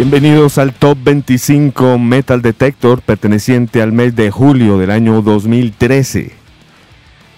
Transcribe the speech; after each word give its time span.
Bienvenidos 0.00 0.56
al 0.56 0.72
Top 0.72 0.96
25 1.04 1.98
Metal 1.98 2.40
Detector 2.40 3.02
perteneciente 3.02 3.82
al 3.82 3.92
mes 3.92 4.16
de 4.16 4.30
julio 4.30 4.78
del 4.78 4.90
año 4.90 5.20
2013. 5.20 6.32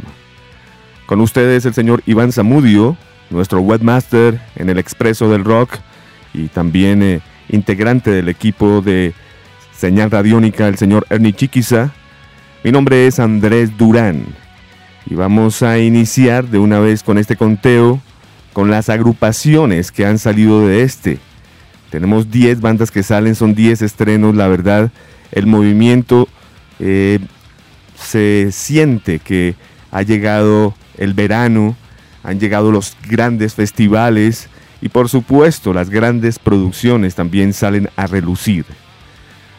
Con 1.06 1.20
ustedes 1.20 1.66
el 1.66 1.74
señor 1.74 2.00
Iván 2.06 2.30
Zamudio, 2.30 2.96
nuestro 3.28 3.58
webmaster 3.58 4.40
en 4.54 4.70
el 4.70 4.78
Expreso 4.78 5.28
del 5.28 5.42
Rock 5.42 5.78
y 6.32 6.46
también 6.46 7.02
eh, 7.02 7.22
integrante 7.48 8.12
del 8.12 8.28
equipo 8.28 8.82
de 8.82 9.14
Señal 9.76 10.12
Radiónica, 10.12 10.68
el 10.68 10.78
señor 10.78 11.04
Ernie 11.10 11.32
Chiquiza 11.32 11.92
mi 12.64 12.72
nombre 12.72 13.06
es 13.06 13.18
Andrés 13.20 13.76
Durán 13.76 14.24
y 15.04 15.14
vamos 15.14 15.62
a 15.62 15.78
iniciar 15.78 16.48
de 16.48 16.58
una 16.58 16.78
vez 16.78 17.02
con 17.02 17.18
este 17.18 17.36
conteo 17.36 18.00
con 18.54 18.70
las 18.70 18.88
agrupaciones 18.88 19.92
que 19.92 20.06
han 20.06 20.18
salido 20.18 20.66
de 20.66 20.82
este. 20.82 21.18
Tenemos 21.90 22.30
10 22.30 22.62
bandas 22.62 22.90
que 22.90 23.02
salen, 23.02 23.34
son 23.34 23.54
10 23.54 23.82
estrenos, 23.82 24.34
la 24.34 24.48
verdad, 24.48 24.90
el 25.30 25.46
movimiento 25.46 26.26
eh, 26.78 27.18
se 27.96 28.48
siente 28.50 29.18
que 29.18 29.56
ha 29.90 30.00
llegado 30.00 30.74
el 30.96 31.12
verano, 31.12 31.76
han 32.22 32.40
llegado 32.40 32.72
los 32.72 32.96
grandes 33.06 33.52
festivales 33.52 34.48
y 34.80 34.88
por 34.88 35.10
supuesto 35.10 35.74
las 35.74 35.90
grandes 35.90 36.38
producciones 36.38 37.14
también 37.14 37.52
salen 37.52 37.90
a 37.94 38.06
relucir. 38.06 38.64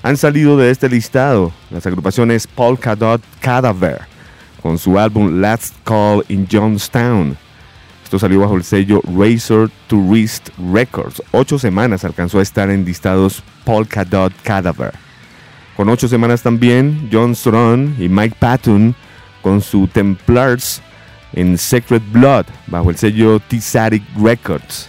Han 0.06 0.18
salido 0.18 0.56
de 0.56 0.70
este 0.70 0.88
listado 0.88 1.52
las 1.72 1.88
agrupaciones 1.88 2.46
Polka 2.46 2.96
Dot 2.96 3.24
Cadaver 3.40 4.02
con 4.62 4.78
su 4.78 5.00
álbum 5.00 5.42
Last 5.42 5.74
Call 5.84 6.24
in 6.28 6.48
Johnstown. 6.48 7.36
Esto 8.04 8.20
salió 8.20 8.42
bajo 8.42 8.56
el 8.56 8.64
sello 8.64 9.02
Razor 9.02 9.72
Tourist 9.88 10.50
Records. 10.72 11.24
Ocho 11.32 11.58
semanas 11.58 12.06
alcanzó 12.06 12.38
a 12.38 12.44
estar 12.44 12.70
en 12.70 12.86
listados 12.86 13.42
Polka 13.64 14.06
Dot 14.06 14.32
Cadaver. 14.44 14.94
Con 15.76 15.90
ocho 15.90 16.08
semanas 16.08 16.44
también 16.44 17.10
John 17.12 17.36
Strong 17.36 18.00
y 18.00 18.08
Mike 18.08 18.36
Patton 18.38 18.94
con 19.42 19.60
su 19.60 19.88
Templars 19.88 20.84
en 21.34 21.58
Sacred 21.58 22.04
Blood 22.12 22.46
bajo 22.68 22.92
el 22.92 22.98
sello 22.98 23.40
T-Satic 23.40 24.04
Records. 24.22 24.88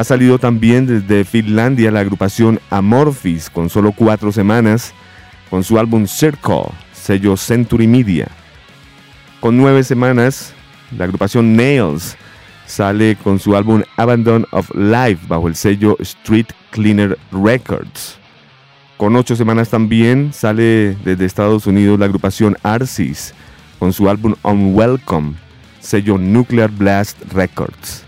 Ha 0.00 0.04
salido 0.04 0.38
también 0.38 0.86
desde 0.86 1.26
Finlandia 1.26 1.90
la 1.90 2.00
agrupación 2.00 2.58
Amorphis 2.70 3.50
con 3.50 3.68
solo 3.68 3.92
cuatro 3.92 4.32
semanas 4.32 4.94
con 5.50 5.62
su 5.62 5.78
álbum 5.78 6.06
Circle, 6.06 6.70
sello 6.94 7.36
Century 7.36 7.86
Media. 7.86 8.28
Con 9.40 9.58
nueve 9.58 9.84
semanas, 9.84 10.54
la 10.96 11.04
agrupación 11.04 11.54
Nails 11.54 12.16
sale 12.64 13.14
con 13.22 13.38
su 13.38 13.54
álbum 13.54 13.82
Abandon 13.98 14.46
of 14.52 14.74
Life 14.74 15.26
bajo 15.28 15.48
el 15.48 15.54
sello 15.54 15.98
Street 16.00 16.46
Cleaner 16.70 17.18
Records. 17.30 18.16
Con 18.96 19.14
ocho 19.16 19.36
semanas 19.36 19.68
también 19.68 20.32
sale 20.32 20.96
desde 21.04 21.26
Estados 21.26 21.66
Unidos 21.66 21.98
la 21.98 22.06
agrupación 22.06 22.56
Arsis 22.62 23.34
con 23.78 23.92
su 23.92 24.08
álbum 24.08 24.34
Unwelcome, 24.44 25.34
sello 25.78 26.16
Nuclear 26.16 26.70
Blast 26.70 27.20
Records. 27.34 28.06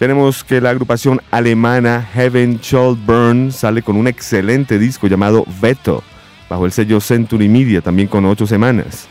Tenemos 0.00 0.42
que 0.42 0.62
la 0.62 0.70
agrupación 0.70 1.20
alemana 1.30 2.00
Heaven 2.14 2.58
Shall 2.62 2.96
Burn 2.96 3.52
sale 3.52 3.82
con 3.82 3.96
un 3.96 4.08
excelente 4.08 4.78
disco 4.78 5.08
llamado 5.08 5.44
Veto, 5.60 6.02
bajo 6.48 6.64
el 6.64 6.72
sello 6.72 7.02
Century 7.02 7.50
Media, 7.50 7.82
también 7.82 8.08
con 8.08 8.24
ocho 8.24 8.46
semanas. 8.46 9.08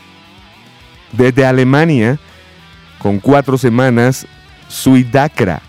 Desde 1.12 1.46
Alemania, 1.46 2.18
con 2.98 3.20
cuatro 3.20 3.56
semanas, 3.56 4.26
Suidakra, 4.66 5.62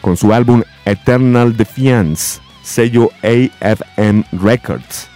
con 0.00 0.16
su 0.16 0.34
álbum 0.34 0.64
Eternal 0.84 1.56
Defiance, 1.56 2.40
sello 2.64 3.10
AFM 3.22 4.24
Records. 4.32 5.08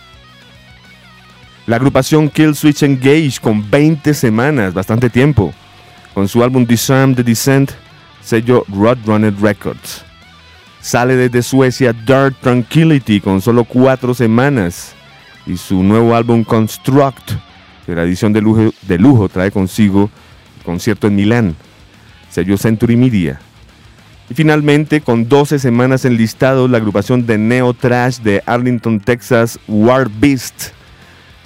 La 1.66 1.74
agrupación 1.74 2.28
Kill 2.28 2.54
Switch 2.54 2.84
Engage 2.84 3.40
con 3.40 3.68
20 3.68 4.14
semanas, 4.14 4.72
bastante 4.72 5.10
tiempo, 5.10 5.52
con 6.14 6.28
su 6.28 6.44
álbum 6.44 6.64
Disarm 6.64 7.16
the 7.16 7.24
Descent, 7.24 7.72
sello 8.24 8.64
Roadrunner 8.68 9.34
Records. 9.40 10.02
Sale 10.80 11.16
desde 11.16 11.42
Suecia 11.42 11.92
Dark 11.92 12.36
Tranquility 12.40 13.20
con 13.20 13.40
solo 13.40 13.64
cuatro 13.64 14.14
semanas 14.14 14.94
y 15.46 15.56
su 15.56 15.82
nuevo 15.82 16.14
álbum 16.14 16.44
Construct, 16.44 17.32
que 17.86 17.94
la 17.94 18.02
edición 18.02 18.32
de 18.32 18.40
lujo, 18.40 18.72
de 18.82 18.98
lujo 18.98 19.28
trae 19.28 19.50
consigo 19.50 20.10
concierto 20.64 21.06
en 21.06 21.16
Milán, 21.16 21.56
sello 22.30 22.56
Century 22.56 22.96
Media. 22.96 23.40
Y 24.30 24.34
finalmente, 24.34 25.02
con 25.02 25.28
12 25.28 25.58
semanas 25.58 26.06
en 26.06 26.16
listado, 26.16 26.66
la 26.66 26.78
agrupación 26.78 27.26
de 27.26 27.36
Neo 27.36 27.74
Trash 27.74 28.20
de 28.20 28.42
Arlington, 28.46 29.00
Texas, 29.00 29.58
War 29.68 30.08
Beast, 30.08 30.70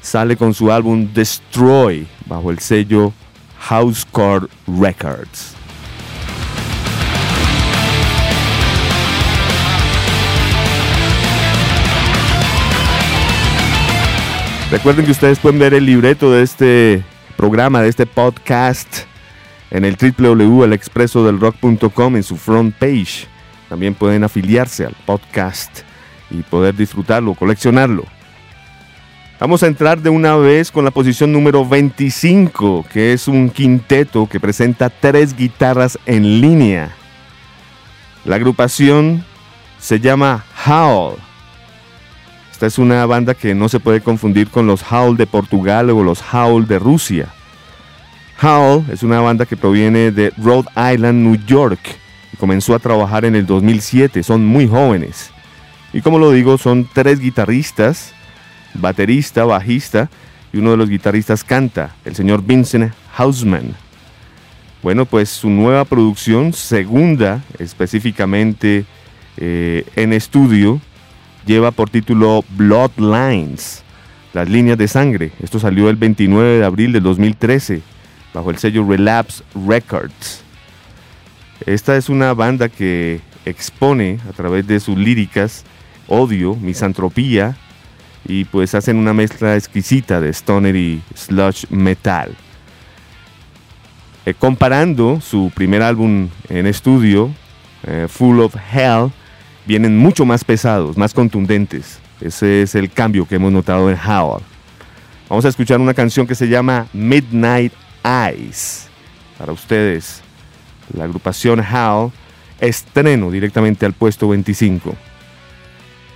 sale 0.01 0.37
con 0.37 0.55
su 0.55 0.71
álbum 0.71 1.09
Destroy 1.13 2.07
bajo 2.27 2.53
el 2.53 2.61
sello 2.61 3.13
Housecore 3.59 4.47
Records. 4.69 5.58
Recuerden 14.71 15.07
que 15.07 15.13
ustedes 15.13 15.39
pueden 15.39 15.59
ver 15.59 15.73
el 15.73 15.87
libreto 15.87 16.31
de 16.31 16.43
este 16.43 17.03
programa, 17.39 17.81
de 17.81 17.89
este 17.89 18.05
podcast, 18.05 19.05
en 19.71 19.87
el 19.87 19.97
www.elexpresodelrock.com 19.97 22.17
en 22.17 22.23
su 22.23 22.37
front 22.37 22.75
page. 22.75 23.27
También 23.71 23.95
pueden 23.95 24.25
afiliarse 24.25 24.85
al 24.85 24.95
podcast 25.07 25.81
y 26.31 26.43
poder 26.43 26.77
disfrutarlo, 26.77 27.33
coleccionarlo. 27.33 28.05
Vamos 29.41 29.63
a 29.63 29.69
entrar 29.69 30.03
de 30.03 30.11
una 30.11 30.37
vez 30.37 30.71
con 30.71 30.85
la 30.85 30.91
posición 30.91 31.33
número 31.33 31.67
25, 31.67 32.85
que 32.93 33.15
es 33.15 33.27
un 33.27 33.49
quinteto 33.49 34.29
que 34.29 34.39
presenta 34.39 34.91
tres 34.91 35.35
guitarras 35.35 35.99
en 36.05 36.43
línea. 36.43 36.91
La 38.27 38.37
agrupación 38.37 39.25
se 39.79 39.99
llama 39.99 40.45
Howl 40.67 41.17
esta 42.59 42.67
es 42.67 42.79
una 42.79 43.07
banda 43.07 43.35
que 43.35 43.55
no 43.55 43.69
se 43.69 43.79
puede 43.79 44.01
confundir 44.01 44.49
con 44.51 44.67
los 44.67 44.83
Howl 44.91 45.17
de 45.17 45.29
Portugal 45.29 45.91
o 45.91 46.03
los 46.03 46.21
Howl 46.35 46.67
de 46.67 46.81
Rusia. 46.81 47.29
Howl 48.43 48.85
es 48.91 49.05
una 49.05 49.21
banda 49.21 49.47
que 49.47 49.57
proviene 49.57 50.11
de 50.11 50.33
Rhode 50.37 50.67
Island, 50.93 51.23
New 51.23 51.37
York, 51.47 51.79
y 52.33 52.37
comenzó 52.37 52.75
a 52.75 52.81
trabajar 52.81 53.25
en 53.25 53.37
el 53.37 53.47
2007. 53.47 54.25
Son 54.25 54.45
muy 54.45 54.67
jóvenes. 54.67 55.31
Y 55.93 56.01
como 56.01 56.19
lo 56.19 56.33
digo, 56.33 56.59
son 56.59 56.89
tres 56.93 57.21
guitarristas, 57.21 58.13
baterista, 58.75 59.45
bajista, 59.45 60.11
y 60.53 60.59
uno 60.59 60.73
de 60.73 60.79
los 60.79 60.89
guitarristas 60.89 61.45
canta, 61.45 61.95
el 62.05 62.17
señor 62.17 62.43
Vincent 62.43 62.93
Hausman. 63.17 63.73
Bueno, 64.83 65.07
pues 65.07 65.29
su 65.29 65.49
nueva 65.49 65.85
producción, 65.85 66.53
segunda 66.53 67.41
específicamente 67.61 68.85
eh, 69.37 69.85
en 69.95 70.13
estudio, 70.13 70.81
lleva 71.49 71.71
por 71.71 71.89
título 71.89 72.45
Bloodlines, 72.51 73.83
las 74.35 74.51
líneas 74.51 74.77
de 74.77 74.87
sangre. 74.87 75.33
Esto 75.43 75.59
salió 75.59 75.89
el 75.89 75.97
29 75.97 76.59
de 76.59 76.65
abril 76.65 76.93
del 76.93 77.03
2013 77.03 77.81
bajo 78.35 78.51
el 78.51 78.59
sello 78.59 78.87
Relapse 78.87 79.43
Records. 79.67 80.43
Esta 81.65 81.97
es 81.97 82.11
una 82.11 82.35
banda 82.35 82.69
que 82.69 83.23
expone 83.47 84.19
a 84.29 84.33
través 84.35 84.67
de 84.67 84.79
sus 84.79 84.99
líricas 84.99 85.65
odio, 86.07 86.55
misantropía 86.55 87.57
y 88.27 88.45
pues 88.45 88.75
hacen 88.75 88.97
una 88.99 89.15
mezcla 89.15 89.57
exquisita 89.57 90.21
de 90.21 90.29
stoner 90.29 90.77
y 90.77 91.01
sludge 91.15 91.67
metal. 91.71 92.37
Eh, 94.27 94.35
comparando 94.35 95.23
su 95.23 95.51
primer 95.55 95.83
álbum 95.83 96.29
en 96.51 96.67
estudio, 96.67 97.31
eh, 97.85 98.07
Full 98.07 98.41
of 98.41 98.55
Hell, 98.71 99.11
vienen 99.69 99.99
mucho 99.99 100.25
más 100.25 100.45
pesados, 100.45 100.97
más 100.97 101.13
contundentes. 101.13 101.99
Ese 102.23 102.63
es 102.63 102.75
el 102.75 102.91
cambio 102.91 103.29
que 103.29 103.35
hemos 103.35 103.53
notado 103.53 103.91
en 103.91 103.99
Howl. 103.99 104.41
Vamos 105.29 105.45
a 105.45 105.49
escuchar 105.49 105.79
una 105.79 105.93
canción 105.93 106.27
que 106.27 106.35
se 106.35 106.49
llama 106.49 106.87
Midnight 106.95 107.75
Eyes. 108.03 108.89
Para 109.37 109.53
ustedes, 109.53 110.23
la 110.95 111.05
agrupación 111.05 111.61
Howl, 111.61 112.11
estreno 112.61 113.31
directamente 113.31 113.85
al 113.85 113.93
puesto 113.93 114.31
25. 114.31 114.97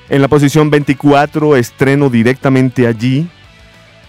En 0.09 0.23
la 0.23 0.29
posición 0.29 0.71
24, 0.71 1.55
estreno 1.57 2.09
directamente 2.09 2.87
allí, 2.87 3.29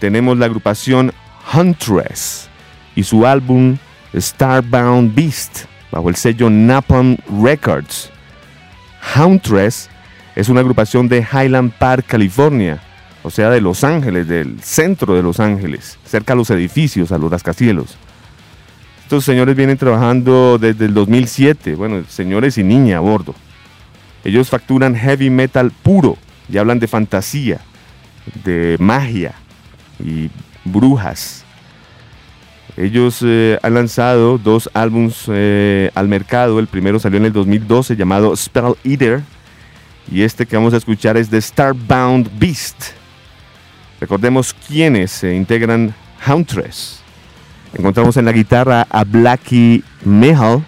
tenemos 0.00 0.38
la 0.38 0.46
agrupación 0.46 1.12
Huntress 1.52 2.48
y 2.96 3.02
su 3.02 3.26
álbum 3.26 3.76
Starbound 4.16 5.14
Beast, 5.14 5.66
bajo 5.92 6.08
el 6.08 6.16
sello 6.16 6.48
Napalm 6.48 7.18
Records. 7.42 8.13
Hauntress 9.14 9.90
es 10.34 10.48
una 10.48 10.60
agrupación 10.60 11.08
de 11.08 11.20
Highland 11.20 11.72
Park, 11.72 12.06
California, 12.08 12.80
o 13.22 13.30
sea, 13.30 13.50
de 13.50 13.60
Los 13.60 13.84
Ángeles, 13.84 14.26
del 14.26 14.60
centro 14.62 15.14
de 15.14 15.22
Los 15.22 15.40
Ángeles, 15.40 15.98
cerca 16.04 16.32
a 16.32 16.36
los 16.36 16.50
edificios, 16.50 17.12
a 17.12 17.18
los 17.18 17.30
rascacielos. 17.30 17.96
Estos 19.02 19.24
señores 19.24 19.54
vienen 19.54 19.76
trabajando 19.76 20.58
desde 20.58 20.86
el 20.86 20.94
2007, 20.94 21.74
bueno, 21.74 22.02
señores 22.08 22.58
y 22.58 22.64
niña 22.64 22.98
a 22.98 23.00
bordo. 23.00 23.34
Ellos 24.24 24.48
facturan 24.48 24.96
heavy 24.96 25.30
metal 25.30 25.70
puro 25.70 26.16
y 26.48 26.58
hablan 26.58 26.78
de 26.78 26.88
fantasía, 26.88 27.60
de 28.44 28.76
magia 28.80 29.34
y 30.00 30.30
brujas. 30.64 31.43
Ellos 32.76 33.20
eh, 33.22 33.58
han 33.62 33.74
lanzado 33.74 34.36
dos 34.38 34.68
álbums 34.74 35.24
eh, 35.28 35.90
al 35.94 36.08
mercado. 36.08 36.58
El 36.58 36.66
primero 36.66 36.98
salió 36.98 37.18
en 37.18 37.26
el 37.26 37.32
2012 37.32 37.96
llamado 37.96 38.34
Spell 38.36 38.74
Eater. 38.82 39.22
Y 40.10 40.22
este 40.22 40.44
que 40.44 40.56
vamos 40.56 40.74
a 40.74 40.78
escuchar 40.78 41.16
es 41.16 41.30
The 41.30 41.40
Starbound 41.40 42.30
Beast. 42.38 42.92
Recordemos 44.00 44.54
quiénes 44.66 45.12
se 45.12 45.34
integran 45.34 45.94
Hauntress. 46.26 47.00
Encontramos 47.74 48.16
en 48.16 48.24
la 48.24 48.32
guitarra 48.32 48.86
a 48.90 49.04
Blackie 49.04 49.82
Mehal, 50.04 50.64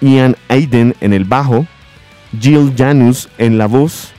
Ian 0.00 0.36
Aiden 0.48 0.94
en 1.00 1.12
el 1.12 1.24
bajo, 1.24 1.66
Jill 2.40 2.72
Janus 2.76 3.28
en 3.38 3.58
la 3.58 3.66
voz, 3.66 4.12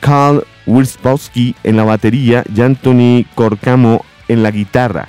Carl 0.00 0.44
Wirzbowski 0.66 1.54
en 1.62 1.76
la 1.76 1.84
batería 1.84 2.42
y 2.52 2.60
Anthony 2.60 3.24
Corcamo 3.34 4.04
en 4.28 4.42
la 4.42 4.50
guitarra. 4.50 5.08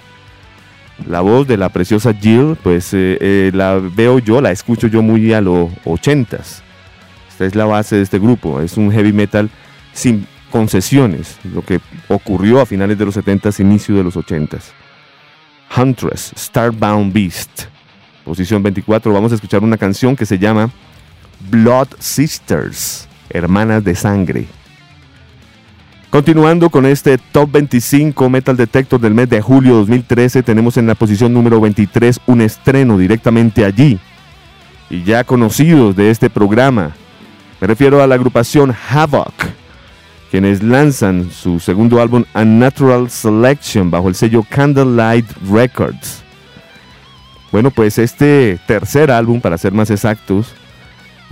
La 1.07 1.21
voz 1.21 1.47
de 1.47 1.57
la 1.57 1.69
preciosa 1.69 2.13
Jill, 2.13 2.57
pues 2.61 2.93
eh, 2.93 3.17
eh, 3.19 3.51
la 3.53 3.79
veo 3.79 4.19
yo, 4.19 4.41
la 4.41 4.51
escucho 4.51 4.87
yo 4.87 5.01
muy 5.01 5.33
a 5.33 5.41
los 5.41 5.69
ochentas. 5.85 6.63
Esta 7.29 7.45
es 7.45 7.55
la 7.55 7.65
base 7.65 7.95
de 7.95 8.03
este 8.03 8.19
grupo, 8.19 8.61
es 8.61 8.77
un 8.77 8.91
heavy 8.91 9.13
metal 9.13 9.49
sin 9.93 10.27
concesiones, 10.51 11.37
lo 11.43 11.63
que 11.63 11.79
ocurrió 12.07 12.61
a 12.61 12.65
finales 12.65 12.97
de 12.97 13.05
los 13.05 13.17
70s, 13.17 13.59
inicio 13.59 13.95
de 13.95 14.03
los 14.03 14.15
80s. 14.15 14.63
Huntress, 15.75 16.33
Starbound 16.37 17.13
Beast, 17.13 17.63
posición 18.25 18.61
24, 18.61 19.11
vamos 19.13 19.31
a 19.31 19.35
escuchar 19.35 19.63
una 19.63 19.77
canción 19.77 20.15
que 20.15 20.25
se 20.25 20.37
llama 20.37 20.69
Blood 21.49 21.87
Sisters, 21.99 23.07
Hermanas 23.29 23.83
de 23.83 23.95
Sangre. 23.95 24.60
Continuando 26.11 26.69
con 26.69 26.85
este 26.85 27.17
Top 27.17 27.49
25 27.53 28.29
Metal 28.29 28.57
Detector 28.57 28.99
del 28.99 29.13
mes 29.13 29.29
de 29.29 29.39
julio 29.39 29.75
2013, 29.75 30.43
tenemos 30.43 30.75
en 30.75 30.85
la 30.85 30.93
posición 30.93 31.33
número 31.33 31.61
23 31.61 32.19
un 32.25 32.41
estreno 32.41 32.97
directamente 32.97 33.63
allí. 33.63 33.97
Y 34.89 35.03
ya 35.03 35.23
conocidos 35.23 35.95
de 35.95 36.11
este 36.11 36.29
programa, 36.29 36.91
me 37.61 37.67
refiero 37.67 38.03
a 38.03 38.07
la 38.07 38.15
agrupación 38.15 38.75
Havoc, 38.89 39.31
quienes 40.29 40.61
lanzan 40.61 41.31
su 41.31 41.61
segundo 41.61 42.01
álbum 42.01 42.25
Unnatural 42.35 43.09
Selection 43.09 43.89
bajo 43.89 44.09
el 44.09 44.15
sello 44.15 44.43
Candlelight 44.49 45.31
Records. 45.49 46.23
Bueno, 47.53 47.71
pues 47.71 47.97
este 47.97 48.59
tercer 48.67 49.11
álbum, 49.11 49.39
para 49.39 49.57
ser 49.57 49.71
más 49.71 49.89
exactos, 49.89 50.55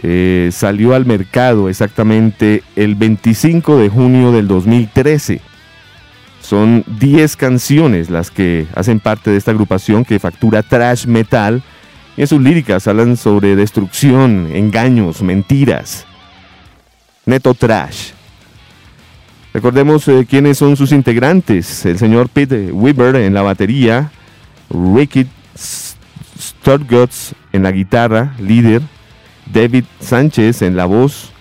eh, 0.01 0.49
salió 0.51 0.93
al 0.93 1.05
mercado 1.05 1.69
exactamente 1.69 2.63
el 2.75 2.95
25 2.95 3.77
de 3.77 3.89
junio 3.89 4.31
del 4.31 4.47
2013. 4.47 5.41
Son 6.41 6.83
10 6.99 7.35
canciones 7.35 8.09
las 8.09 8.31
que 8.31 8.65
hacen 8.75 8.99
parte 8.99 9.29
de 9.29 9.37
esta 9.37 9.51
agrupación 9.51 10.05
que 10.05 10.19
factura 10.19 10.63
trash 10.63 11.05
metal. 11.05 11.61
Y 12.17 12.21
en 12.21 12.27
sus 12.27 12.41
líricas 12.41 12.87
hablan 12.87 13.17
sobre 13.17 13.55
destrucción, 13.55 14.49
engaños, 14.53 15.21
mentiras. 15.21 16.05
Neto 17.25 17.53
trash. 17.53 18.11
Recordemos 19.53 20.07
eh, 20.07 20.25
quiénes 20.29 20.57
son 20.57 20.77
sus 20.77 20.91
integrantes. 20.91 21.85
El 21.85 21.97
señor 21.97 22.29
Pete 22.29 22.71
Weber 22.71 23.15
en 23.17 23.33
la 23.33 23.41
batería, 23.41 24.11
Ricky 24.69 25.27
Sturguts 26.39 27.33
en 27.51 27.63
la 27.63 27.71
guitarra, 27.71 28.35
líder, 28.39 28.81
David 29.53 29.85
Sánchez 29.99 30.61
en 30.61 30.75
la 30.75 30.85
voz 30.85 31.31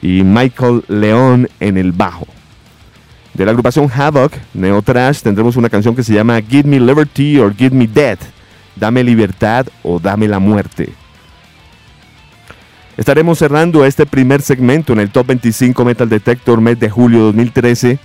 y 0.00 0.22
Michael 0.22 0.84
León 0.88 1.48
en 1.60 1.76
el 1.78 1.92
bajo. 1.92 2.26
De 3.32 3.44
la 3.44 3.50
agrupación 3.50 3.90
Havoc, 3.92 4.32
Neo 4.52 4.80
Trash, 4.82 5.22
tendremos 5.22 5.56
una 5.56 5.68
canción 5.68 5.96
que 5.96 6.04
se 6.04 6.14
llama 6.14 6.40
Give 6.40 6.68
Me 6.68 6.78
Liberty 6.78 7.38
or 7.38 7.54
Give 7.54 7.74
Me 7.74 7.86
Death, 7.86 8.20
Dame 8.76 9.02
Libertad 9.02 9.66
o 9.82 9.98
Dame 9.98 10.28
la 10.28 10.38
Muerte. 10.38 10.92
Estaremos 12.96 13.38
cerrando 13.38 13.84
este 13.84 14.06
primer 14.06 14.40
segmento 14.40 14.92
en 14.92 15.00
el 15.00 15.10
Top 15.10 15.26
25 15.26 15.84
Metal 15.84 16.08
Detector 16.08 16.60
mes 16.60 16.78
de 16.78 16.88
julio 16.88 17.20
2013 17.24 17.98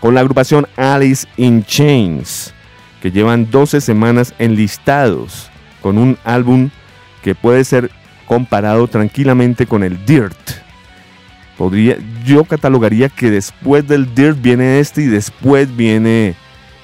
con 0.00 0.12
la 0.14 0.20
agrupación 0.20 0.66
Alice 0.76 1.26
in 1.36 1.64
Chains, 1.64 2.52
que 3.00 3.12
llevan 3.12 3.48
12 3.48 3.80
semanas 3.80 4.34
enlistados 4.40 5.50
con 5.80 5.98
un 5.98 6.18
álbum 6.24 6.70
que 7.22 7.36
puede 7.36 7.62
ser 7.62 7.92
comparado 8.26 8.88
tranquilamente 8.88 9.66
con 9.66 9.82
el 9.82 10.04
Dirt. 10.04 10.36
Podría, 11.56 11.96
yo 12.24 12.44
catalogaría 12.44 13.08
que 13.08 13.30
después 13.30 13.86
del 13.86 14.14
Dirt 14.14 14.40
viene 14.40 14.80
este 14.80 15.02
y 15.02 15.06
después 15.06 15.74
viene 15.74 16.34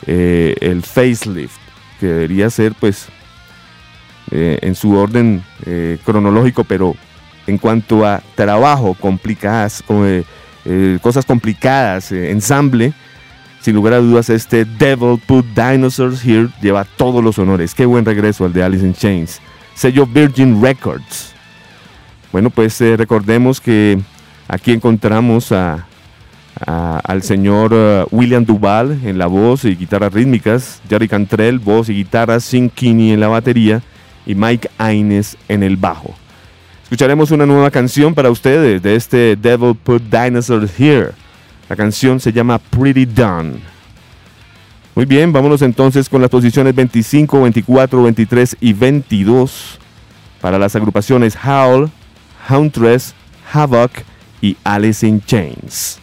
eh, 0.06 0.54
el 0.60 0.82
Facelift, 0.82 1.58
que 1.98 2.06
debería 2.06 2.48
ser 2.50 2.74
pues 2.78 3.08
eh, 4.30 4.58
en 4.62 4.74
su 4.74 4.96
orden 4.96 5.42
eh, 5.66 5.98
cronológico, 6.04 6.64
pero 6.64 6.94
en 7.46 7.58
cuanto 7.58 8.06
a 8.06 8.22
trabajo, 8.36 8.94
complicadas, 8.94 9.82
cosas 11.02 11.24
complicadas, 11.24 12.12
ensamble, 12.12 12.92
sin 13.60 13.74
lugar 13.74 13.94
a 13.94 13.98
dudas 13.98 14.30
este 14.30 14.64
Devil 14.64 15.20
Put 15.26 15.44
Dinosaurs 15.54 16.24
Here 16.24 16.48
lleva 16.62 16.84
todos 16.84 17.22
los 17.22 17.38
honores. 17.38 17.74
Qué 17.74 17.84
buen 17.86 18.04
regreso 18.04 18.44
al 18.44 18.52
de 18.52 18.62
Alice 18.62 18.86
in 18.86 18.94
Chains. 18.94 19.40
Sello 19.74 20.06
Virgin 20.06 20.62
Records. 20.62 21.29
Bueno, 22.32 22.50
pues 22.50 22.80
eh, 22.80 22.96
recordemos 22.96 23.60
que 23.60 23.98
aquí 24.46 24.72
encontramos 24.72 25.52
al 25.52 27.22
señor 27.22 27.72
eh, 27.74 28.04
William 28.10 28.44
Duval 28.44 29.00
en 29.04 29.18
la 29.18 29.26
voz 29.26 29.64
y 29.64 29.74
guitarras 29.74 30.12
rítmicas, 30.12 30.80
Jerry 30.88 31.08
Cantrell, 31.08 31.58
voz 31.58 31.88
y 31.88 31.94
guitarra, 31.94 32.38
Sin 32.40 32.70
Kinney 32.70 33.12
en 33.12 33.20
la 33.20 33.28
batería 33.28 33.82
y 34.26 34.34
Mike 34.34 34.70
Aines 34.78 35.36
en 35.48 35.62
el 35.62 35.76
bajo. 35.76 36.14
Escucharemos 36.84 37.30
una 37.30 37.46
nueva 37.46 37.70
canción 37.70 38.14
para 38.14 38.30
ustedes 38.30 38.82
de 38.82 38.94
este 38.96 39.36
Devil 39.36 39.74
Put 39.76 40.02
Dinosaurs 40.02 40.78
Here. 40.78 41.10
La 41.68 41.76
canción 41.76 42.20
se 42.20 42.32
llama 42.32 42.58
Pretty 42.58 43.06
Done. 43.06 43.54
Muy 44.94 45.06
bien, 45.06 45.32
vámonos 45.32 45.62
entonces 45.62 46.08
con 46.08 46.20
las 46.20 46.30
posiciones 46.30 46.74
25, 46.74 47.42
24, 47.42 48.02
23 48.02 48.56
y 48.60 48.72
22 48.72 49.78
para 50.40 50.58
las 50.58 50.74
agrupaciones 50.74 51.36
Howl, 51.36 51.90
Huntress, 52.48 53.14
Havoc 53.52 54.04
y 54.40 54.56
Alice 54.64 55.06
in 55.06 55.20
Chains. 55.22 55.98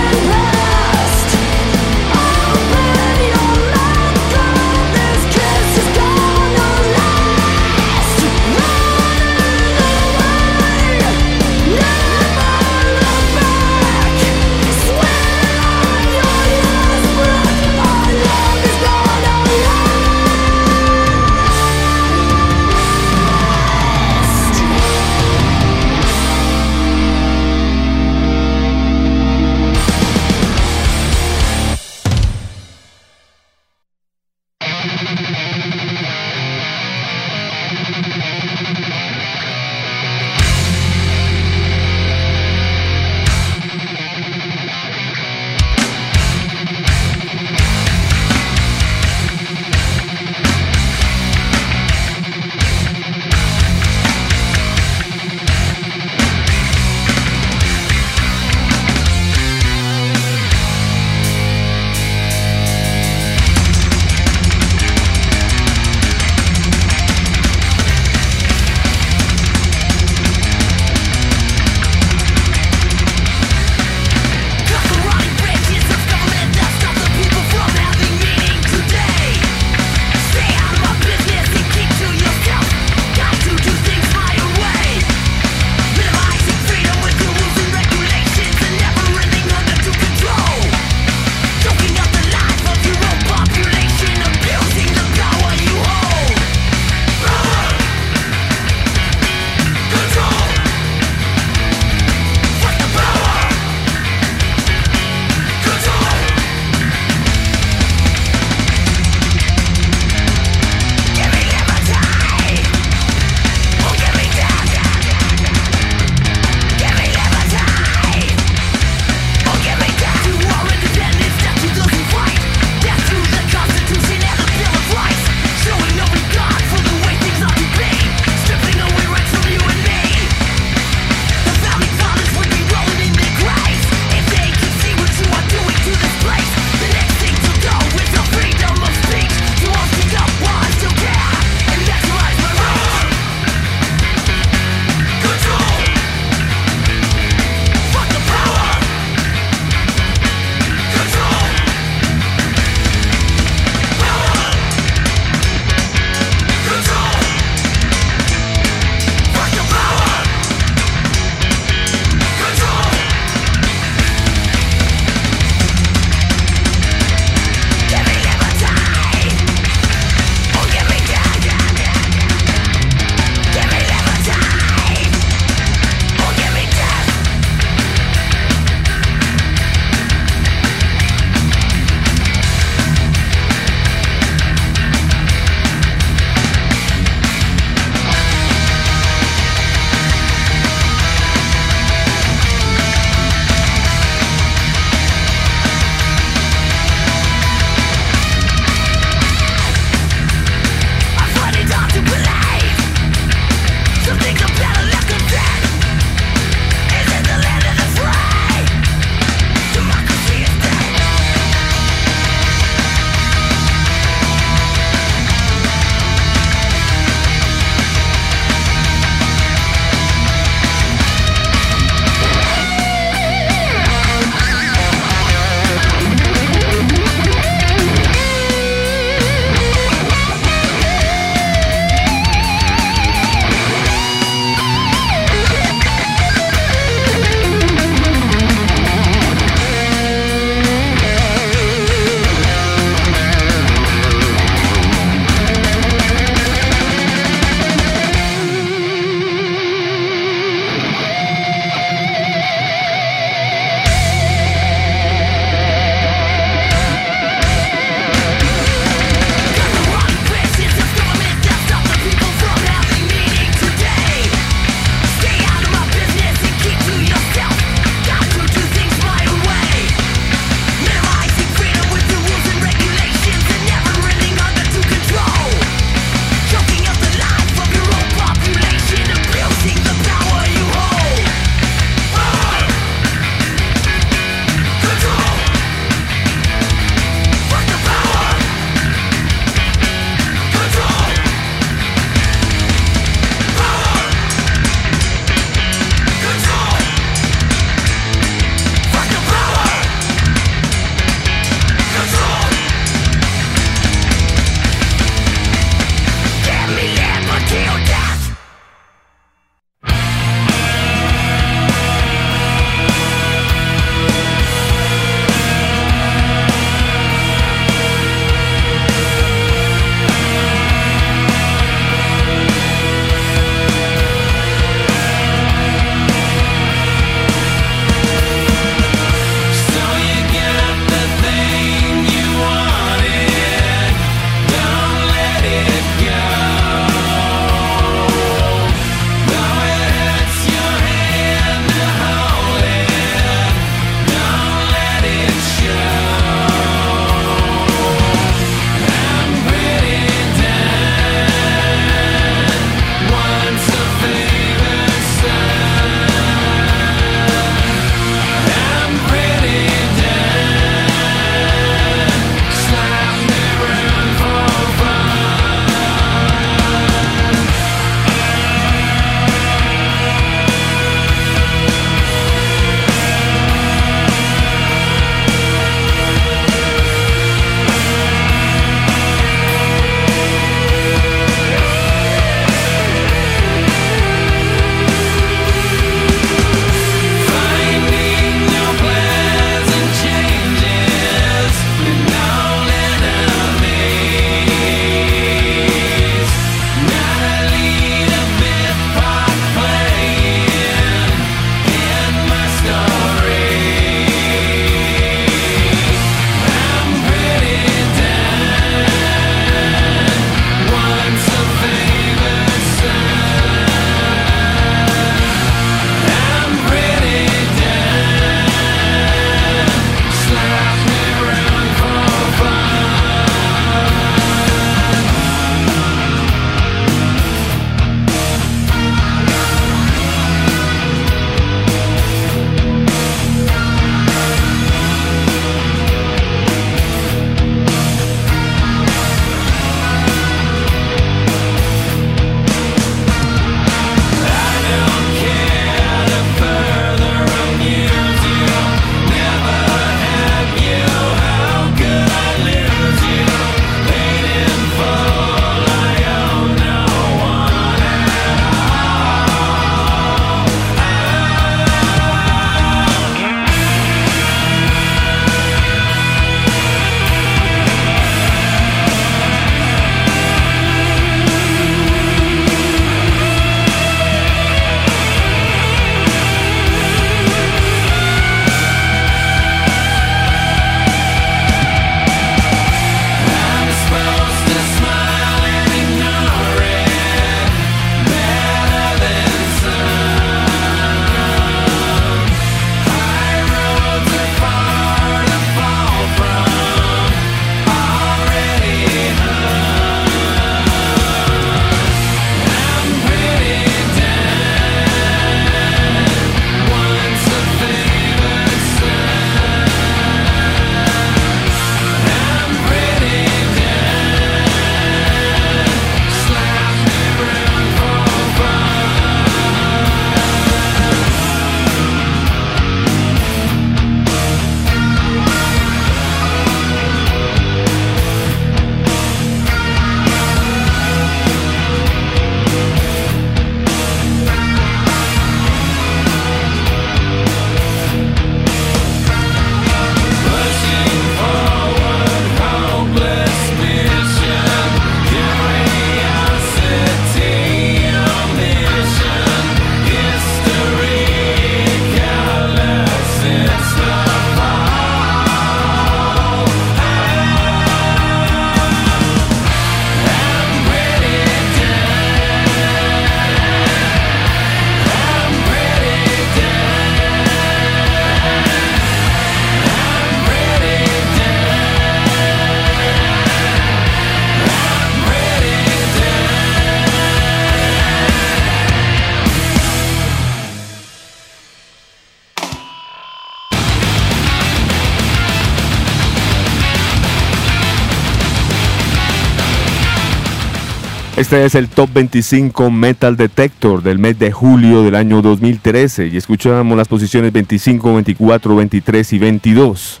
Este 591.30 591.44
es 591.44 591.54
el 591.54 591.68
Top 591.68 591.90
25 591.94 592.72
Metal 592.72 593.16
Detector 593.16 593.84
del 593.84 594.00
mes 594.00 594.18
de 594.18 594.32
julio 594.32 594.82
del 594.82 594.96
año 594.96 595.22
2013 595.22 596.08
y 596.08 596.16
escuchamos 596.16 596.76
las 596.76 596.88
posiciones 596.88 597.32
25, 597.32 597.94
24, 597.94 598.56
23 598.56 599.12
y 599.12 599.18
22. 599.20 600.00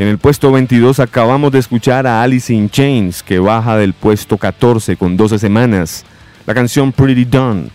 En 0.00 0.08
el 0.08 0.18
puesto 0.18 0.50
22 0.50 0.98
acabamos 0.98 1.52
de 1.52 1.60
escuchar 1.60 2.08
a 2.08 2.24
Alice 2.24 2.52
in 2.52 2.68
Chains 2.68 3.22
que 3.22 3.38
baja 3.38 3.76
del 3.76 3.92
puesto 3.92 4.36
14 4.36 4.96
con 4.96 5.16
12 5.16 5.38
semanas. 5.38 6.04
La 6.44 6.54
canción 6.54 6.90
Pretty 6.90 7.24
Done 7.24 7.68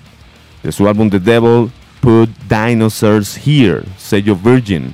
de 0.61 0.73
su 0.73 0.89
álbum 0.89 1.09
The 1.09 1.21
Devil 1.21 1.71
Put 2.01 2.29
Dinosaurs 2.49 3.39
Here, 3.47 3.83
sello 3.97 4.35
Virgin. 4.35 4.93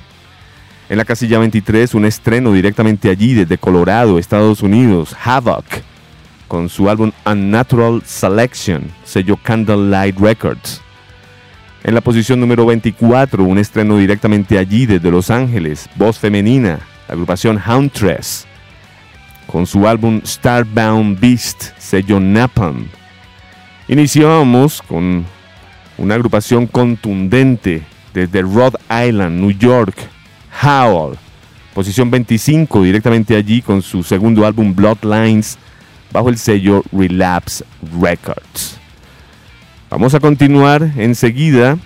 En 0.88 0.96
la 0.96 1.04
casilla 1.04 1.40
23 1.40 1.92
un 1.94 2.04
estreno 2.04 2.52
directamente 2.52 3.10
allí 3.10 3.34
desde 3.34 3.58
Colorado, 3.58 4.20
Estados 4.20 4.62
Unidos, 4.62 5.16
Havoc 5.24 5.64
con 6.48 6.68
su 6.68 6.88
álbum 6.88 7.12
Unnatural 7.26 8.02
Selection, 8.04 8.84
sello 9.04 9.36
Candlelight 9.42 10.18
Records. 10.18 10.80
En 11.82 11.94
la 11.94 12.00
posición 12.00 12.40
número 12.40 12.64
24, 12.64 13.44
un 13.44 13.58
estreno 13.58 13.98
directamente 13.98 14.58
allí 14.58 14.86
desde 14.86 15.10
Los 15.10 15.30
Ángeles, 15.30 15.88
voz 15.96 16.18
femenina, 16.18 16.80
la 17.08 17.14
agrupación 17.14 17.60
Hauntress, 17.64 18.46
con 19.46 19.66
su 19.66 19.86
álbum 19.86 20.20
Starbound 20.24 21.20
Beast, 21.20 21.76
sello 21.78 22.18
Napalm. 22.20 22.88
Iniciamos 23.86 24.80
con 24.80 25.26
una 25.98 26.14
agrupación 26.14 26.66
contundente 26.66 27.82
desde 28.14 28.42
Rhode 28.42 28.78
Island, 28.88 29.40
New 29.40 29.50
York, 29.50 29.94
Howl, 30.62 31.18
posición 31.74 32.10
25 32.10 32.82
directamente 32.82 33.36
allí 33.36 33.60
con 33.60 33.82
su 33.82 34.02
segundo 34.02 34.46
álbum 34.46 34.74
Bloodlines, 34.74 35.58
bajo 36.14 36.28
el 36.28 36.38
sello 36.38 36.84
Relapse 36.92 37.64
Records. 38.00 38.78
Vamos 39.90 40.14
a 40.14 40.20
continuar 40.20 40.92
enseguida 40.96 41.76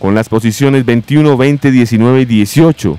con 0.00 0.16
las 0.16 0.28
posiciones 0.28 0.84
21, 0.84 1.36
20, 1.36 1.70
19 1.70 2.20
y 2.22 2.24
18. 2.24 2.98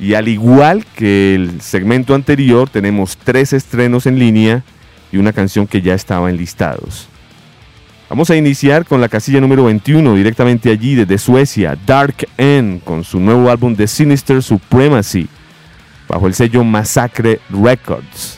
Y 0.00 0.14
al 0.14 0.28
igual 0.28 0.84
que 0.94 1.34
el 1.34 1.62
segmento 1.62 2.14
anterior, 2.14 2.68
tenemos 2.68 3.16
tres 3.16 3.54
estrenos 3.54 4.04
en 4.04 4.18
línea 4.18 4.62
y 5.10 5.16
una 5.16 5.32
canción 5.32 5.66
que 5.66 5.80
ya 5.80 5.94
estaba 5.94 6.28
en 6.28 6.36
listados. 6.36 7.08
Vamos 8.10 8.28
a 8.28 8.36
iniciar 8.36 8.84
con 8.84 9.00
la 9.00 9.08
casilla 9.08 9.40
número 9.40 9.64
21, 9.64 10.14
directamente 10.14 10.70
allí 10.70 10.94
desde 10.94 11.16
Suecia, 11.16 11.76
Dark 11.86 12.28
End, 12.36 12.84
con 12.84 13.02
su 13.02 13.18
nuevo 13.18 13.50
álbum 13.50 13.74
The 13.74 13.86
Sinister 13.86 14.42
Supremacy, 14.42 15.26
bajo 16.06 16.26
el 16.26 16.34
sello 16.34 16.64
Massacre 16.64 17.40
Records. 17.48 18.37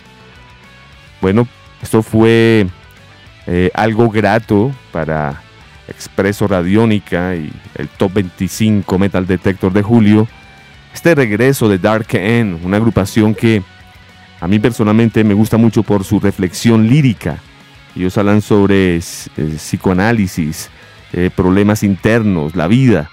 Bueno, 1.21 1.47
esto 1.83 2.03
fue 2.03 2.67
eh, 3.47 3.71
algo 3.75 4.09
grato 4.09 4.73
para 4.91 5.43
Expreso 5.87 6.49
Radiónica 6.49 7.37
y 7.37 7.53
el 7.75 7.89
Top 7.89 8.15
25 8.15 8.99
Metal 8.99 9.27
Detector 9.27 9.73
de 9.73 9.83
julio. 9.83 10.27
Este 10.95 11.15
regreso 11.15 11.69
de 11.69 11.79
Dark 11.79 12.07
End, 12.13 12.65
una 12.65 12.79
agrupación 12.79 13.35
que 13.35 13.63
a 14.41 14.49
mí 14.49 14.59
personalmente 14.59 15.23
me 15.23 15.35
gusta 15.35 15.59
mucho 15.59 15.83
por 15.83 16.05
su 16.05 16.21
reflexión 16.21 16.89
lírica. 16.89 17.37
Ellos 17.95 18.17
hablan 18.17 18.41
sobre 18.41 18.97
eh, 18.97 19.01
psicoanálisis, 19.57 20.71
eh, 21.13 21.29
problemas 21.35 21.83
internos, 21.83 22.57
la 22.57 22.67
vida. 22.67 23.11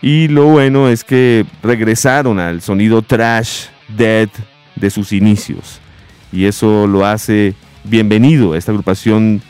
Y 0.00 0.28
lo 0.28 0.46
bueno 0.46 0.88
es 0.88 1.04
que 1.04 1.44
regresaron 1.62 2.40
al 2.40 2.62
sonido 2.62 3.02
trash, 3.02 3.66
dead 3.88 4.30
de 4.76 4.88
sus 4.88 5.12
inicios 5.12 5.81
y 6.32 6.46
eso 6.46 6.86
lo 6.86 7.04
hace 7.04 7.54
bienvenido 7.84 8.52
a 8.52 8.58
esta 8.58 8.72
agrupación 8.72 9.42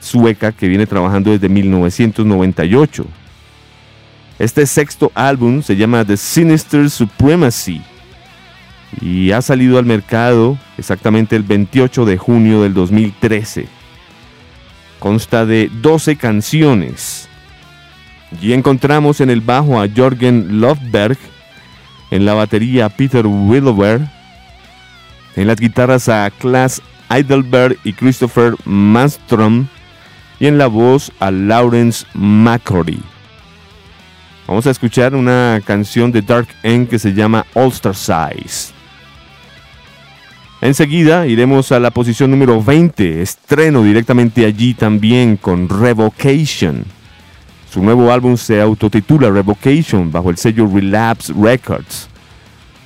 sueca 0.00 0.52
que 0.52 0.68
viene 0.68 0.86
trabajando 0.86 1.32
desde 1.32 1.48
1998. 1.48 3.06
Este 4.38 4.66
sexto 4.66 5.10
álbum 5.14 5.62
se 5.62 5.76
llama 5.76 6.04
The 6.04 6.16
Sinister 6.16 6.88
Supremacy 6.88 7.82
y 9.00 9.32
ha 9.32 9.42
salido 9.42 9.78
al 9.78 9.84
mercado 9.84 10.56
exactamente 10.76 11.34
el 11.34 11.42
28 11.42 12.04
de 12.04 12.16
junio 12.16 12.62
del 12.62 12.72
2013. 12.72 13.66
Consta 15.00 15.44
de 15.44 15.70
12 15.80 16.16
canciones. 16.16 17.28
Y 18.40 18.52
encontramos 18.52 19.20
en 19.20 19.30
el 19.30 19.40
bajo 19.40 19.80
a 19.80 19.88
Jorgen 19.94 20.60
Lofberg, 20.60 21.16
en 22.10 22.26
la 22.26 22.34
batería 22.34 22.86
a 22.86 22.88
Peter 22.90 23.26
Willower, 23.26 24.02
en 25.38 25.46
las 25.46 25.60
guitarras 25.60 26.08
a 26.08 26.28
Klaas 26.30 26.82
Heidelberg 27.08 27.78
y 27.84 27.92
Christopher 27.92 28.54
Mastrom. 28.64 29.68
Y 30.40 30.46
en 30.46 30.58
la 30.58 30.66
voz 30.66 31.12
a 31.20 31.30
Lawrence 31.30 32.06
McCrory. 32.14 33.00
Vamos 34.46 34.66
a 34.66 34.70
escuchar 34.70 35.14
una 35.14 35.60
canción 35.64 36.10
de 36.10 36.22
Dark 36.22 36.48
End 36.62 36.88
que 36.88 36.98
se 36.98 37.12
llama 37.12 37.46
All 37.54 37.68
Star 37.68 37.94
Size. 37.94 38.72
Enseguida 40.60 41.26
iremos 41.26 41.70
a 41.70 41.78
la 41.78 41.90
posición 41.90 42.30
número 42.30 42.62
20, 42.62 43.22
estreno 43.22 43.82
directamente 43.82 44.44
allí 44.44 44.74
también 44.74 45.36
con 45.36 45.68
Revocation. 45.68 46.84
Su 47.70 47.82
nuevo 47.82 48.12
álbum 48.12 48.36
se 48.36 48.60
autotitula 48.60 49.30
Revocation 49.30 50.10
bajo 50.10 50.30
el 50.30 50.36
sello 50.36 50.68
Relapse 50.72 51.32
Records, 51.32 52.08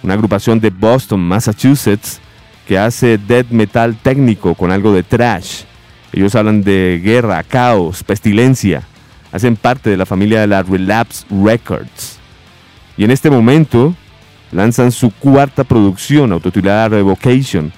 una 0.02 0.14
agrupación 0.14 0.58
de 0.58 0.70
Boston, 0.70 1.20
Massachusetts, 1.20 2.21
que 2.66 2.78
hace 2.78 3.18
death 3.18 3.50
metal 3.50 3.96
técnico 4.02 4.54
con 4.54 4.70
algo 4.70 4.92
de 4.92 5.02
trash. 5.02 5.62
Ellos 6.12 6.34
hablan 6.34 6.62
de 6.62 7.00
guerra, 7.02 7.42
caos, 7.42 8.02
pestilencia. 8.04 8.82
Hacen 9.32 9.56
parte 9.56 9.90
de 9.90 9.96
la 9.96 10.06
familia 10.06 10.40
de 10.40 10.46
la 10.46 10.62
Relapse 10.62 11.24
Records. 11.30 12.18
Y 12.96 13.04
en 13.04 13.10
este 13.10 13.30
momento 13.30 13.94
lanzan 14.52 14.92
su 14.92 15.10
cuarta 15.10 15.64
producción 15.64 16.32
autotitulada 16.32 16.90
Revocation. 16.90 17.72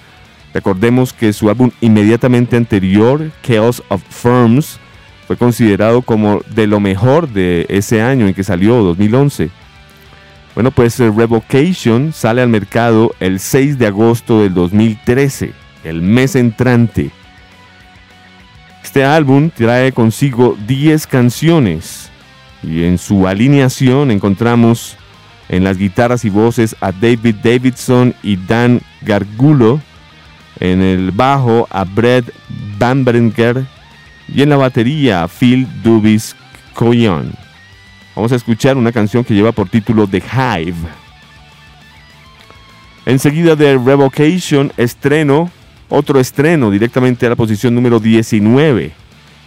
Recordemos 0.53 1.12
que 1.12 1.33
su 1.33 1.49
álbum 1.49 1.70
inmediatamente 1.81 2.57
anterior, 2.57 3.31
Chaos 3.42 3.83
of 3.88 4.03
Firms, 4.09 4.79
fue 5.27 5.37
considerado 5.37 6.03
como 6.03 6.40
de 6.55 6.66
lo 6.66 6.81
mejor 6.81 7.29
de 7.29 7.66
ese 7.68 8.03
año 8.03 8.27
en 8.27 8.35
que 8.35 8.44
salió, 8.44 8.83
2011. 8.83 9.51
Bueno, 10.55 10.71
pues 10.71 10.99
eh, 11.01 11.11
Revocation 11.11 12.12
sale 12.12 12.40
al 12.40 12.49
mercado 12.49 13.14
el 13.19 13.40
6 13.40 13.77
de 13.79 13.88
agosto 13.88 14.43
del 14.43 14.55
2013, 14.55 15.53
el 15.83 16.01
mes 16.01 16.37
entrante. 16.37 17.11
Este 18.83 19.05
álbum 19.05 19.51
trae 19.51 19.90
consigo 19.90 20.57
10 20.67 21.09
canciones 21.09 22.11
y 22.62 22.85
en 22.85 22.99
su 22.99 23.27
alineación 23.27 24.12
encontramos 24.12 24.97
en 25.49 25.64
las 25.64 25.77
guitarras 25.77 26.25
y 26.25 26.31
voces 26.31 26.77
a 26.81 26.93
David 26.93 27.37
Davidson 27.43 28.14
y 28.23 28.37
Dan 28.37 28.81
Gargulo, 29.03 29.81
en 30.61 30.83
el 30.83 31.11
bajo 31.11 31.67
a 31.71 31.85
Brett 31.85 32.33
Bamberger 32.79 33.64
y 34.33 34.43
en 34.43 34.51
la 34.51 34.57
batería 34.57 35.25
a 35.25 35.29
Phil 35.29 35.67
Dubis 35.83 36.37
Coyon. 36.75 37.44
Vamos 38.14 38.31
a 38.31 38.37
escuchar 38.37 38.77
una 38.77 38.92
canción 38.92 39.24
que 39.24 39.35
lleva 39.35 39.50
por 39.50 39.68
título 39.68 40.07
The 40.07 40.22
Hive. 40.22 40.77
Enseguida 43.07 43.57
de 43.57 43.77
Revocation, 43.77 44.72
estreno, 44.77 45.50
otro 45.88 46.20
estreno 46.20 46.70
directamente 46.70 47.27
a 47.27 47.31
la 47.31 47.37
posición 47.37 47.74
número 47.74 47.98
19, 47.98 48.92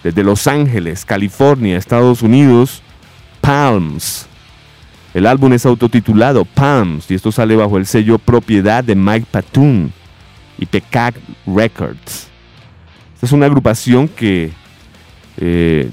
desde 0.03 0.23
Los 0.23 0.47
Ángeles, 0.47 1.05
California, 1.05 1.77
Estados 1.77 2.21
Unidos, 2.21 2.83
Palms. 3.39 4.27
El 5.13 5.25
álbum 5.25 5.53
es 5.53 5.65
autotitulado 5.65 6.43
Palms 6.43 7.09
y 7.09 7.15
esto 7.15 7.31
sale 7.31 7.55
bajo 7.55 7.77
el 7.77 7.85
sello 7.85 8.19
propiedad 8.19 8.83
de 8.83 8.95
Mike 8.95 9.27
Patoon 9.31 9.93
y 10.59 10.65
Pecac 10.65 11.15
Records. 11.45 12.27
Esta 13.13 13.25
es 13.25 13.31
una 13.31 13.45
agrupación 13.45 14.09
que 14.09 14.51
eh, 15.37 15.89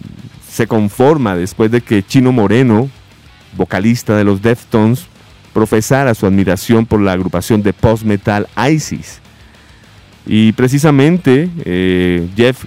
se 0.55 0.69
conforma 0.69 1.35
después 1.35 1.69
de 1.73 1.81
que 1.81 2.05
Chino 2.05 2.31
Moreno, 2.31 2.88
vocalista 3.57 4.17
de 4.17 4.23
los 4.23 4.40
Deftones, 4.40 5.07
profesara 5.53 6.14
su 6.14 6.27
admiración 6.27 6.87
por 6.87 7.01
la 7.01 7.11
agrupación 7.11 7.61
de 7.61 7.73
post-metal 7.73 8.47
ISIS. 8.71 9.19
Y 10.25 10.53
precisamente 10.53 11.51
eh, 11.64 12.29
Jeff 12.37 12.64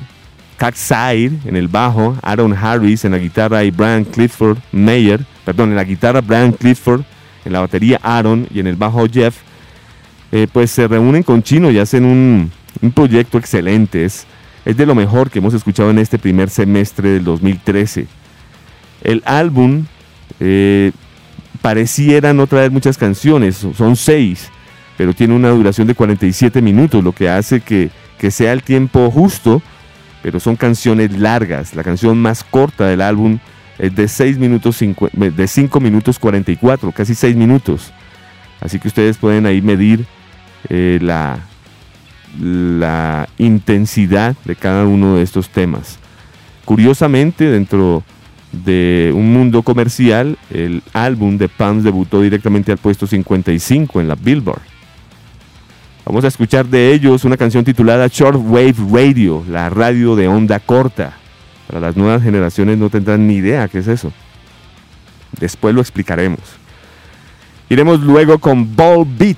Caxide 0.57 1.31
en 1.45 1.55
el 1.55 1.69
bajo, 1.69 2.17
Aaron 2.21 2.53
Harris 2.53 3.05
en 3.05 3.13
la 3.13 3.19
guitarra 3.19 3.63
y 3.63 3.71
Brian 3.71 4.03
Clifford 4.03 4.57
Mayer, 4.73 5.25
perdón, 5.45 5.69
en 5.69 5.77
la 5.77 5.85
guitarra 5.85 6.19
Brian 6.19 6.51
Clifford, 6.51 7.03
en 7.45 7.53
la 7.53 7.61
batería 7.61 8.01
Aaron 8.03 8.49
y 8.53 8.59
en 8.59 8.67
el 8.67 8.75
bajo 8.75 9.07
Jeff, 9.07 9.37
eh, 10.33 10.45
pues 10.51 10.71
se 10.71 10.89
reúnen 10.89 11.23
con 11.23 11.41
Chino 11.41 11.71
y 11.71 11.79
hacen 11.79 12.03
un, 12.03 12.51
proyecto 12.93 13.37
excelente. 13.37 14.05
Es 14.67 14.75
de 14.75 14.85
lo 14.85 14.95
mejor 14.95 15.31
que 15.31 15.39
hemos 15.39 15.53
escuchado 15.53 15.91
en 15.91 15.97
este 15.97 16.19
primer 16.19 16.49
semestre 16.49 17.11
del 17.11 17.23
2013. 17.23 18.05
El 19.01 19.23
álbum 19.25 19.85
eh, 20.41 20.91
pareciera 21.61 22.33
no 22.33 22.47
traer 22.47 22.69
muchas 22.69 22.97
canciones, 22.97 23.65
son 23.77 23.95
seis, 23.95 24.49
pero 24.97 25.13
tiene 25.13 25.35
una 25.35 25.51
duración 25.51 25.87
de 25.87 25.95
47 25.95 26.61
minutos, 26.61 27.01
lo 27.01 27.13
que 27.13 27.29
hace 27.29 27.61
que, 27.61 27.91
sea 28.29 28.51
el 28.51 28.61
tiempo 28.61 29.09
justo 29.09 29.61
pero 30.21 30.41
son 30.41 30.57
canciones 30.57 31.17
largas. 31.17 31.73
La 31.73 31.83
canción 31.83 32.17
más 32.17 32.43
corta 32.43 32.87
del 32.87 32.99
álbum 32.99 33.39
es 33.77 33.95
de 33.95 34.09
6 34.09 34.37
minutos 34.37 34.77
de 34.81 35.47
5 35.47 35.79
minutos 35.79 36.19
44, 36.19 36.91
casi 36.91 37.15
6 37.15 37.37
minutos. 37.37 37.93
Así 38.59 38.79
que 38.79 38.89
ustedes 38.89 39.17
pueden 39.17 39.45
ahí 39.45 39.61
medir 39.61 40.05
eh, 40.67 40.99
la, 41.01 41.39
la 42.39 43.27
intensidad 43.37 44.35
de 44.45 44.55
cada 44.55 44.85
uno 44.85 45.15
de 45.15 45.23
estos 45.23 45.49
temas. 45.49 45.97
Curiosamente, 46.65 47.45
dentro 47.45 48.03
de 48.51 49.11
un 49.15 49.33
mundo 49.33 49.61
comercial, 49.61 50.37
el 50.49 50.83
álbum 50.93 51.37
de 51.37 51.49
Pams 51.49 51.83
debutó 51.83 52.21
directamente 52.21 52.71
al 52.71 52.77
puesto 52.77 53.07
55 53.07 54.01
en 54.01 54.07
la 54.07 54.15
Billboard. 54.15 54.61
Vamos 56.05 56.23
a 56.23 56.29
escuchar 56.29 56.65
de 56.65 56.93
ellos 56.93 57.25
una 57.25 57.35
canción 57.35 57.65
titulada 57.65 58.07
Short 58.07 58.39
Wave 58.41 58.75
Radio, 58.91 59.43
la 59.49 59.69
radio 59.69 60.15
de 60.15 60.27
onda 60.27 60.59
corta. 60.59 61.13
Para 61.67 61.81
las 61.81 61.97
nuevas 61.97 62.23
generaciones 62.23 62.77
no 62.77 62.89
tendrán 62.89 63.27
ni 63.27 63.35
idea 63.35 63.67
qué 63.67 63.79
es 63.79 63.87
eso. 63.87 64.13
Después 65.37 65.75
lo 65.75 65.81
explicaremos. 65.81 66.39
Iremos 67.69 67.99
luego 67.99 68.39
con 68.39 68.73
Ball 68.73 69.05
Beat, 69.05 69.37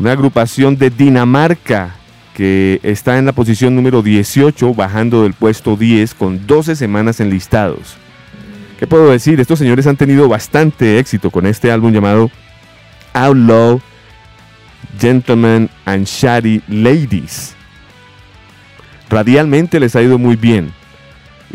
una 0.00 0.12
agrupación 0.12 0.78
de 0.78 0.88
Dinamarca 0.88 1.94
que 2.34 2.80
está 2.82 3.18
en 3.18 3.26
la 3.26 3.32
posición 3.32 3.76
número 3.76 4.02
18, 4.02 4.72
bajando 4.72 5.24
del 5.24 5.34
puesto 5.34 5.76
10 5.76 6.14
con 6.14 6.46
12 6.46 6.74
semanas 6.74 7.20
enlistados. 7.20 7.98
¿Qué 8.78 8.86
puedo 8.86 9.10
decir? 9.10 9.38
Estos 9.38 9.58
señores 9.58 9.86
han 9.86 9.98
tenido 9.98 10.26
bastante 10.26 10.98
éxito 10.98 11.30
con 11.30 11.44
este 11.44 11.70
álbum 11.70 11.92
llamado 11.92 12.30
Outlaw 13.12 13.78
Gentlemen 14.98 15.68
and 15.84 16.06
Shady 16.06 16.62
Ladies. 16.66 17.54
Radialmente 19.10 19.78
les 19.78 19.94
ha 19.96 20.02
ido 20.02 20.16
muy 20.16 20.36
bien. 20.36 20.72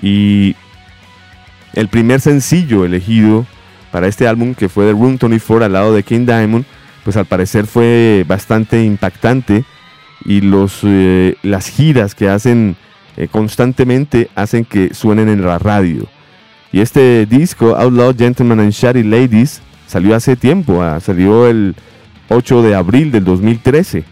Y 0.04 0.56
el 1.74 1.88
primer 1.88 2.22
sencillo 2.22 2.86
elegido 2.86 3.48
para 3.92 4.06
este 4.06 4.28
álbum, 4.28 4.54
que 4.54 4.70
fue 4.70 4.86
de 4.86 4.92
Room 4.92 5.18
24 5.20 5.66
al 5.66 5.74
lado 5.74 5.96
de 5.96 6.04
King 6.04 6.28
Diamond, 6.28 6.64
pues 7.06 7.16
al 7.18 7.26
parecer 7.26 7.68
fue 7.68 8.26
bastante 8.28 8.84
impactante 8.84 9.64
y 10.26 10.42
los, 10.42 10.80
eh, 10.84 11.38
las 11.44 11.70
giras 11.70 12.16
que 12.16 12.28
hacen 12.28 12.76
eh, 13.16 13.28
constantemente 13.32 14.28
hacen 14.34 14.66
que 14.66 14.94
suenen 14.96 15.30
en 15.30 15.46
la 15.46 15.60
radio. 15.60 16.08
Y 16.72 16.82
este 16.82 17.28
disco, 17.28 17.76
Outlaw 17.78 18.14
Gentlemen 18.18 18.60
and 18.60 18.72
Shady 18.72 19.04
Ladies, 19.04 19.62
salió 19.86 20.16
hace 20.16 20.36
tiempo, 20.36 20.82
ah, 20.82 21.00
salió 21.00 21.48
el 21.48 21.76
8 22.30 22.64
de 22.64 22.74
abril 22.74 23.12
del 23.12 23.24
2013. 23.24 24.04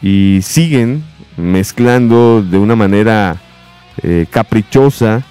Y 0.00 0.38
siguen 0.42 1.02
mezclando 1.36 2.40
de 2.40 2.56
una 2.56 2.76
manera 2.76 3.36
eh, 4.00 4.26
caprichosa 4.30 5.24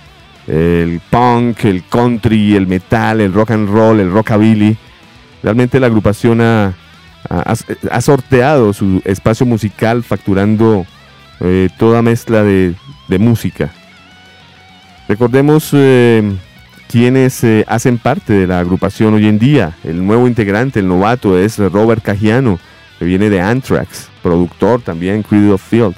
el 0.46 1.00
punk, 1.10 1.64
el 1.64 1.86
country, 1.88 2.56
el 2.58 2.68
metal, 2.68 3.22
el 3.22 3.32
rock 3.32 3.52
and 3.52 3.70
roll, 3.70 4.02
el 4.02 4.12
rockabilly. 4.12 4.78
Realmente 5.44 5.80
la 5.80 5.88
agrupación 5.88 6.40
ha, 6.42 6.74
sorteado 8.02 8.74
su 8.74 9.02
espacio 9.04 9.46
musical 9.46 10.04
facturando 10.04 10.86
eh, 11.42 11.70
toda 11.78 12.02
mezcla 12.02 12.44
de, 12.44 12.76
música. 13.20 13.72
Recordemos 15.08 15.70
eh, 15.74 16.36
quienes 16.88 17.44
eh, 17.44 17.64
hacen 17.68 18.00
parte 18.00 18.34
de 18.34 18.48
la 18.48 18.60
agrupación 18.60 19.14
hoy 19.14 19.28
en 19.28 19.38
día. 19.38 19.78
El 19.84 20.04
nuevo 20.04 20.28
integrante, 20.28 20.80
el 20.80 20.88
novato, 20.88 21.38
es 21.38 21.60
Robert 21.60 22.02
Cajiano, 22.02 22.58
que 22.98 23.06
viene 23.06 23.30
de 23.30 23.40
Anthrax, 23.40 24.10
productor 24.24 24.82
también, 24.82 25.22
Creed 25.22 25.52
of 25.52 25.62
Field, 25.62 25.96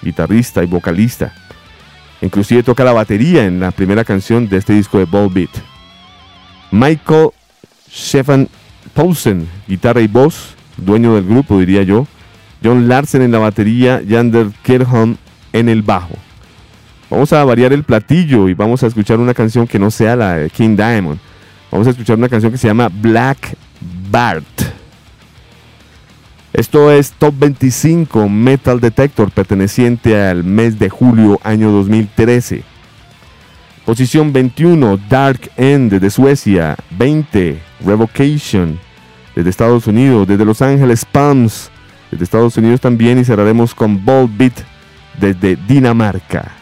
guitarrista 0.00 0.62
y 0.62 0.66
vocalista. 0.66 1.34
Inclusive 2.22 2.62
toca 2.62 2.84
la 2.84 2.92
batería 2.92 3.44
en 3.44 3.60
la 3.60 3.72
primera 3.72 4.04
canción 4.04 4.48
de 4.48 4.56
este 4.56 4.72
disco 4.72 4.98
de 4.98 5.04
Ball 5.04 5.28
Beat. 5.28 5.50
Michael 6.70 7.30
Stefan 7.90 8.48
Paulsen, 8.98 9.46
guitarra 9.68 10.00
y 10.00 10.08
voz, 10.08 10.56
dueño 10.76 11.14
del 11.14 11.24
grupo 11.24 11.60
diría 11.60 11.84
yo. 11.84 12.08
John 12.64 12.88
Larsen 12.88 13.22
en 13.22 13.30
la 13.30 13.38
batería, 13.38 14.02
Yander 14.02 14.48
Kerham 14.64 15.18
en 15.52 15.68
el 15.68 15.82
bajo. 15.82 16.16
Vamos 17.08 17.32
a 17.32 17.44
variar 17.44 17.72
el 17.72 17.84
platillo 17.84 18.48
y 18.48 18.54
vamos 18.54 18.82
a 18.82 18.88
escuchar 18.88 19.20
una 19.20 19.34
canción 19.34 19.68
que 19.68 19.78
no 19.78 19.92
sea 19.92 20.16
la 20.16 20.34
de 20.38 20.50
King 20.50 20.74
Diamond. 20.74 21.20
Vamos 21.70 21.86
a 21.86 21.90
escuchar 21.90 22.18
una 22.18 22.28
canción 22.28 22.50
que 22.50 22.58
se 22.58 22.66
llama 22.66 22.88
Black 22.88 23.56
Bart. 24.10 24.62
Esto 26.52 26.90
es 26.90 27.12
Top 27.12 27.34
25 27.38 28.28
Metal 28.28 28.80
Detector 28.80 29.30
perteneciente 29.30 30.20
al 30.20 30.42
mes 30.42 30.76
de 30.76 30.90
julio 30.90 31.38
año 31.44 31.70
2013. 31.70 32.64
Posición 33.84 34.32
21 34.32 34.98
Dark 35.08 35.52
End 35.56 35.92
de 35.92 36.10
Suecia. 36.10 36.76
20 36.98 37.60
Revocation 37.86 38.87
desde 39.38 39.50
Estados 39.50 39.86
Unidos. 39.86 40.26
Desde 40.26 40.44
Los 40.44 40.60
Ángeles 40.62 41.04
Palms 41.04 41.70
desde 42.10 42.24
Estados 42.24 42.56
Unidos 42.56 42.80
también. 42.80 43.18
Y 43.18 43.24
cerraremos 43.24 43.72
con 43.72 44.04
Bold 44.04 44.36
Beat 44.36 44.54
desde 45.20 45.54
Dinamarca. 45.68 46.57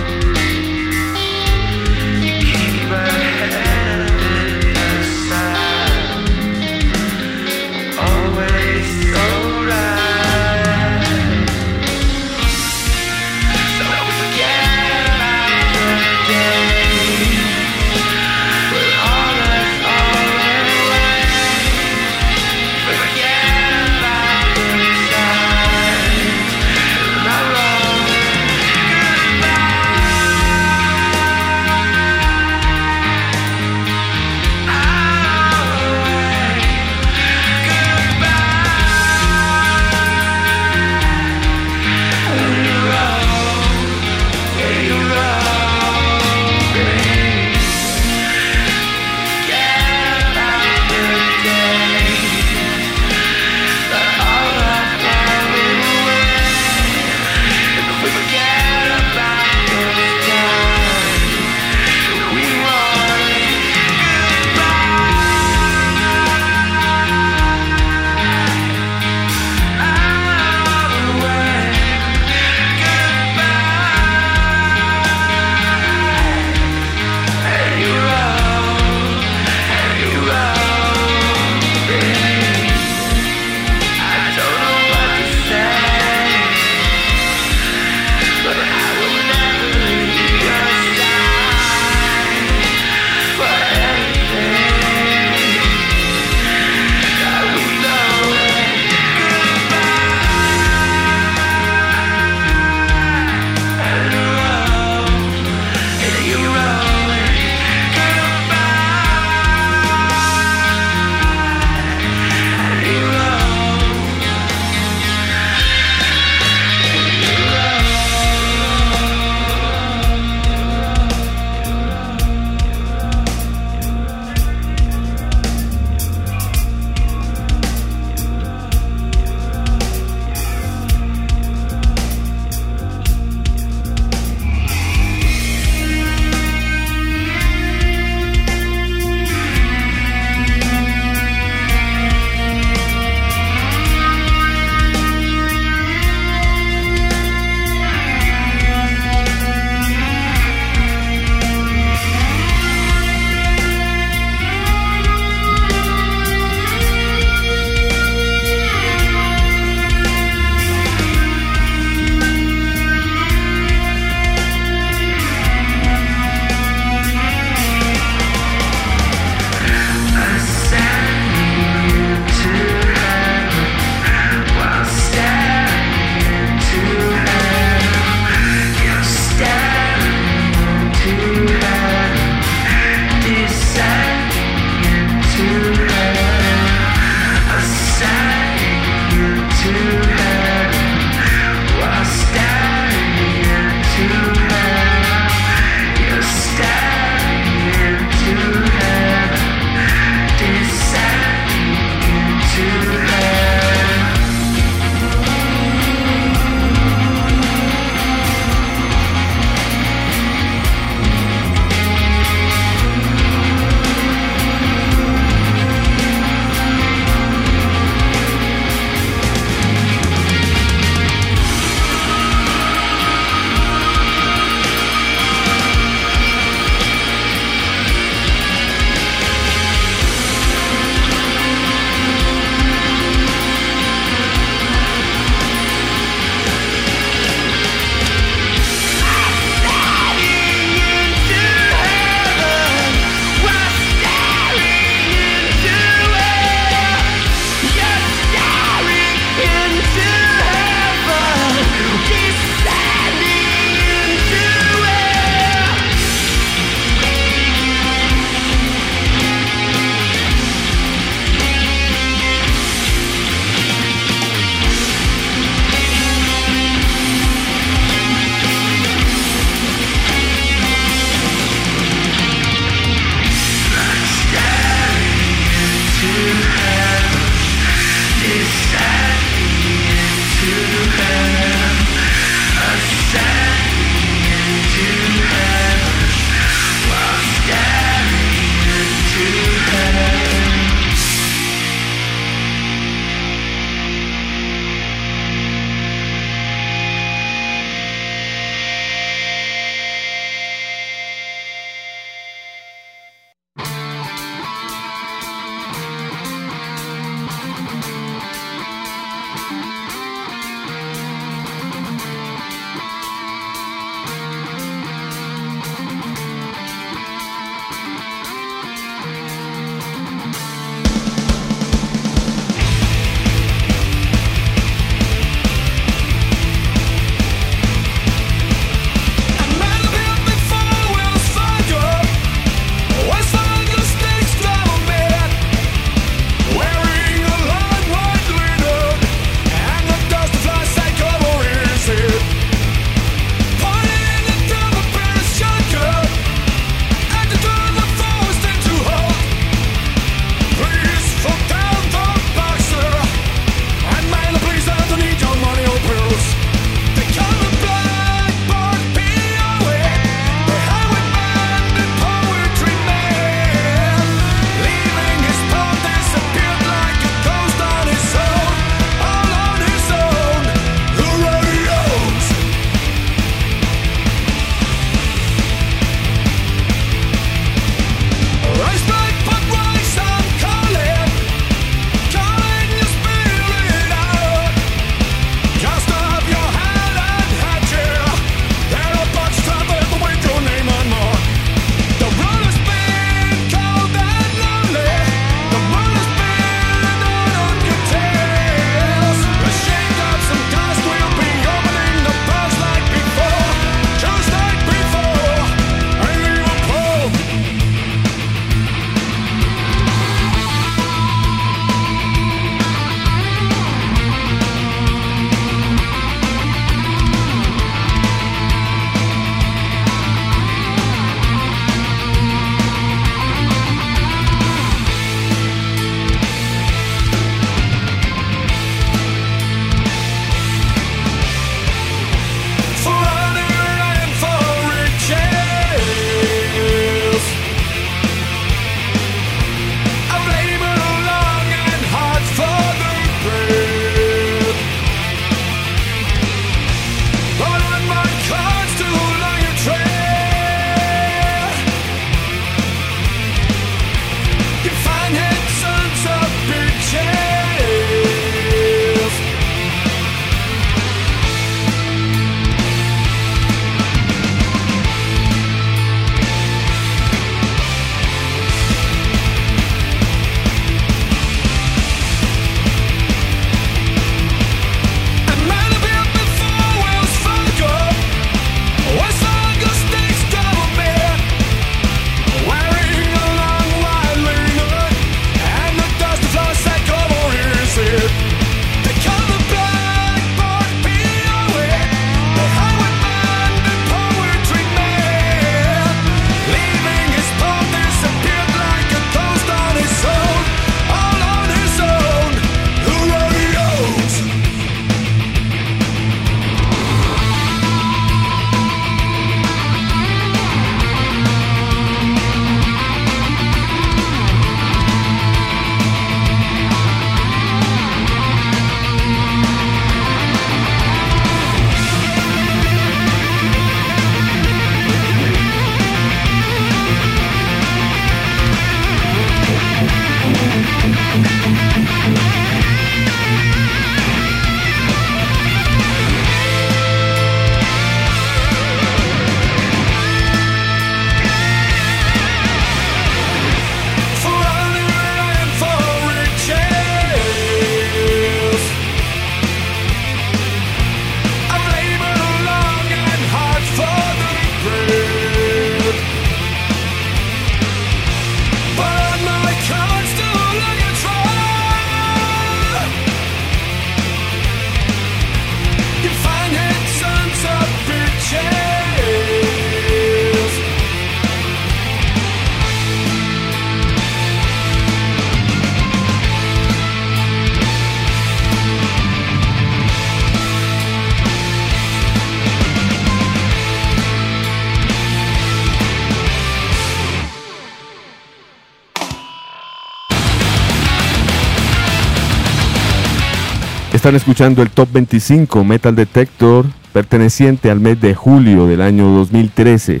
Están 594.06 594.14
escuchando 594.14 594.62
el 594.62 594.70
Top 594.70 594.88
25 594.92 595.64
Metal 595.64 595.96
Detector 595.96 596.64
perteneciente 596.92 597.72
al 597.72 597.80
mes 597.80 598.00
de 598.00 598.14
julio 598.14 598.68
del 598.68 598.80
año 598.80 599.10
2013. 599.10 600.00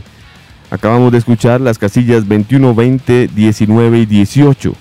Acabamos 0.70 1.10
de 1.10 1.18
escuchar 1.18 1.60
las 1.60 1.76
casillas 1.76 2.28
21, 2.28 2.72
20, 2.72 3.26
19 3.26 3.98
y 3.98 4.06
18. 4.06 4.74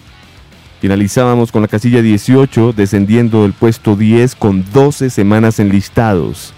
Finalizábamos 0.80 1.52
con 1.52 1.64
la 1.64 1.68
casilla 1.68 2.04
18 2.04 2.74
descendiendo 2.74 3.42
del 3.42 3.54
puesto 3.54 3.96
10 3.96 4.36
con 4.36 4.64
12 4.72 5.10
semanas 5.10 5.60
enlistados. 5.60 6.54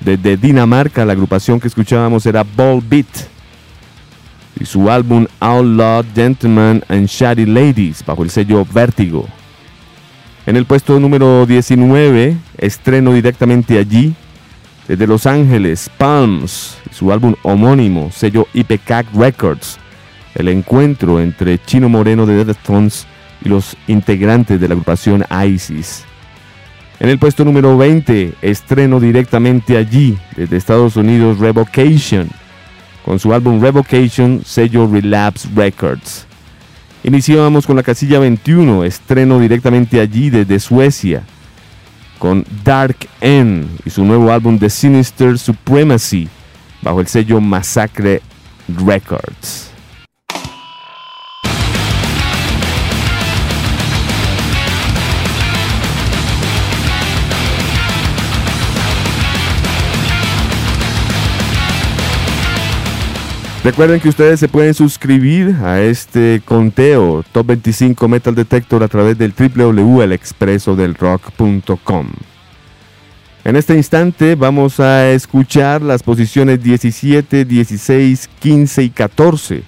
Desde 0.00 0.36
Dinamarca 0.36 1.04
la 1.04 1.12
agrupación 1.12 1.60
que 1.60 1.68
escuchábamos 1.68 2.26
era 2.26 2.42
Ball 2.42 2.82
Beat 2.84 3.28
y 4.58 4.64
su 4.64 4.90
álbum 4.90 5.28
Outlaw 5.38 6.02
Gentlemen 6.16 6.82
and 6.88 7.06
Shady 7.06 7.46
Ladies 7.46 8.04
bajo 8.04 8.24
el 8.24 8.30
sello 8.30 8.66
Vértigo. 8.74 9.28
En 10.44 10.56
el 10.56 10.66
puesto 10.66 10.98
número 10.98 11.46
19, 11.46 12.36
estreno 12.58 13.12
directamente 13.12 13.78
allí, 13.78 14.12
desde 14.88 15.06
Los 15.06 15.26
Ángeles, 15.26 15.88
Palms, 15.96 16.78
su 16.90 17.12
álbum 17.12 17.36
homónimo, 17.42 18.10
sello 18.10 18.48
IPCAC 18.52 19.06
Records, 19.14 19.78
el 20.34 20.48
encuentro 20.48 21.20
entre 21.20 21.62
Chino 21.62 21.88
Moreno 21.88 22.26
de 22.26 22.44
Deftones 22.44 23.06
y 23.44 23.50
los 23.50 23.76
integrantes 23.86 24.60
de 24.60 24.66
la 24.66 24.74
agrupación 24.74 25.24
ISIS. 25.46 26.04
En 26.98 27.08
el 27.08 27.20
puesto 27.20 27.44
número 27.44 27.76
20, 27.76 28.34
estreno 28.42 28.98
directamente 28.98 29.76
allí, 29.76 30.18
desde 30.36 30.56
Estados 30.56 30.96
Unidos, 30.96 31.38
Revocation, 31.38 32.28
con 33.04 33.20
su 33.20 33.32
álbum 33.32 33.60
Revocation, 33.60 34.42
sello 34.44 34.88
Relapse 34.88 35.48
Records. 35.54 36.26
Iniciábamos 37.04 37.66
con 37.66 37.74
la 37.74 37.82
casilla 37.82 38.20
21, 38.20 38.84
estreno 38.84 39.40
directamente 39.40 39.98
allí 39.98 40.30
desde 40.30 40.60
Suecia, 40.60 41.24
con 42.20 42.44
Dark 42.62 42.96
End 43.20 43.66
y 43.84 43.90
su 43.90 44.04
nuevo 44.04 44.30
álbum 44.30 44.56
The 44.56 44.70
Sinister 44.70 45.36
Supremacy, 45.36 46.28
bajo 46.80 47.00
el 47.00 47.08
sello 47.08 47.40
Massacre 47.40 48.22
Records. 48.68 49.71
Recuerden 63.64 64.00
que 64.00 64.08
ustedes 64.08 64.40
se 64.40 64.48
pueden 64.48 64.74
suscribir 64.74 65.54
a 65.62 65.80
este 65.80 66.42
conteo 66.44 67.24
Top 67.30 67.46
25 67.46 68.08
Metal 68.08 68.34
Detector 68.34 68.82
a 68.82 68.88
través 68.88 69.16
del 69.16 69.32
www.elexpresodelrock.com. 69.32 72.08
En 73.44 73.54
este 73.54 73.76
instante 73.76 74.34
vamos 74.34 74.80
a 74.80 75.10
escuchar 75.10 75.80
las 75.80 76.02
posiciones 76.02 76.60
17, 76.60 77.44
16, 77.44 78.28
15 78.40 78.82
y 78.82 78.90
14. 78.90 79.62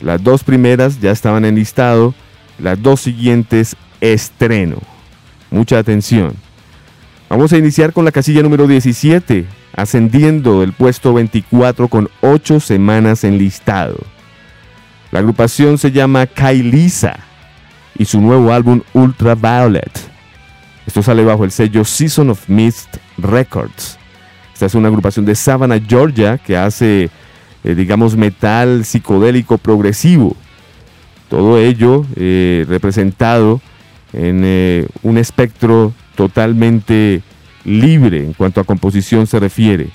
Las 0.00 0.22
dos 0.22 0.44
primeras 0.44 1.00
ya 1.00 1.10
estaban 1.10 1.44
en 1.44 1.56
listado, 1.56 2.14
las 2.60 2.80
dos 2.80 3.00
siguientes 3.00 3.74
estreno. 4.00 4.76
Mucha 5.50 5.78
atención. 5.78 6.36
Vamos 7.36 7.52
a 7.52 7.58
iniciar 7.58 7.92
con 7.92 8.04
la 8.04 8.12
casilla 8.12 8.44
número 8.44 8.68
17 8.68 9.44
ascendiendo 9.74 10.60
del 10.60 10.72
puesto 10.72 11.12
24 11.12 11.88
con 11.88 12.08
8 12.20 12.60
semanas 12.60 13.24
en 13.24 13.38
listado. 13.38 13.96
La 15.10 15.18
agrupación 15.18 15.76
se 15.76 15.90
llama 15.90 16.28
Kailisa 16.28 17.18
y 17.98 18.04
su 18.04 18.20
nuevo 18.20 18.52
álbum 18.52 18.82
Ultraviolet. 18.92 19.90
Esto 20.86 21.02
sale 21.02 21.24
bajo 21.24 21.42
el 21.42 21.50
sello 21.50 21.84
Season 21.84 22.30
of 22.30 22.48
Mist 22.48 22.98
Records. 23.18 23.98
Esta 24.52 24.66
es 24.66 24.76
una 24.76 24.86
agrupación 24.86 25.24
de 25.24 25.34
Savannah, 25.34 25.80
Georgia, 25.84 26.38
que 26.38 26.56
hace, 26.56 27.10
eh, 27.64 27.74
digamos, 27.74 28.16
metal 28.16 28.84
psicodélico 28.84 29.58
progresivo. 29.58 30.36
Todo 31.28 31.58
ello 31.58 32.06
eh, 32.14 32.64
representado 32.68 33.60
en 34.12 34.42
eh, 34.44 34.86
un 35.02 35.18
espectro 35.18 35.92
totalmente 36.14 37.22
libre 37.64 38.18
en 38.18 38.32
cuanto 38.32 38.60
a 38.60 38.64
composición 38.64 39.26
se 39.26 39.40
refiere. 39.40 39.88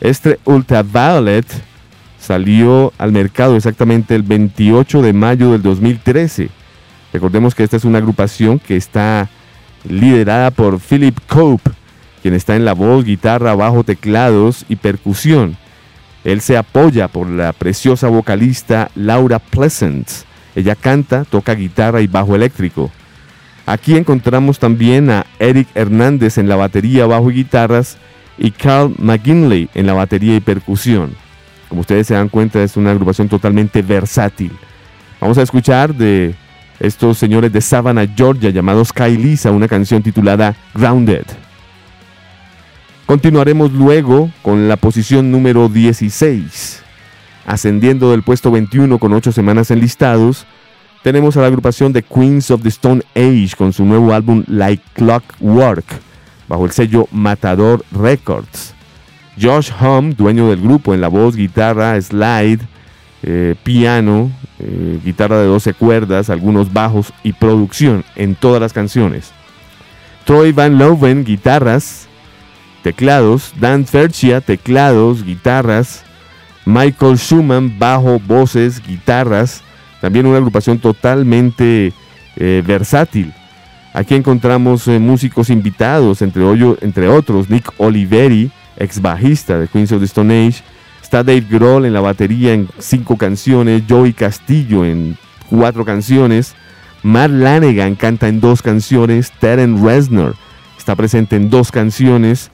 Este 0.00 0.38
Ultraviolet 0.44 1.46
salió 2.18 2.92
al 2.98 3.12
mercado 3.12 3.56
exactamente 3.56 4.14
el 4.14 4.22
28 4.22 5.02
de 5.02 5.12
mayo 5.12 5.52
del 5.52 5.62
2013. 5.62 6.50
Recordemos 7.12 7.54
que 7.54 7.64
esta 7.64 7.76
es 7.76 7.84
una 7.84 7.98
agrupación 7.98 8.58
que 8.58 8.76
está 8.76 9.28
liderada 9.88 10.50
por 10.50 10.80
Philip 10.80 11.18
Cope, 11.26 11.70
quien 12.22 12.34
está 12.34 12.56
en 12.56 12.64
la 12.64 12.74
voz, 12.74 13.04
guitarra, 13.04 13.54
bajo, 13.54 13.84
teclados 13.84 14.64
y 14.68 14.76
percusión. 14.76 15.56
Él 16.24 16.40
se 16.40 16.56
apoya 16.56 17.08
por 17.08 17.28
la 17.28 17.52
preciosa 17.52 18.08
vocalista 18.08 18.90
Laura 18.94 19.38
Pleasant. 19.38 20.08
Ella 20.54 20.74
canta, 20.74 21.24
toca 21.24 21.54
guitarra 21.54 22.00
y 22.00 22.06
bajo 22.06 22.34
eléctrico. 22.34 22.90
Aquí 23.68 23.98
encontramos 23.98 24.58
también 24.58 25.10
a 25.10 25.26
Eric 25.38 25.68
Hernández 25.74 26.38
en 26.38 26.48
la 26.48 26.56
batería, 26.56 27.04
bajo 27.04 27.30
y 27.30 27.34
guitarras 27.34 27.98
y 28.38 28.50
Carl 28.50 28.94
McGinley 28.96 29.68
en 29.74 29.86
la 29.86 29.92
batería 29.92 30.36
y 30.36 30.40
percusión. 30.40 31.14
Como 31.68 31.82
ustedes 31.82 32.06
se 32.06 32.14
dan 32.14 32.30
cuenta 32.30 32.62
es 32.62 32.78
una 32.78 32.92
agrupación 32.92 33.28
totalmente 33.28 33.82
versátil. 33.82 34.52
Vamos 35.20 35.36
a 35.36 35.42
escuchar 35.42 35.94
de 35.94 36.34
estos 36.80 37.18
señores 37.18 37.52
de 37.52 37.60
Savannah, 37.60 38.06
Georgia, 38.06 38.48
llamados 38.48 38.88
Lisa, 39.18 39.50
una 39.50 39.68
canción 39.68 40.02
titulada 40.02 40.56
Grounded. 40.72 41.26
Continuaremos 43.04 43.70
luego 43.70 44.30
con 44.40 44.66
la 44.66 44.78
posición 44.78 45.30
número 45.30 45.68
16, 45.68 46.82
ascendiendo 47.44 48.12
del 48.12 48.22
puesto 48.22 48.50
21 48.50 48.98
con 48.98 49.12
8 49.12 49.30
semanas 49.30 49.70
enlistados 49.70 50.46
tenemos 51.02 51.36
a 51.36 51.40
la 51.40 51.46
agrupación 51.46 51.92
de 51.92 52.02
Queens 52.02 52.50
of 52.50 52.62
the 52.62 52.68
Stone 52.68 53.02
Age 53.14 53.50
con 53.56 53.72
su 53.72 53.84
nuevo 53.84 54.12
álbum 54.12 54.44
Like 54.46 54.82
Clockwork, 54.94 55.84
bajo 56.48 56.64
el 56.64 56.72
sello 56.72 57.08
Matador 57.10 57.84
Records. 57.92 58.74
Josh 59.40 59.70
Hum, 59.80 60.14
dueño 60.14 60.48
del 60.48 60.60
grupo 60.60 60.94
en 60.94 61.00
la 61.00 61.08
voz, 61.08 61.36
guitarra, 61.36 62.00
slide, 62.00 62.60
eh, 63.22 63.54
piano, 63.62 64.30
eh, 64.58 64.98
guitarra 65.04 65.38
de 65.38 65.46
12 65.46 65.74
cuerdas, 65.74 66.30
algunos 66.30 66.72
bajos 66.72 67.12
y 67.22 67.32
producción 67.32 68.04
en 68.16 68.34
todas 68.34 68.60
las 68.60 68.72
canciones. 68.72 69.32
Troy 70.24 70.52
Van 70.52 70.76
Loven, 70.78 71.24
guitarras, 71.24 72.08
teclados. 72.82 73.52
Dan 73.58 73.86
Ferchia, 73.86 74.40
teclados, 74.40 75.24
guitarras. 75.24 76.04
Michael 76.64 77.18
Schumann, 77.18 77.78
bajo, 77.78 78.18
voces, 78.20 78.82
guitarras. 78.86 79.62
También 80.00 80.26
una 80.26 80.38
agrupación 80.38 80.78
totalmente 80.78 81.92
eh, 82.36 82.62
versátil. 82.66 83.32
Aquí 83.92 84.14
encontramos 84.14 84.86
eh, 84.88 84.98
músicos 84.98 85.50
invitados, 85.50 86.22
entre, 86.22 86.44
entre 86.82 87.08
otros 87.08 87.50
Nick 87.50 87.72
Oliveri, 87.78 88.50
ex 88.76 89.00
bajista 89.00 89.58
de 89.58 89.68
Queens 89.68 89.92
of 89.92 90.00
the 90.00 90.06
Stone 90.06 90.46
Age. 90.46 90.62
Está 91.02 91.24
Dave 91.24 91.46
Grohl 91.48 91.86
en 91.86 91.94
la 91.94 92.00
batería 92.00 92.52
en 92.52 92.68
cinco 92.78 93.16
canciones, 93.16 93.82
Joey 93.88 94.12
Castillo 94.12 94.84
en 94.84 95.16
cuatro 95.48 95.84
canciones, 95.84 96.54
Matt 97.02 97.30
Lanegan 97.30 97.94
canta 97.94 98.28
en 98.28 98.40
dos 98.40 98.60
canciones, 98.60 99.32
Terence 99.40 99.82
Reznor 99.82 100.36
está 100.88 100.96
presente 100.96 101.36
en 101.36 101.50
dos 101.50 101.70
canciones, 101.70 102.50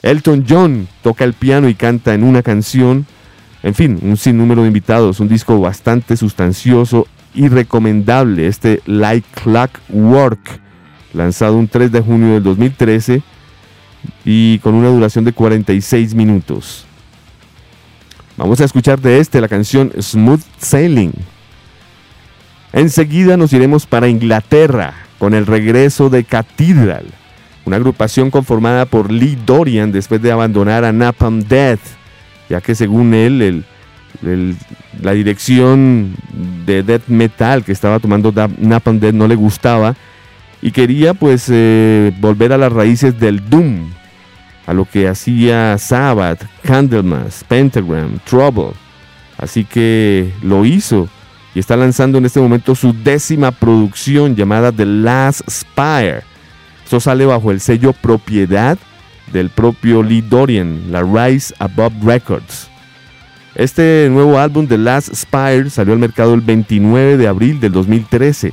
Elton 0.00 0.46
John 0.48 0.88
toca 1.02 1.24
el 1.24 1.34
piano 1.34 1.68
y 1.68 1.74
canta 1.74 2.14
en 2.14 2.24
una 2.24 2.42
canción, 2.42 3.06
en 3.62 3.74
fin, 3.74 3.98
un 4.02 4.16
sinnúmero 4.16 4.62
de 4.62 4.68
invitados, 4.68 5.20
un 5.20 5.28
disco 5.28 5.58
bastante 5.60 6.16
sustancioso 6.16 7.06
y 7.34 7.48
recomendable, 7.48 8.46
este 8.46 8.80
Like 8.86 9.28
Work, 9.90 10.60
lanzado 11.12 11.56
un 11.56 11.68
3 11.68 11.90
de 11.92 12.00
junio 12.00 12.34
del 12.34 12.42
2013 12.42 13.22
y 14.24 14.58
con 14.60 14.74
una 14.74 14.88
duración 14.88 15.24
de 15.24 15.32
46 15.32 16.14
minutos. 16.14 16.86
Vamos 18.36 18.60
a 18.60 18.64
escuchar 18.64 19.00
de 19.00 19.18
este 19.18 19.40
la 19.40 19.48
canción 19.48 19.92
Smooth 19.98 20.42
Sailing. 20.58 21.12
Enseguida 22.72 23.36
nos 23.36 23.52
iremos 23.52 23.86
para 23.86 24.08
Inglaterra 24.08 24.92
con 25.18 25.32
el 25.32 25.46
regreso 25.46 26.10
de 26.10 26.24
Cathedral, 26.24 27.06
una 27.64 27.76
agrupación 27.76 28.30
conformada 28.30 28.84
por 28.84 29.10
Lee 29.10 29.38
Dorian 29.46 29.92
después 29.92 30.20
de 30.20 30.32
abandonar 30.32 30.84
a 30.84 30.92
Napalm 30.92 31.40
Death 31.40 31.80
ya 32.48 32.60
que 32.60 32.74
según 32.74 33.14
él 33.14 33.64
la 35.02 35.12
dirección 35.12 36.14
de 36.64 36.82
death 36.82 37.08
metal 37.08 37.64
que 37.64 37.72
estaba 37.72 37.98
tomando 37.98 38.32
Napalm 38.58 38.98
Death 38.98 39.14
no 39.14 39.28
le 39.28 39.34
gustaba 39.34 39.94
y 40.62 40.70
quería 40.70 41.14
pues 41.14 41.48
eh, 41.50 42.12
volver 42.18 42.52
a 42.52 42.58
las 42.58 42.72
raíces 42.72 43.18
del 43.20 43.48
doom, 43.48 43.90
a 44.66 44.72
lo 44.72 44.84
que 44.84 45.06
hacía 45.06 45.76
Sabbath, 45.78 46.44
Candlemas, 46.62 47.44
Pentagram, 47.46 48.18
Trouble. 48.24 48.72
Así 49.38 49.64
que 49.64 50.32
lo 50.42 50.64
hizo 50.64 51.08
y 51.54 51.58
está 51.58 51.76
lanzando 51.76 52.18
en 52.18 52.26
este 52.26 52.40
momento 52.40 52.74
su 52.74 52.92
décima 52.92 53.50
producción 53.50 54.34
llamada 54.34 54.72
The 54.72 54.86
Last 54.86 55.42
Spire. 55.48 56.22
Esto 56.84 57.00
sale 57.00 57.26
bajo 57.26 57.50
el 57.50 57.60
sello 57.60 57.92
propiedad 57.92 58.78
del 59.32 59.50
propio 59.50 60.02
Lee 60.02 60.22
Dorian, 60.22 60.90
la 60.90 61.02
Rise 61.02 61.54
Above 61.58 61.94
Records. 62.02 62.68
Este 63.54 64.08
nuevo 64.10 64.38
álbum 64.38 64.66
The 64.66 64.78
Last 64.78 65.14
Spire 65.14 65.70
salió 65.70 65.94
al 65.94 65.98
mercado 65.98 66.34
el 66.34 66.42
29 66.42 67.16
de 67.16 67.26
abril 67.26 67.58
del 67.58 67.72
2013 67.72 68.52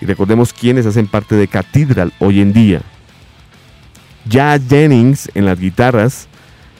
y 0.00 0.06
recordemos 0.06 0.52
quiénes 0.52 0.86
hacen 0.86 1.06
parte 1.06 1.34
de 1.36 1.46
Cathedral 1.46 2.12
hoy 2.18 2.40
en 2.40 2.52
día. 2.52 2.82
Jazz 4.26 4.62
Jennings 4.68 5.30
en 5.34 5.44
las 5.44 5.58
guitarras, 5.58 6.28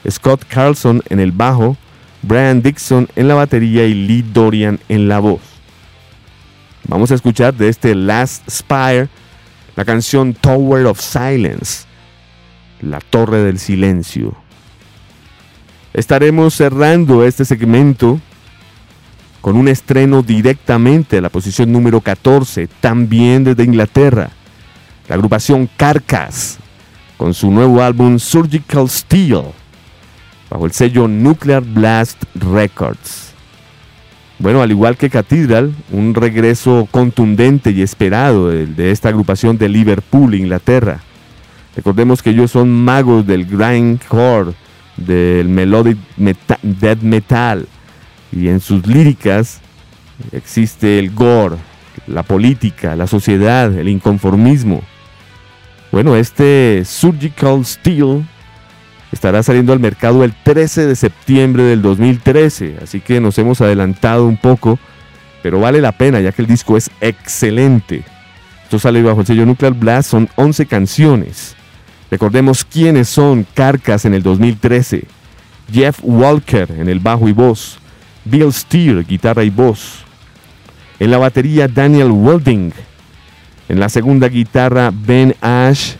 Scott 0.09 0.43
Carlson 0.47 1.01
en 1.09 1.19
el 1.19 1.31
bajo, 1.31 1.77
Brian 2.21 2.61
Dixon 2.61 3.07
en 3.15 3.27
la 3.27 3.35
batería 3.35 3.85
y 3.85 3.93
Lee 3.93 4.25
Dorian 4.33 4.79
en 4.89 5.07
la 5.07 5.19
voz. 5.19 5.41
Vamos 6.87 7.11
a 7.11 7.15
escuchar 7.15 7.53
de 7.53 7.69
este 7.69 7.95
Last 7.95 8.49
Spire 8.49 9.07
la 9.75 9.85
canción 9.85 10.33
Tower 10.33 10.85
of 10.85 10.99
Silence, 10.99 11.85
la 12.81 12.99
torre 12.99 13.43
del 13.43 13.59
silencio. 13.59 14.35
Estaremos 15.93 16.55
cerrando 16.55 17.25
este 17.25 17.45
segmento 17.45 18.19
con 19.41 19.57
un 19.57 19.67
estreno 19.67 20.21
directamente 20.21 21.17
a 21.17 21.21
la 21.21 21.29
posición 21.29 21.71
número 21.71 21.99
14, 21.99 22.67
también 22.79 23.43
desde 23.43 23.63
Inglaterra. 23.63 24.29
La 25.07 25.15
agrupación 25.15 25.69
Carcass, 25.75 26.59
con 27.17 27.33
su 27.33 27.51
nuevo 27.51 27.81
álbum 27.81 28.19
Surgical 28.19 28.87
Steel, 28.89 29.43
bajo 30.49 30.65
el 30.65 30.71
sello 30.71 31.07
Nuclear 31.07 31.63
Blast 31.63 32.23
Records. 32.35 33.31
Bueno, 34.41 34.61
al 34.61 34.71
igual 34.71 34.97
que 34.97 35.09
Cathedral, 35.09 35.73
un 35.91 36.15
regreso 36.15 36.87
contundente 36.89 37.71
y 37.71 37.81
esperado 37.81 38.47
de, 38.49 38.91
esta 38.91 39.09
agrupación 39.09 39.57
de 39.57 39.69
Liverpool, 39.69 40.33
Inglaterra. 40.33 41.01
Recordemos 41.75 42.21
que 42.21 42.31
ellos 42.31 42.51
son 42.51 42.69
magos 42.69 43.25
del 43.25 43.45
grindcore, 43.45 44.53
del 44.97 45.47
melodic 45.47 45.97
death 46.61 47.01
metal, 47.01 47.67
y 48.31 48.49
en 48.49 48.59
sus 48.59 48.85
líricas 48.85 49.61
existe 50.31 50.99
el 50.99 51.11
gore, 51.11 51.57
la 52.07 52.23
política, 52.23 52.95
la 52.95 53.07
sociedad, 53.07 53.73
el 53.73 53.87
inconformismo. 53.87 54.81
Bueno, 55.91 56.15
este 56.15 56.83
Surgical 56.85 57.65
Steel 57.65 58.25
estará 59.11 59.43
saliendo 59.43 59.73
al 59.73 59.79
mercado 59.79 60.23
el 60.23 60.33
13 60.33 60.87
de 60.87 60.95
septiembre 60.95 61.63
del 61.63 61.81
2013, 61.81 62.77
así 62.81 63.01
que 63.01 63.19
nos 63.19 63.37
hemos 63.37 63.61
adelantado 63.61 64.25
un 64.25 64.37
poco, 64.37 64.79
pero 65.43 65.59
vale 65.59 65.81
la 65.81 65.91
pena 65.91 66.21
ya 66.21 66.31
que 66.31 66.41
el 66.41 66.47
disco 66.47 66.77
es 66.77 66.89
excelente. 67.01 68.03
Esto 68.63 68.79
sale 68.79 69.03
bajo 69.03 69.21
el 69.21 69.27
sello 69.27 69.45
Nuclear 69.45 69.73
Blast, 69.73 70.11
son 70.11 70.29
11 70.35 70.65
canciones. 70.65 71.57
Recordemos 72.11 72.65
quiénes 72.65 73.07
son 73.07 73.47
Carcas 73.53 74.03
en 74.03 74.13
el 74.13 74.21
2013. 74.21 75.05
Jeff 75.71 75.99
Walker 76.03 76.69
en 76.69 76.89
el 76.89 76.99
bajo 76.99 77.29
y 77.29 77.31
voz. 77.31 77.79
Bill 78.25 78.51
Steer, 78.51 79.05
guitarra 79.05 79.45
y 79.45 79.49
voz. 79.49 80.03
En 80.99 81.09
la 81.09 81.17
batería 81.17 81.69
Daniel 81.69 82.11
Welding. 82.11 82.73
En 83.69 83.79
la 83.79 83.87
segunda 83.87 84.27
guitarra 84.27 84.91
Ben 84.93 85.33
Ash 85.39 85.93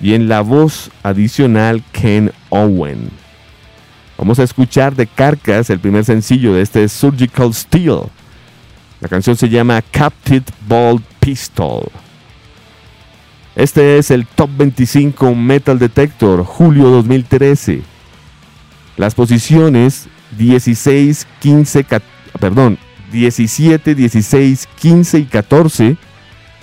y 0.00 0.14
en 0.14 0.28
la 0.28 0.42
voz 0.42 0.92
adicional 1.02 1.82
Ken 1.90 2.30
Owen. 2.50 3.10
Vamos 4.16 4.38
a 4.38 4.44
escuchar 4.44 4.94
de 4.94 5.08
Carcass 5.08 5.70
el 5.70 5.80
primer 5.80 6.04
sencillo 6.04 6.54
de 6.54 6.62
este 6.62 6.88
Surgical 6.88 7.52
Steel. 7.52 8.02
La 9.00 9.08
canción 9.08 9.36
se 9.36 9.48
llama 9.48 9.82
Captive 9.90 10.44
Ball 10.68 11.02
Pistol. 11.18 11.90
Este 13.58 13.98
es 13.98 14.12
el 14.12 14.24
Top 14.24 14.50
25 14.56 15.34
Metal 15.34 15.80
Detector, 15.80 16.44
julio 16.44 16.90
2013. 16.90 17.82
Las 18.96 19.16
posiciones 19.16 20.06
16, 20.38 21.26
15, 21.40 21.84
perdón, 22.38 22.78
17, 23.10 23.96
16, 23.96 24.68
15 24.80 25.18
y 25.18 25.24
14 25.24 25.96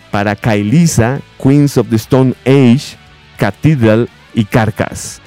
para 0.09 0.37
Kailisa, 0.37 1.19
Queens 1.37 1.77
of 1.77 1.89
the 1.89 1.97
Stone 1.97 2.33
Age, 2.45 2.95
Cathedral 3.37 4.07
y 4.33 4.45
Carcass. 4.45 5.21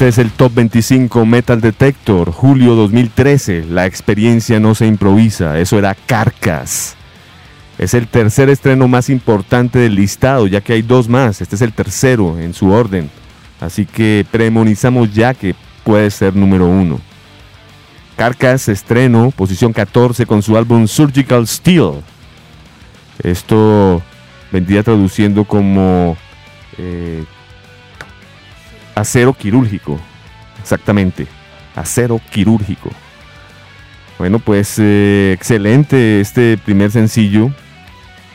Este 0.00 0.08
es 0.08 0.16
el 0.16 0.30
Top 0.30 0.54
25 0.54 1.26
Metal 1.26 1.60
Detector, 1.60 2.32
julio 2.32 2.74
2013. 2.74 3.66
La 3.66 3.84
experiencia 3.84 4.58
no 4.58 4.74
se 4.74 4.86
improvisa, 4.86 5.58
eso 5.58 5.78
era 5.78 5.94
Carcas. 5.94 6.96
Es 7.76 7.92
el 7.92 8.08
tercer 8.08 8.48
estreno 8.48 8.88
más 8.88 9.10
importante 9.10 9.78
del 9.78 9.96
listado, 9.96 10.46
ya 10.46 10.62
que 10.62 10.72
hay 10.72 10.80
dos 10.80 11.06
más. 11.06 11.42
Este 11.42 11.54
es 11.54 11.60
el 11.60 11.74
tercero 11.74 12.38
en 12.38 12.54
su 12.54 12.70
orden. 12.70 13.10
Así 13.60 13.84
que 13.84 14.24
premonizamos 14.30 15.12
ya 15.12 15.34
que 15.34 15.54
puede 15.84 16.10
ser 16.10 16.34
número 16.34 16.66
uno. 16.66 16.98
Carcas 18.16 18.70
estreno, 18.70 19.30
posición 19.36 19.74
14 19.74 20.24
con 20.24 20.40
su 20.40 20.56
álbum 20.56 20.88
Surgical 20.88 21.46
Steel. 21.46 22.00
Esto 23.22 24.00
vendría 24.50 24.82
traduciendo 24.82 25.44
como 25.44 26.16
eh, 26.78 27.22
acero 29.00 29.32
quirúrgico. 29.32 29.98
Exactamente, 30.60 31.26
acero 31.74 32.20
quirúrgico. 32.30 32.90
Bueno, 34.18 34.38
pues 34.38 34.76
eh, 34.78 35.32
excelente 35.34 36.20
este 36.20 36.58
primer 36.58 36.90
sencillo. 36.90 37.50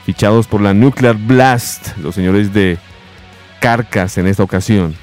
Fichados 0.06 0.48
por 0.48 0.62
la 0.62 0.74
Nuclear 0.74 1.16
Blast, 1.16 1.98
los 1.98 2.14
señores 2.14 2.54
de 2.54 2.78
Carcas 3.60 4.18
en 4.18 4.28
esta 4.28 4.44
ocasión. 4.44 4.96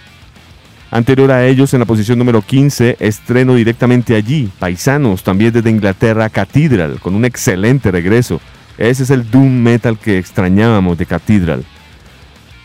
Anterior 0.91 1.33
a 1.33 1.47
ellos, 1.47 1.73
en 1.73 1.81
la 1.81 1.87
posición 1.87 2.19
número 2.19 2.43
15, 2.43 2.99
estreno 3.01 3.55
directamente 3.55 4.15
allí, 4.15 4.51
Paisanos, 4.59 5.23
también 5.25 5.53
desde 5.53 5.71
Inglaterra, 5.71 6.29
Cathedral, 6.29 7.01
con 7.01 7.15
un 7.15 7.25
excelente 7.25 7.91
regreso. 7.91 8.41
Ese 8.77 9.05
es 9.05 9.11
el 9.11 9.29
Doom 9.31 9.51
Metal 9.51 9.99
que 9.99 10.19
extrañábamos 10.19 10.99
de 10.99 11.07
Cathedral. 11.07 11.65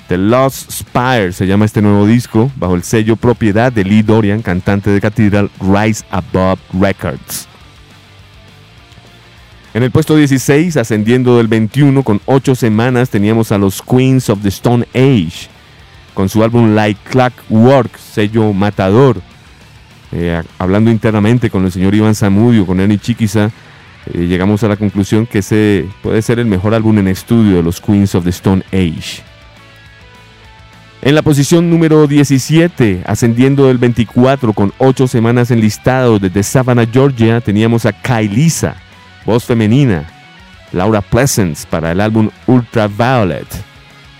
The 0.07 0.17
Lost 0.17 0.71
Spire 0.71 1.33
se 1.33 1.47
llama 1.47 1.65
este 1.65 1.81
nuevo 1.81 2.05
disco, 2.05 2.49
bajo 2.55 2.75
el 2.75 2.83
sello 2.83 3.17
propiedad 3.17 3.73
de 3.73 3.83
Lee 3.83 4.03
Dorian, 4.03 4.41
cantante 4.41 4.89
de 4.89 5.01
Cathedral 5.01 5.51
Rise 5.59 6.05
Above 6.11 6.59
Records. 6.79 7.47
En 9.73 9.83
el 9.83 9.91
puesto 9.91 10.15
16, 10.15 10.77
ascendiendo 10.77 11.37
del 11.37 11.47
21 11.47 12.03
con 12.03 12.21
8 12.25 12.55
semanas, 12.55 13.09
teníamos 13.09 13.51
a 13.51 13.57
los 13.57 13.81
Queens 13.81 14.29
of 14.29 14.41
the 14.41 14.47
Stone 14.47 14.87
Age, 14.95 15.49
con 16.13 16.29
su 16.29 16.41
álbum 16.41 16.73
Like 16.73 17.01
Clockwork, 17.09 17.97
sello 17.97 18.53
matador. 18.53 19.21
Eh, 20.13 20.41
hablando 20.57 20.89
internamente 20.89 21.49
con 21.49 21.65
el 21.65 21.71
señor 21.71 21.93
Iván 21.93 22.15
Zamudio, 22.15 22.65
con 22.65 22.79
Ernie 22.79 22.97
Chiquiza, 22.97 23.51
eh, 24.13 24.25
llegamos 24.25 24.63
a 24.63 24.69
la 24.69 24.77
conclusión 24.77 25.27
que 25.27 25.39
ese 25.39 25.85
puede 26.01 26.21
ser 26.21 26.39
el 26.39 26.45
mejor 26.45 26.73
álbum 26.73 26.97
en 26.97 27.09
estudio 27.09 27.57
de 27.57 27.63
los 27.63 27.81
Queens 27.81 28.15
of 28.15 28.23
the 28.23 28.29
Stone 28.29 28.63
Age. 28.71 29.21
En 31.01 31.13
la 31.13 31.21
posición 31.21 31.69
número 31.69 32.07
17, 32.07 33.03
ascendiendo 33.05 33.67
del 33.67 33.77
24 33.77 34.51
con 34.53 34.73
8 34.79 35.07
semanas 35.07 35.51
enlistados 35.51 36.19
desde 36.19 36.41
Savannah, 36.41 36.87
Georgia, 36.91 37.39
teníamos 37.39 37.85
a 37.85 37.93
Kailisa, 37.93 38.75
voz 39.23 39.45
femenina, 39.45 40.09
Laura 40.71 41.01
Pleasance 41.01 41.67
para 41.69 41.91
el 41.91 42.01
álbum 42.01 42.31
Ultraviolet, 42.47 43.47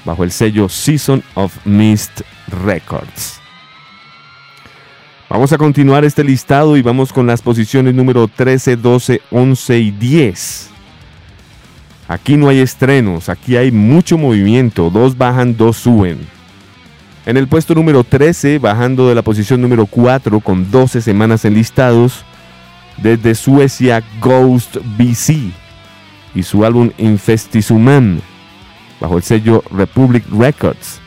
bajo 0.05 0.23
el 0.23 0.31
sello 0.31 0.69
Season 0.69 1.23
of 1.33 1.53
Mist 1.65 2.21
Records. 2.63 3.39
Vamos 5.29 5.51
a 5.51 5.57
continuar 5.57 6.05
este 6.05 6.23
listado 6.23 6.77
y 6.77 6.83
vamos 6.83 7.11
con 7.11 7.25
las 7.25 7.41
posiciones 7.41 7.95
número 7.95 8.27
13, 8.27 8.77
12, 8.77 9.21
11 9.31 9.79
y 9.79 9.91
10. 9.91 10.69
Aquí 12.07 12.37
no 12.37 12.47
hay 12.47 12.59
estrenos, 12.59 13.29
aquí 13.29 13.57
hay 13.57 13.71
mucho 13.71 14.17
movimiento, 14.17 14.91
dos 14.91 15.17
bajan, 15.17 15.57
dos 15.57 15.77
suben. 15.77 16.36
En 17.27 17.35
el 17.35 17.49
puesto 17.49 17.75
número 17.75 18.05
13, 18.05 18.57
bajando 18.57 19.09
de 19.09 19.13
la 19.13 19.21
posición 19.21 19.59
número 19.61 19.85
4 19.85 20.39
con 20.39 20.71
12 20.71 21.01
semanas 21.01 21.43
enlistados, 21.43 22.23
desde 22.95 23.35
Suecia 23.35 24.01
Ghost 24.21 24.77
BC 24.97 25.51
y 26.33 26.43
su 26.43 26.63
álbum 26.63 26.91
Infestisuman, 26.97 28.21
bajo 29.01 29.17
el 29.17 29.23
sello 29.23 29.61
Republic 29.71 30.23
Records. 30.31 31.01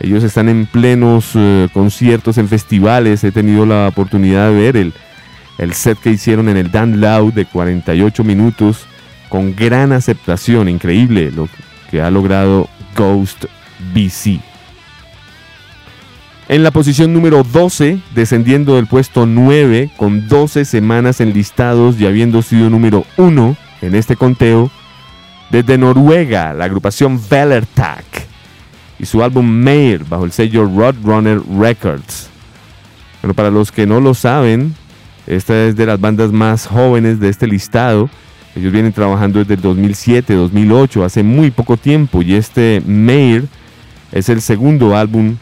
Ellos 0.00 0.22
están 0.22 0.50
en 0.50 0.66
plenos 0.66 1.30
eh, 1.34 1.68
conciertos, 1.72 2.36
en 2.36 2.46
festivales. 2.48 3.24
He 3.24 3.32
tenido 3.32 3.64
la 3.64 3.88
oportunidad 3.88 4.50
de 4.50 4.54
ver 4.54 4.76
el, 4.76 4.92
el 5.56 5.72
set 5.72 5.98
que 5.98 6.10
hicieron 6.10 6.50
en 6.50 6.58
el 6.58 6.70
Dan 6.70 7.00
Loud 7.00 7.32
de 7.32 7.46
48 7.46 8.22
minutos 8.22 8.84
con 9.30 9.56
gran 9.56 9.92
aceptación. 9.92 10.68
Increíble 10.68 11.30
lo 11.30 11.48
que 11.90 12.02
ha 12.02 12.10
logrado 12.10 12.68
Ghost 12.94 13.46
BC. 13.94 14.53
En 16.46 16.62
la 16.62 16.70
posición 16.72 17.14
número 17.14 17.42
12, 17.42 18.00
descendiendo 18.14 18.76
del 18.76 18.86
puesto 18.86 19.24
9, 19.24 19.90
con 19.96 20.28
12 20.28 20.66
semanas 20.66 21.22
enlistados 21.22 21.98
y 21.98 22.06
habiendo 22.06 22.42
sido 22.42 22.68
número 22.68 23.06
1 23.16 23.56
en 23.80 23.94
este 23.94 24.14
conteo, 24.14 24.70
desde 25.50 25.78
Noruega, 25.78 26.52
la 26.52 26.66
agrupación 26.66 27.18
Velertak 27.30 28.04
y 28.98 29.06
su 29.06 29.22
álbum 29.22 29.46
Mayer 29.46 30.04
bajo 30.04 30.26
el 30.26 30.32
sello 30.32 30.66
Roadrunner 30.66 31.40
Records. 31.58 32.28
Pero 33.22 33.32
para 33.32 33.50
los 33.50 33.72
que 33.72 33.86
no 33.86 34.00
lo 34.02 34.12
saben, 34.12 34.74
esta 35.26 35.64
es 35.64 35.76
de 35.76 35.86
las 35.86 35.98
bandas 35.98 36.30
más 36.30 36.66
jóvenes 36.66 37.20
de 37.20 37.30
este 37.30 37.46
listado. 37.46 38.10
Ellos 38.54 38.70
vienen 38.70 38.92
trabajando 38.92 39.38
desde 39.38 39.54
el 39.54 39.62
2007, 39.62 40.34
2008, 40.34 41.04
hace 41.04 41.22
muy 41.22 41.50
poco 41.50 41.78
tiempo, 41.78 42.20
y 42.20 42.34
este 42.34 42.82
Mayer 42.86 43.44
es 44.12 44.28
el 44.28 44.42
segundo 44.42 44.94
álbum 44.94 45.36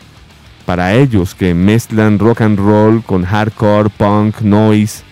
para 0.64 0.94
ellos 0.94 1.34
que 1.34 1.54
mezclan 1.54 2.18
rock 2.18 2.42
and 2.42 2.58
roll 2.58 3.02
con 3.02 3.24
hardcore, 3.24 3.90
punk, 3.90 4.40
noise, 4.40 5.02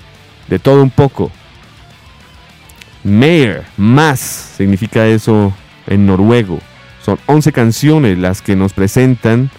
de 0.49 0.59
todo 0.59 0.83
un 0.83 0.91
poco. 0.91 1.31
Mayer, 3.03 3.65
más 3.77 4.21
significa 4.21 5.07
eso 5.07 5.53
en 5.87 6.07
noruego. 6.07 6.61
Son 7.03 7.19
11 7.27 7.53
canciones 7.53 8.19
las 8.19 8.43
que 8.43 8.57
nos 8.57 8.73
presentan 8.73 9.51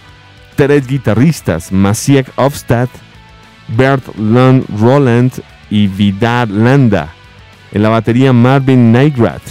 tres 0.55 0.87
guitarristas, 0.87 1.71
Masiek 1.71 2.27
Ofstad, 2.35 2.87
Bert 3.67 4.03
Lund 4.17 4.65
Roland 4.79 5.31
y 5.69 5.87
Vidar 5.87 6.49
Landa. 6.49 7.13
En 7.71 7.83
la 7.83 7.89
batería 7.89 8.33
Marvin 8.33 8.91
Nygrat. 8.91 9.41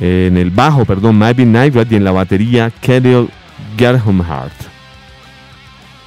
En 0.00 0.36
el 0.36 0.50
bajo, 0.50 0.84
perdón, 0.84 1.16
Marvin 1.16 1.52
Nygrat 1.52 1.90
y 1.90 1.96
en 1.96 2.04
la 2.04 2.12
batería 2.12 2.70
Kedil 3.76 4.00
Gerhard. 4.00 4.52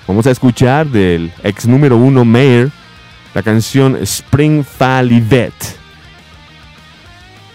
Vamos 0.07 0.25
a 0.25 0.31
escuchar 0.31 0.87
del 0.87 1.31
ex 1.43 1.67
número 1.67 1.97
uno 1.97 2.23
Mayer 2.23 2.69
la 3.33 3.43
canción 3.43 3.97
Spring 4.01 4.63
Falivet. 4.63 5.53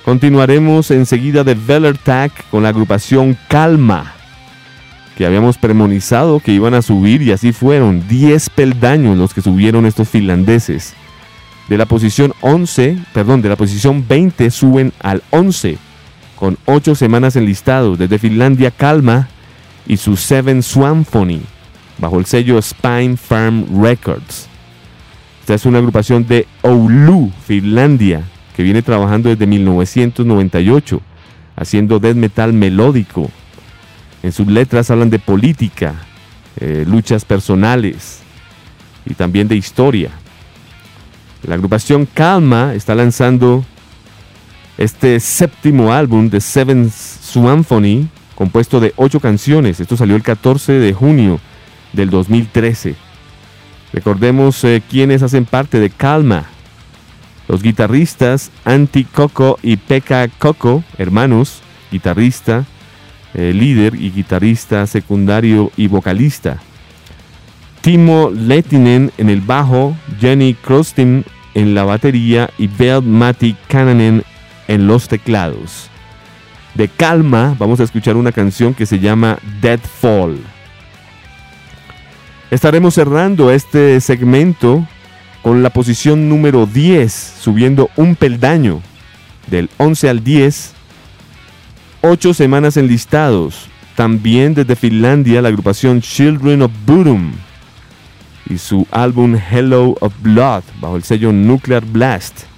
Continuaremos 0.05 0.91
enseguida 0.91 1.45
de 1.45 1.55
Vellertag 1.55 2.31
con 2.51 2.63
la 2.63 2.69
agrupación 2.69 3.37
Calma, 3.49 4.13
que 5.17 5.27
habíamos 5.27 5.59
premonizado 5.59 6.41
que 6.41 6.53
iban 6.53 6.75
a 6.75 6.83
subir 6.83 7.23
y 7.23 7.33
así 7.33 7.53
fueron 7.53 8.07
10 8.09 8.51
peldaños 8.51 9.17
los 9.17 9.33
que 9.33 9.43
subieron 9.43 9.87
estos 9.87 10.09
finlandeses. 10.09 10.95
De 11.69 11.79
la 11.79 11.87
posición 11.87 12.35
11, 12.41 12.99
perdón, 13.15 13.43
de 13.43 13.49
la 13.49 13.57
posición 13.57 14.07
20 14.07 14.51
suben 14.51 14.93
al 15.01 15.23
11 15.31 15.79
con 16.37 16.59
8 16.67 16.97
semanas 16.97 17.37
enlistados. 17.37 17.99
Desde 17.99 18.19
Finlandia 18.19 18.71
Calma 18.71 19.29
y 19.87 19.97
su 19.97 20.17
Seven 20.17 20.63
Symphony 20.63 21.41
bajo 21.99 22.19
el 22.19 22.27
sello 22.27 22.61
Spine 22.61 23.17
Farm 23.17 23.83
Records. 23.83 24.49
Esta 25.41 25.55
es 25.55 25.67
una 25.67 25.79
agrupación 25.79 26.27
de 26.27 26.47
Oulu, 26.63 27.33
Finlandia, 27.47 28.23
que 28.57 28.63
viene 28.63 28.83
trabajando 28.83 29.29
desde 29.29 29.47
1998, 29.47 31.01
haciendo 31.57 31.99
death 31.99 32.17
metal 32.17 32.53
melódico. 32.53 33.31
En 34.23 34.33
sus 34.33 34.47
letras 34.47 34.91
hablan 34.91 35.11
de 35.11 35.19
política, 35.19 35.95
eh, 36.61 36.85
luchas 36.87 37.25
personales 37.25 38.21
y 39.05 39.15
también 39.15 39.49
de 39.49 39.57
historia. 39.57 40.11
La 41.43 41.57
agrupación 41.57 42.07
Calma 42.07 42.75
está 42.75 42.95
lanzando 42.95 43.65
este 44.79 45.19
séptimo 45.19 45.93
álbum 45.93 46.31
de 46.31 46.41
Seven 46.41 46.91
Symphony 46.91 48.09
compuesto 48.35 48.81
de 48.81 48.93
ocho 48.97 49.21
canciones. 49.21 49.81
Esto 49.81 49.97
salió 49.97 50.17
el 50.17 50.23
14 50.23 50.73
de 50.73 50.93
junio 50.93 51.41
del 51.93 52.11
2013. 52.11 52.95
Recordemos 53.93 54.63
eh, 54.65 54.83
quienes 54.89 55.23
hacen 55.23 55.45
parte 55.45 55.79
de 55.79 55.91
Calma. 55.91 56.47
Los 57.49 57.63
guitarristas 57.63 58.51
Anti 58.65 59.05
Coco 59.05 59.59
y 59.63 59.77
Pekka 59.77 60.29
Coco, 60.29 60.83
hermanos, 60.97 61.61
guitarrista, 61.91 62.65
eh, 63.35 63.53
líder 63.53 63.95
y 63.95 64.11
guitarrista 64.11 64.87
secundario 64.87 65.71
y 65.77 65.89
vocalista. 65.89 66.59
Timo 67.83 68.31
Lettinen 68.31 69.13
en 69.19 69.29
el 69.29 69.41
bajo, 69.41 69.97
Jenny 70.21 70.55
Krostin 70.55 71.25
en 71.55 71.75
la 71.75 71.85
batería 71.85 72.49
y 72.57 72.69
Bell 72.69 73.03
Matti 73.03 73.57
Kananen 73.69 74.23
en 74.69 74.87
los 74.87 75.09
teclados 75.09 75.91
de 76.74 76.89
Calma 76.89 77.55
vamos 77.59 77.81
a 77.81 77.85
escuchar 77.85 78.16
una 78.16 78.32
canción 78.32 78.74
que 78.74 78.86
se 78.86 78.99
llama 78.99 79.39
Dead 79.61 79.81
Fall. 79.81 80.39
Estaremos 82.51 82.94
cerrando 82.94 83.51
este 83.51 84.01
segmento 84.01 84.86
con 85.43 85.62
la 85.62 85.70
posición 85.70 86.28
número 86.28 86.66
10, 86.66 87.12
subiendo 87.40 87.90
un 87.97 88.15
peldaño 88.15 88.81
del 89.49 89.70
11 89.78 90.09
al 90.09 90.23
10, 90.23 90.73
8 92.03 92.35
semanas 92.35 92.77
en 92.77 92.89
listados. 92.89 93.69
También 93.97 94.55
desde 94.55 94.77
Finlandia 94.77 95.43
la 95.43 95.49
agrupación 95.49 96.01
Children 96.01 96.62
of 96.62 96.73
Bodom 96.86 97.32
y 98.49 98.59
su 98.59 98.86
álbum 98.90 99.36
Hello 99.36 99.97
of 100.01 100.12
Blood 100.23 100.62
bajo 100.81 100.97
el 100.97 101.03
sello 101.03 101.32
Nuclear 101.32 101.85
Blast. 101.85 102.52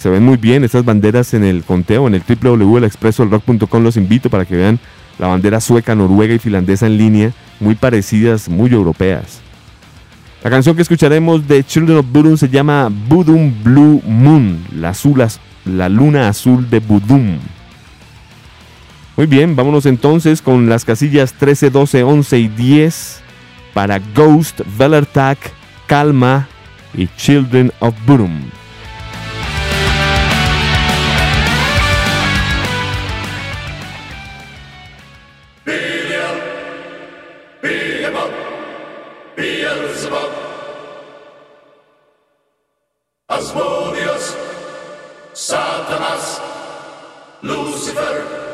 Se 0.00 0.08
ven 0.08 0.24
muy 0.24 0.38
bien 0.38 0.64
estas 0.64 0.82
banderas 0.82 1.34
en 1.34 1.44
el 1.44 1.62
conteo, 1.62 2.08
en 2.08 2.14
el 2.14 2.22
www.expresoelrock.com 2.22 3.82
los 3.82 3.98
invito 3.98 4.30
para 4.30 4.46
que 4.46 4.56
vean 4.56 4.80
la 5.18 5.26
bandera 5.26 5.60
sueca, 5.60 5.94
noruega 5.94 6.32
y 6.32 6.38
finlandesa 6.38 6.86
en 6.86 6.96
línea, 6.96 7.32
muy 7.60 7.74
parecidas, 7.74 8.48
muy 8.48 8.72
europeas. 8.72 9.42
La 10.42 10.48
canción 10.48 10.74
que 10.74 10.80
escucharemos 10.80 11.46
de 11.46 11.62
Children 11.62 11.98
of 11.98 12.06
Bodom 12.10 12.38
se 12.38 12.48
llama 12.48 12.88
Budum 13.08 13.52
Blue 13.62 14.00
Moon, 14.06 14.64
la, 14.74 14.88
azul, 14.88 15.22
la 15.66 15.88
luna 15.90 16.28
azul 16.28 16.70
de 16.70 16.80
Budum. 16.80 17.36
Muy 19.18 19.26
bien, 19.26 19.54
vámonos 19.54 19.84
entonces 19.84 20.40
con 20.40 20.70
las 20.70 20.86
casillas 20.86 21.34
13, 21.34 21.68
12, 21.68 22.02
11 22.04 22.38
y 22.38 22.48
10 22.48 23.20
para 23.74 24.00
Ghost, 24.14 24.62
Velertak, 24.78 25.38
Calma 25.86 26.48
y 26.94 27.06
Children 27.18 27.70
of 27.80 27.94
Bodom. 28.06 28.59
Asmodeus, 43.30 44.36
Satanas, 45.32 46.42
Lucifer, 47.44 48.49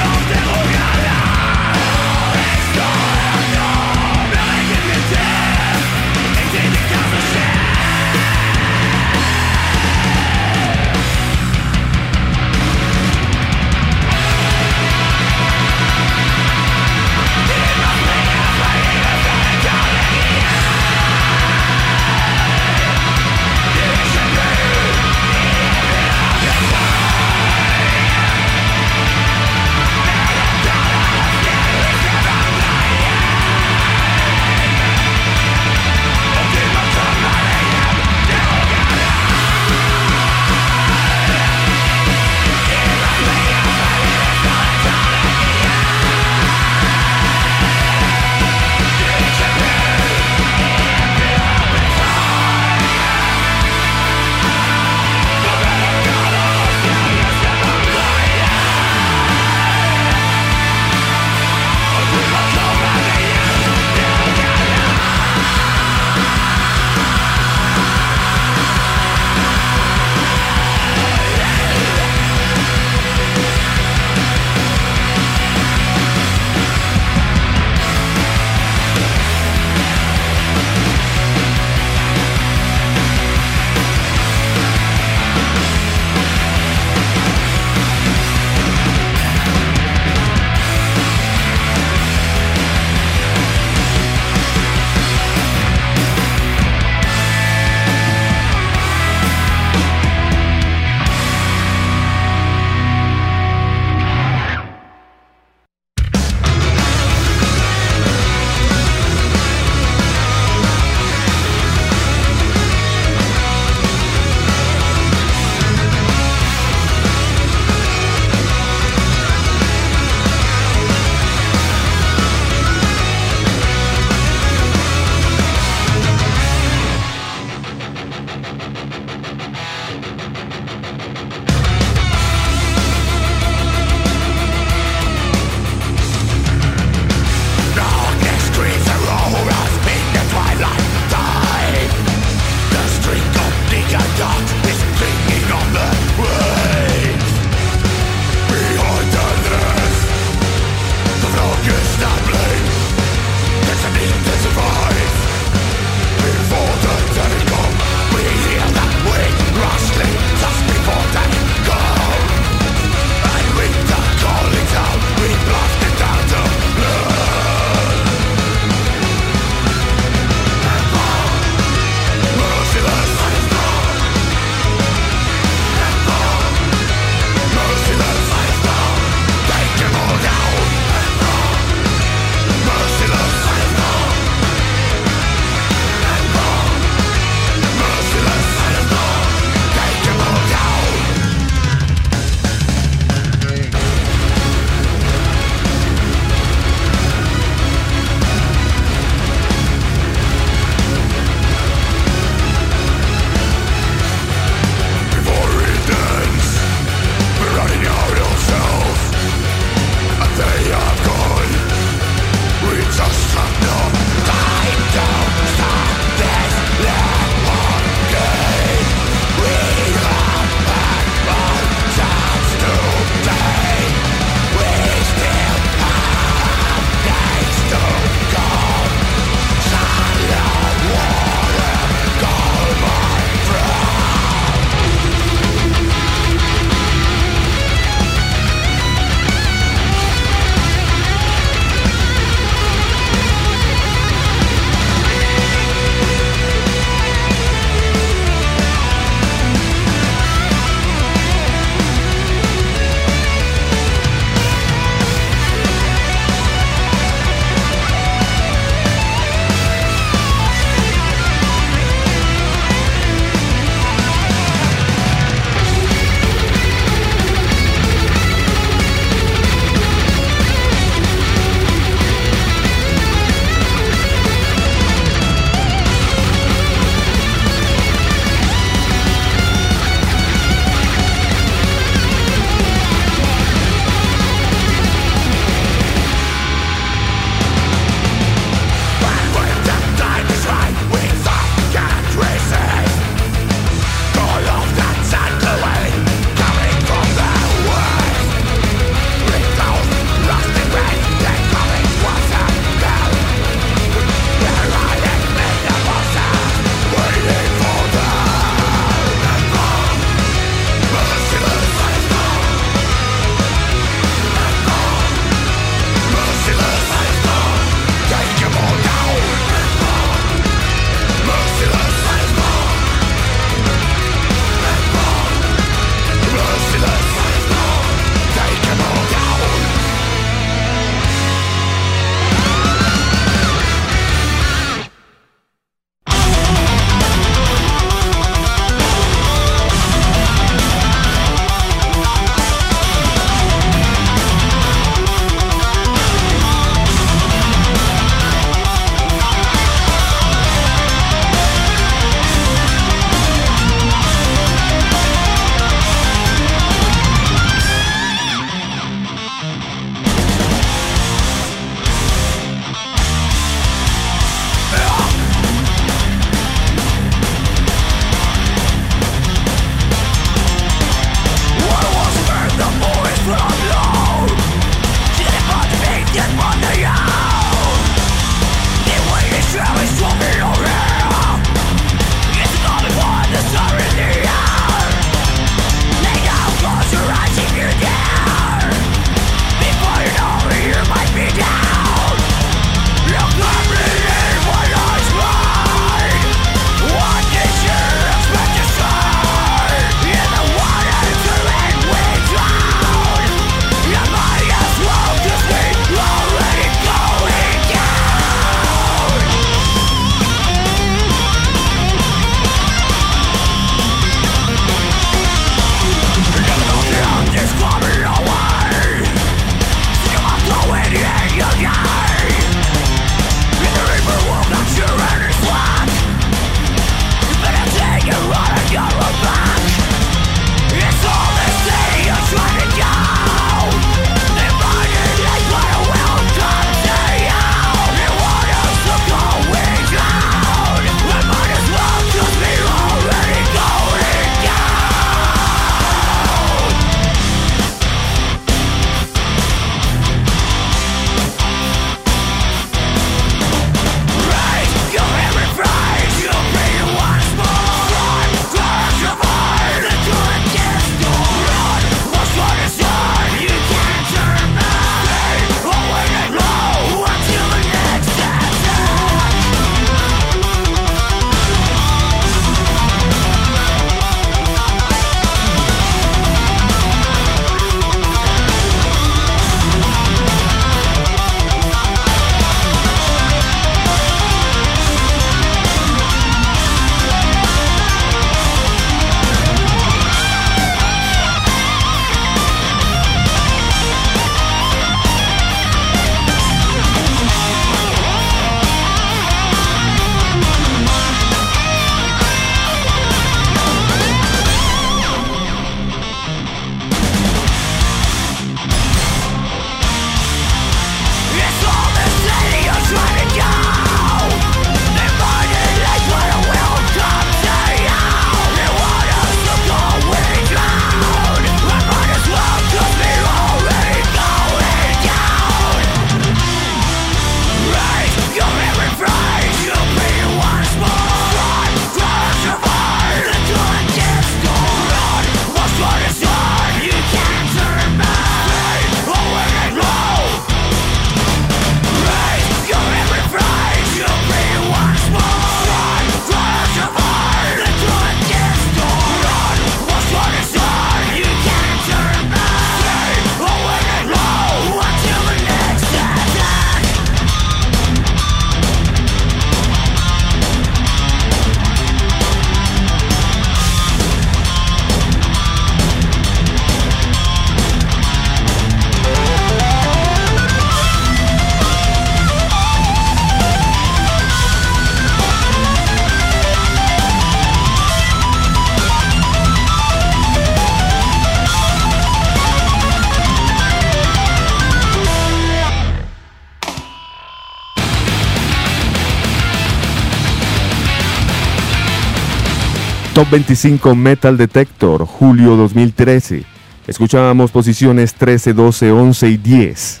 Top 593.18 593.30
25 593.30 593.96
Metal 593.96 594.36
Detector, 594.36 595.04
julio 595.04 595.56
2013. 595.56 596.44
Escuchábamos 596.86 597.50
posiciones 597.50 598.14
13, 598.14 598.52
12, 598.52 598.92
11 598.92 599.28
y 599.28 599.36
10. 599.36 600.00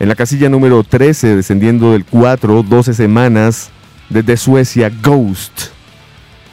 En 0.00 0.08
la 0.08 0.16
casilla 0.16 0.48
número 0.48 0.82
13, 0.82 1.36
descendiendo 1.36 1.92
del 1.92 2.04
4, 2.04 2.64
12 2.64 2.94
semanas, 2.94 3.70
desde 4.08 4.36
Suecia, 4.36 4.90
Ghost, 5.04 5.66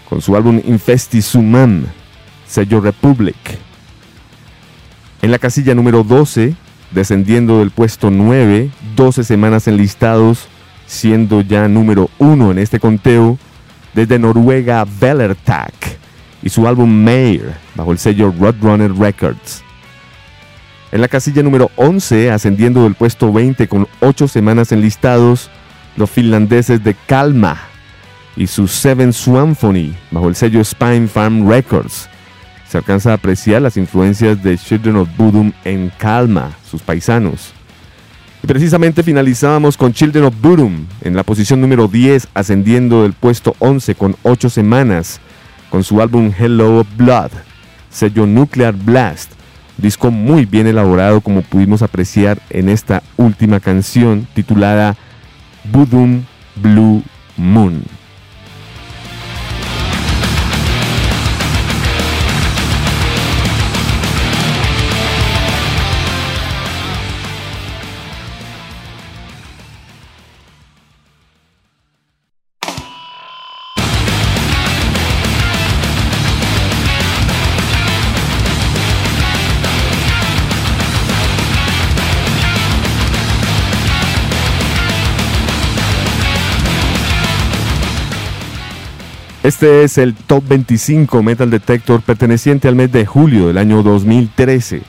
con 0.08 0.22
su 0.22 0.36
álbum 0.36 0.62
Infesti 0.64 1.24
Suman, 1.24 1.88
sello 2.46 2.80
Republic. 2.80 3.36
En 5.24 5.32
la 5.32 5.40
casilla 5.40 5.74
número 5.74 6.04
12, 6.04 6.56
descendiendo 6.92 7.58
del 7.58 7.72
puesto 7.72 8.12
9, 8.12 8.70
12 8.96 9.24
semanas 9.24 9.68
enlistados, 9.68 10.50
siendo 10.86 11.42
ya 11.42 11.68
número 11.68 12.12
1 12.20 12.52
en 12.52 12.60
este 12.60 12.80
conteo, 12.80 13.40
desde 13.94 14.20
Noruega, 14.20 14.86
Bellertag, 15.00 15.74
y 16.42 16.50
su 16.50 16.68
álbum 16.68 16.90
Mayor, 16.90 17.54
bajo 17.76 17.92
el 17.92 17.98
sello 17.98 18.34
Roadrunner 18.38 18.94
Records. 18.94 19.64
En 20.92 21.02
la 21.02 21.08
casilla 21.08 21.42
número 21.42 21.72
11, 21.76 22.32
ascendiendo 22.32 22.84
del 22.84 22.96
puesto 22.96 23.32
20 23.34 23.68
con 23.68 23.88
8 24.02 24.28
semanas 24.28 24.72
enlistados, 24.72 25.50
los 25.96 26.10
finlandeses 26.10 26.84
de 26.84 26.96
Kalma 27.08 27.58
y 28.36 28.48
su 28.48 28.68
Seven 28.68 29.14
Symphony, 29.14 29.96
bajo 30.12 30.30
el 30.30 30.36
sello 30.36 30.64
Spine 30.64 31.08
Farm 31.08 31.50
Records. 31.50 32.10
Se 32.68 32.78
alcanza 32.78 33.12
a 33.12 33.16
apreciar 33.16 33.62
las 33.62 33.78
influencias 33.78 34.44
de 34.44 34.58
Children 34.58 34.98
of 34.98 35.10
Bodom 35.18 35.52
en 35.64 35.92
Kalma, 35.98 36.52
sus 36.70 36.82
paisanos. 36.82 37.54
Y 38.44 38.48
precisamente 38.48 39.04
finalizábamos 39.04 39.78
con 39.78 39.94
Children 39.94 40.26
of 40.26 40.36
Bodom 40.42 40.86
en 41.00 41.16
la 41.16 41.24
posición 41.24 41.62
número 41.62 41.88
10, 41.88 42.28
ascendiendo 42.34 43.04
del 43.04 43.14
puesto 43.14 43.56
11 43.60 43.96
con 43.96 44.18
8 44.24 44.50
semanas, 44.50 45.22
con 45.70 45.82
su 45.82 46.02
álbum 46.02 46.30
Hello 46.38 46.86
Blood, 46.98 47.32
sello 47.90 48.26
Nuclear 48.26 48.74
Blast, 48.74 49.32
disco 49.78 50.12
muy 50.12 50.46
bien 50.46 50.68
elaborado 50.68 51.22
como 51.22 51.42
pudimos 51.42 51.82
apreciar 51.84 52.38
en 52.50 52.68
esta 52.68 53.02
última 53.16 53.62
canción 53.62 54.28
titulada 54.34 54.98
Budum 55.72 56.24
Blue 56.58 57.02
Moon. 57.38 57.82
Este 89.44 89.84
es 89.84 89.98
el 89.98 90.14
Top 90.14 90.48
25 90.48 91.22
Metal 91.22 91.50
Detector 91.50 92.02
perteneciente 92.02 92.70
al 92.70 92.78
mes 92.78 92.94
de 92.94 93.06
julio 93.06 93.48
del 93.48 93.58
año 93.58 93.84
2013. 93.84 94.82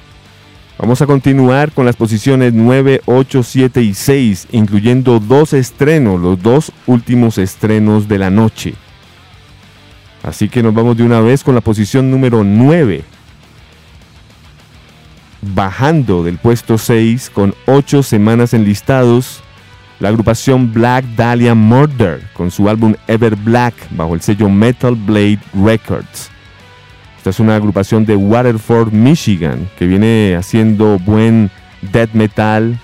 Vamos 0.78 1.02
a 1.02 1.06
continuar 1.06 1.72
con 1.72 1.84
las 1.84 1.96
posiciones 1.96 2.52
9, 2.52 3.00
8, 3.04 3.42
7 3.42 3.82
y 3.82 3.94
6, 3.94 4.48
incluyendo 4.52 5.18
dos 5.18 5.54
estrenos, 5.54 6.20
los 6.20 6.40
dos 6.40 6.70
últimos 6.86 7.36
estrenos 7.38 8.06
de 8.06 8.18
la 8.18 8.30
noche. 8.30 8.74
Así 10.22 10.48
que 10.48 10.62
nos 10.62 10.72
vamos 10.72 10.96
de 10.96 11.02
una 11.02 11.20
vez 11.20 11.42
con 11.42 11.56
la 11.56 11.60
posición 11.60 12.12
número 12.12 12.44
9. 12.44 13.02
Bajando 15.42 16.22
del 16.22 16.38
puesto 16.38 16.78
6 16.78 17.30
con 17.34 17.56
8 17.66 18.04
semanas 18.04 18.54
enlistados, 18.54 19.42
la 20.00 20.08
agrupación 20.08 20.72
Black 20.72 21.04
Dahlia 21.16 21.54
Murder 21.54 22.20
con 22.32 22.50
su 22.50 22.68
álbum 22.68 22.94
Ever 23.06 23.36
Black 23.36 23.74
bajo 23.90 24.14
el 24.14 24.20
sello 24.20 24.48
Metal 24.48 24.94
Blade 24.94 25.38
Records. 25.54 26.30
Esta 27.16 27.30
es 27.30 27.40
una 27.40 27.56
agrupación 27.56 28.04
de 28.04 28.16
Waterford, 28.16 28.92
Michigan, 28.92 29.68
que 29.78 29.86
viene 29.86 30.36
haciendo 30.36 30.98
buen 30.98 31.50
death 31.80 32.12
metal 32.12 32.78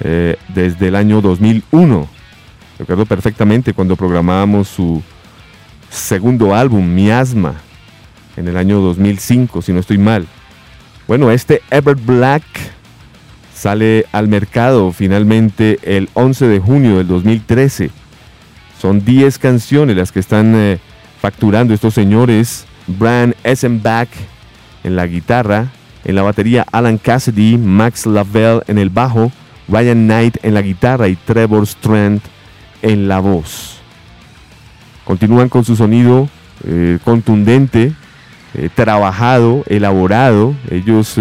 eh, 0.00 0.36
desde 0.54 0.88
el 0.88 0.96
año 0.96 1.20
2001. 1.20 2.08
Recuerdo 2.78 3.04
perfectamente 3.04 3.74
cuando 3.74 3.96
programábamos 3.96 4.68
su 4.68 5.02
segundo 5.90 6.54
álbum, 6.54 6.94
Miasma, 6.94 7.54
en 8.36 8.48
el 8.48 8.56
año 8.56 8.80
2005, 8.80 9.60
si 9.60 9.72
no 9.72 9.80
estoy 9.80 9.98
mal. 9.98 10.26
Bueno, 11.06 11.30
este 11.30 11.60
Ever 11.70 11.96
Black 11.96 12.42
sale 13.60 14.06
al 14.12 14.26
mercado 14.26 14.90
finalmente 14.90 15.78
el 15.82 16.08
11 16.14 16.48
de 16.48 16.60
junio 16.60 16.96
del 16.96 17.06
2013. 17.06 17.90
Son 18.80 19.04
10 19.04 19.38
canciones 19.38 19.96
las 19.98 20.12
que 20.12 20.20
están 20.20 20.54
eh, 20.56 20.78
facturando 21.20 21.74
estos 21.74 21.92
señores. 21.92 22.64
Brian 22.86 23.34
Essenbach 23.44 24.08
en 24.82 24.96
la 24.96 25.06
guitarra, 25.06 25.66
en 26.06 26.14
la 26.14 26.22
batería 26.22 26.64
Alan 26.72 26.96
Cassidy, 26.96 27.58
Max 27.58 28.06
Lavelle 28.06 28.62
en 28.66 28.78
el 28.78 28.88
bajo, 28.88 29.30
Ryan 29.68 30.06
Knight 30.06 30.38
en 30.42 30.54
la 30.54 30.62
guitarra 30.62 31.08
y 31.08 31.16
Trevor 31.16 31.64
Strand 31.64 32.22
en 32.80 33.08
la 33.08 33.20
voz. 33.20 33.76
Continúan 35.04 35.50
con 35.50 35.66
su 35.66 35.76
sonido 35.76 36.30
eh, 36.66 36.98
contundente, 37.04 37.92
eh, 38.54 38.70
trabajado, 38.74 39.64
elaborado. 39.66 40.54
Ellos 40.70 41.18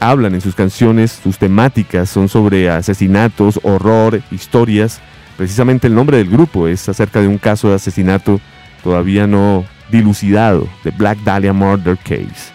hablan 0.00 0.34
en 0.34 0.40
sus 0.40 0.54
canciones, 0.54 1.18
sus 1.22 1.38
temáticas 1.38 2.10
son 2.10 2.28
sobre 2.28 2.68
asesinatos, 2.68 3.60
horror, 3.62 4.20
historias. 4.30 5.00
Precisamente 5.36 5.86
el 5.86 5.94
nombre 5.94 6.18
del 6.18 6.28
grupo 6.28 6.68
es 6.68 6.88
acerca 6.88 7.20
de 7.20 7.28
un 7.28 7.38
caso 7.38 7.68
de 7.68 7.76
asesinato 7.76 8.40
todavía 8.82 9.26
no 9.26 9.64
dilucidado, 9.90 10.68
de 10.84 10.90
Black 10.90 11.18
Dahlia 11.24 11.52
Murder 11.52 11.96
Case. 11.96 12.52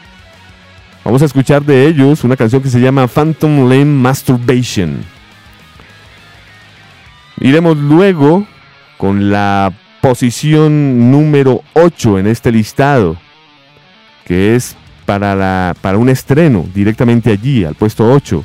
Vamos 1.03 1.21
a 1.21 1.25
escuchar 1.25 1.63
de 1.63 1.87
ellos 1.87 2.23
una 2.23 2.35
canción 2.35 2.61
que 2.61 2.69
se 2.69 2.79
llama 2.79 3.07
Phantom 3.07 3.69
Lane 3.69 3.85
Masturbation. 3.85 5.03
Iremos 7.39 7.77
luego 7.77 8.47
con 8.97 9.29
la 9.29 9.71
posición 10.01 11.11
número 11.11 11.61
8 11.73 12.19
en 12.19 12.27
este 12.27 12.51
listado, 12.51 13.17
que 14.25 14.55
es 14.55 14.75
para, 15.05 15.35
la, 15.35 15.75
para 15.81 15.97
un 15.97 16.09
estreno 16.09 16.65
directamente 16.73 17.31
allí, 17.31 17.63
al 17.63 17.75
puesto 17.75 18.11
8. 18.11 18.43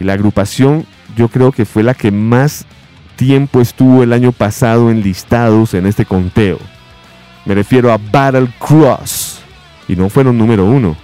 Y 0.00 0.04
la 0.04 0.14
agrupación 0.14 0.86
yo 1.16 1.28
creo 1.28 1.52
que 1.52 1.64
fue 1.64 1.82
la 1.82 1.94
que 1.94 2.10
más 2.10 2.66
tiempo 3.16 3.60
estuvo 3.60 4.02
el 4.02 4.12
año 4.12 4.32
pasado 4.32 4.90
en 4.90 5.02
listados 5.02 5.74
en 5.74 5.86
este 5.86 6.04
conteo. 6.04 6.58
Me 7.44 7.54
refiero 7.54 7.92
a 7.92 7.98
Battle 7.98 8.48
Cross. 8.58 9.40
Y 9.88 9.96
no 9.96 10.08
fueron 10.08 10.38
número 10.38 10.64
uno. 10.64 10.96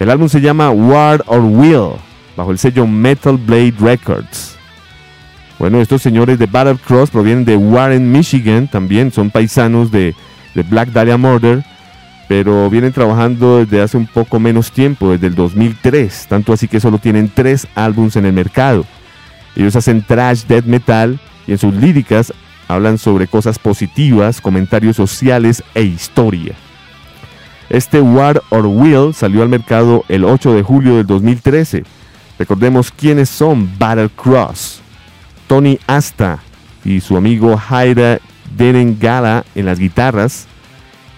El 0.00 0.10
álbum 0.10 0.28
se 0.28 0.40
llama 0.40 0.70
War 0.70 1.22
or 1.26 1.40
Will, 1.40 1.92
bajo 2.36 2.50
el 2.50 2.58
sello 2.58 2.86
Metal 2.86 3.36
Blade 3.36 3.74
Records. 3.78 4.56
Bueno, 5.58 5.80
estos 5.80 6.02
señores 6.02 6.38
de 6.38 6.46
Battle 6.46 6.78
Cross 6.84 7.10
provienen 7.10 7.44
de 7.44 7.56
Warren, 7.56 8.10
Michigan, 8.10 8.66
también 8.66 9.12
son 9.12 9.30
paisanos 9.30 9.90
de, 9.92 10.14
de 10.54 10.62
Black 10.62 10.90
Dahlia 10.90 11.16
Murder 11.16 11.64
pero 12.28 12.70
vienen 12.70 12.92
trabajando 12.92 13.58
desde 13.58 13.82
hace 13.82 13.96
un 13.96 14.06
poco 14.06 14.40
menos 14.40 14.72
tiempo, 14.72 15.10
desde 15.10 15.26
el 15.26 15.34
2003, 15.34 16.26
tanto 16.28 16.52
así 16.52 16.68
que 16.68 16.80
solo 16.80 16.98
tienen 16.98 17.30
tres 17.32 17.66
álbumes 17.74 18.16
en 18.16 18.26
el 18.26 18.32
mercado. 18.32 18.84
Ellos 19.56 19.76
hacen 19.76 20.02
trash 20.02 20.44
death 20.44 20.64
metal 20.64 21.20
y 21.46 21.52
en 21.52 21.58
sus 21.58 21.74
líricas 21.74 22.32
hablan 22.68 22.98
sobre 22.98 23.26
cosas 23.26 23.58
positivas, 23.58 24.40
comentarios 24.40 24.96
sociales 24.96 25.62
e 25.74 25.82
historia. 25.82 26.54
Este 27.68 28.00
War 28.00 28.42
or 28.50 28.66
Will 28.66 29.14
salió 29.14 29.42
al 29.42 29.48
mercado 29.48 30.04
el 30.08 30.24
8 30.24 30.54
de 30.54 30.62
julio 30.62 30.96
del 30.96 31.06
2013. 31.06 31.84
Recordemos 32.38 32.90
quiénes 32.90 33.28
son 33.28 33.70
Battle 33.78 34.10
Cross. 34.10 34.80
Tony 35.46 35.78
Asta 35.86 36.38
y 36.84 37.00
su 37.00 37.16
amigo 37.16 37.60
Haida 37.68 38.18
Denengala 38.56 39.44
en 39.54 39.66
las 39.66 39.78
guitarras, 39.78 40.46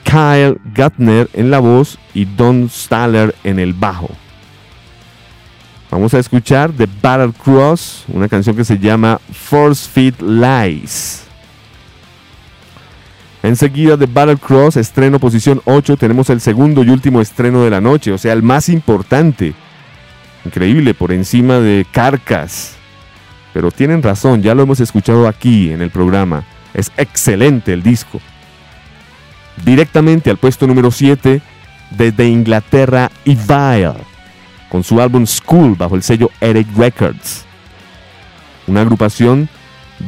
Kyle 0.07 0.57
Gutner 0.75 1.29
en 1.33 1.51
la 1.51 1.59
voz 1.59 1.99
y 2.15 2.25
Don 2.25 2.71
Staller 2.71 3.35
en 3.43 3.59
el 3.59 3.73
bajo. 3.73 4.09
Vamos 5.91 6.15
a 6.15 6.21
escuchar 6.21 6.71
The 6.73 6.87
Battle 7.03 7.33
Cross, 7.33 8.05
una 8.09 8.29
canción 8.29 8.57
que 8.57 8.65
se 8.65 8.79
llama 8.79 9.21
Force 9.33 9.89
Feed 9.89 10.15
Lies. 10.21 11.25
Enseguida 13.43 13.97
de 13.97 14.07
Battle 14.07 14.37
Cross, 14.37 14.77
estreno 14.77 15.19
posición 15.19 15.61
8, 15.65 15.97
tenemos 15.97 16.31
el 16.31 16.41
segundo 16.41 16.83
y 16.85 16.91
último 16.91 17.21
estreno 17.21 17.63
de 17.63 17.71
la 17.71 17.81
noche, 17.81 18.13
o 18.13 18.19
sea, 18.19 18.33
el 18.33 18.43
más 18.43 18.69
importante. 18.69 19.55
Increíble, 20.45 20.95
por 20.95 21.13
encima 21.13 21.59
de 21.59 21.85
Carcas. 21.91 22.77
Pero 23.53 23.71
tienen 23.71 24.03
razón, 24.03 24.43
ya 24.43 24.55
lo 24.55 24.63
hemos 24.63 24.81
escuchado 24.81 25.27
aquí 25.27 25.71
en 25.71 25.83
el 25.83 25.91
programa. 25.91 26.45
Es 26.75 26.93
excelente 26.97 27.73
el 27.73 27.83
disco. 27.83 28.21
Directamente 29.65 30.31
al 30.31 30.37
puesto 30.37 30.67
número 30.67 30.91
7 30.91 31.41
desde 31.91 32.29
Inglaterra 32.29 33.11
Evile, 33.25 33.95
con 34.69 34.83
su 34.85 35.01
álbum 35.01 35.27
School 35.27 35.75
bajo 35.77 35.95
el 35.95 36.03
sello 36.03 36.31
Eric 36.41 36.69
Records. 36.77 37.45
Una 38.67 38.81
agrupación 38.83 39.49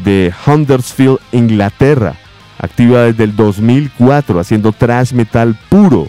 de 0.04 0.32
Huddersfield, 0.46 1.18
Inglaterra, 1.32 2.14
activa 2.58 3.02
desde 3.02 3.24
el 3.24 3.36
2004 3.36 4.40
haciendo 4.40 4.72
thrash 4.72 5.12
metal 5.12 5.56
puro. 5.68 6.08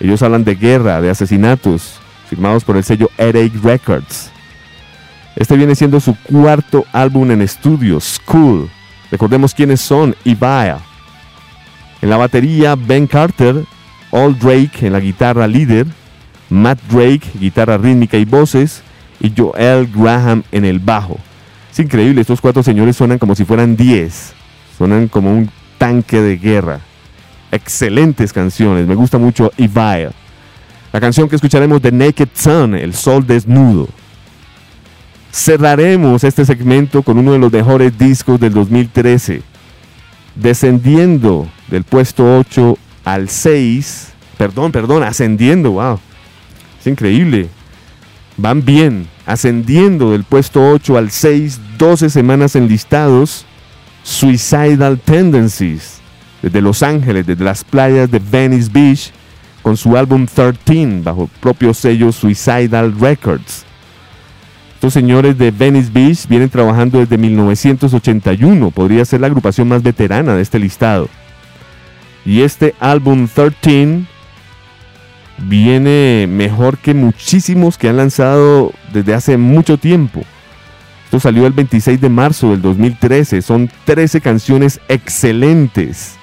Ellos 0.00 0.22
hablan 0.22 0.44
de 0.44 0.54
guerra, 0.54 1.00
de 1.00 1.10
asesinatos, 1.10 1.98
firmados 2.28 2.64
por 2.64 2.76
el 2.76 2.84
sello 2.84 3.10
Eric 3.18 3.62
Records. 3.62 4.30
Este 5.36 5.56
viene 5.56 5.74
siendo 5.74 6.00
su 6.00 6.16
cuarto 6.16 6.86
álbum 6.92 7.30
en 7.30 7.42
estudio, 7.42 8.00
School. 8.00 8.70
Recordemos 9.10 9.54
quiénes 9.54 9.80
son, 9.82 10.16
Evile. 10.24 10.76
En 12.06 12.10
la 12.10 12.18
batería, 12.18 12.76
Ben 12.76 13.08
Carter, 13.08 13.64
All 14.12 14.38
Drake 14.38 14.86
en 14.86 14.92
la 14.92 15.00
guitarra 15.00 15.48
líder, 15.48 15.88
Matt 16.50 16.78
Drake, 16.88 17.32
guitarra 17.34 17.78
rítmica 17.78 18.16
y 18.16 18.24
voces, 18.24 18.80
y 19.18 19.32
Joel 19.36 19.90
Graham 19.92 20.44
en 20.52 20.64
el 20.64 20.78
bajo. 20.78 21.18
Es 21.72 21.80
increíble, 21.80 22.20
estos 22.20 22.40
cuatro 22.40 22.62
señores 22.62 22.94
suenan 22.96 23.18
como 23.18 23.34
si 23.34 23.44
fueran 23.44 23.74
10. 23.74 24.34
Suenan 24.78 25.08
como 25.08 25.32
un 25.32 25.50
tanque 25.78 26.20
de 26.20 26.36
guerra. 26.36 26.78
Excelentes 27.50 28.32
canciones, 28.32 28.86
me 28.86 28.94
gusta 28.94 29.18
mucho 29.18 29.50
Evile. 29.56 30.12
La 30.92 31.00
canción 31.00 31.28
que 31.28 31.34
escucharemos 31.34 31.82
de 31.82 31.90
Naked 31.90 32.28
Sun, 32.34 32.76
El 32.76 32.94
Sol 32.94 33.26
Desnudo. 33.26 33.88
Cerraremos 35.32 36.22
este 36.22 36.44
segmento 36.44 37.02
con 37.02 37.18
uno 37.18 37.32
de 37.32 37.40
los 37.40 37.50
mejores 37.50 37.98
discos 37.98 38.38
del 38.38 38.54
2013. 38.54 39.42
Descendiendo 40.36 41.48
del 41.68 41.84
puesto 41.84 42.38
8 42.38 42.78
al 43.04 43.28
6. 43.28 44.12
Perdón, 44.38 44.72
perdón, 44.72 45.02
ascendiendo, 45.02 45.72
wow. 45.72 45.98
Es 46.80 46.86
increíble. 46.86 47.48
Van 48.36 48.64
bien, 48.64 49.08
ascendiendo 49.24 50.12
del 50.12 50.24
puesto 50.24 50.70
8 50.70 50.98
al 50.98 51.10
6, 51.10 51.60
12 51.78 52.10
semanas 52.10 52.56
enlistados. 52.56 53.46
Suicidal 54.02 55.00
Tendencies, 55.00 55.98
desde 56.40 56.62
Los 56.62 56.84
Ángeles, 56.84 57.26
desde 57.26 57.42
las 57.42 57.64
playas 57.64 58.08
de 58.08 58.20
Venice 58.20 58.70
Beach, 58.72 59.12
con 59.62 59.76
su 59.76 59.96
álbum 59.96 60.26
13 60.26 61.00
bajo 61.02 61.24
el 61.24 61.28
propio 61.40 61.74
sello 61.74 62.12
Suicidal 62.12 62.94
Records. 63.00 63.64
Estos 64.74 64.92
señores 64.92 65.36
de 65.36 65.50
Venice 65.50 65.90
Beach 65.92 66.28
vienen 66.28 66.48
trabajando 66.48 67.00
desde 67.00 67.18
1981, 67.18 68.70
podría 68.70 69.04
ser 69.04 69.22
la 69.22 69.26
agrupación 69.26 69.66
más 69.66 69.82
veterana 69.82 70.36
de 70.36 70.42
este 70.42 70.60
listado. 70.60 71.08
Y 72.26 72.42
este 72.42 72.74
álbum 72.80 73.28
13 73.28 74.02
viene 75.38 76.26
mejor 76.28 76.76
que 76.78 76.92
muchísimos 76.92 77.78
que 77.78 77.88
han 77.88 77.98
lanzado 77.98 78.72
desde 78.92 79.14
hace 79.14 79.36
mucho 79.36 79.78
tiempo. 79.78 80.22
Esto 81.04 81.20
salió 81.20 81.46
el 81.46 81.52
26 81.52 82.00
de 82.00 82.08
marzo 82.08 82.50
del 82.50 82.60
2013. 82.60 83.40
Son 83.42 83.70
13 83.84 84.20
canciones 84.20 84.80
excelentes. 84.88 86.16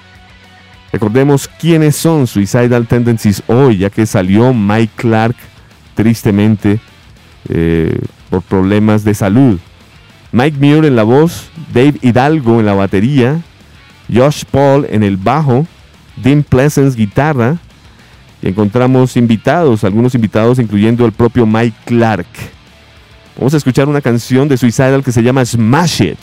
Recordemos 0.92 1.48
quiénes 1.48 1.96
son 1.96 2.26
Suicidal 2.26 2.86
Tendencies 2.86 3.42
hoy, 3.46 3.78
ya 3.78 3.90
que 3.90 4.04
salió 4.04 4.52
Mike 4.52 4.92
Clark 4.94 5.34
tristemente 5.94 6.78
eh, 7.48 7.98
por 8.28 8.42
problemas 8.42 9.04
de 9.04 9.14
salud. 9.14 9.58
Mike 10.32 10.58
Muir 10.58 10.84
en 10.84 10.96
la 10.96 11.02
voz, 11.02 11.48
Dave 11.72 11.94
Hidalgo 12.02 12.60
en 12.60 12.66
la 12.66 12.74
batería, 12.74 13.40
Josh 14.12 14.44
Paul 14.50 14.86
en 14.90 15.02
el 15.02 15.16
bajo, 15.16 15.66
Dean 16.16 16.42
Pleasance 16.42 16.96
guitarra. 16.96 17.58
Y 18.42 18.48
encontramos 18.48 19.16
invitados, 19.16 19.84
algunos 19.84 20.14
invitados 20.14 20.58
incluyendo 20.58 21.06
el 21.06 21.12
propio 21.12 21.46
Mike 21.46 21.76
Clark. 21.86 22.26
Vamos 23.36 23.54
a 23.54 23.56
escuchar 23.56 23.88
una 23.88 24.00
canción 24.00 24.48
de 24.48 24.56
Suicidal 24.56 25.02
que 25.02 25.12
se 25.12 25.22
llama 25.22 25.44
Smash 25.44 26.02
It. 26.02 26.18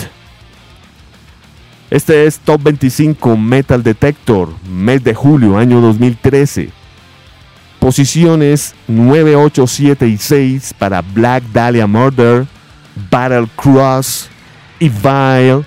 Este 1.89 2.25
es 2.25 2.39
Top 2.39 2.63
25 2.63 3.35
Metal 3.35 3.83
Detector, 3.83 4.49
mes 4.69 5.03
de 5.03 5.13
julio, 5.13 5.57
año 5.57 5.81
2013. 5.81 6.69
Posiciones 7.79 8.75
9, 8.87 9.35
8, 9.35 9.67
7 9.67 10.07
y 10.07 10.17
6 10.17 10.75
para 10.77 11.01
Black 11.01 11.43
Dahlia 11.51 11.87
Murder, 11.87 12.45
Battle 13.09 13.47
Cross, 13.57 14.29
Evile 14.79 15.65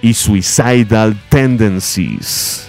y 0.00 0.14
Suicidal 0.14 1.18
Tendencies. 1.28 2.68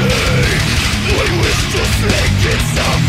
I 0.00 1.26
wish 1.40 1.62
to 1.74 1.82
sink 1.98 2.42
in 2.52 2.60
some 2.76 3.02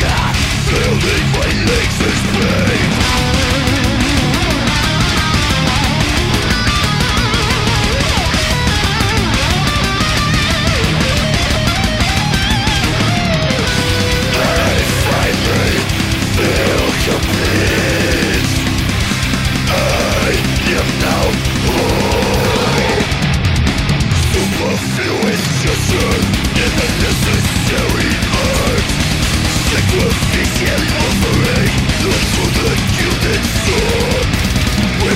Building 0.70 1.26
my 1.34 1.50
legs 1.70 1.98
in 2.02 2.18
pain 2.34 3.29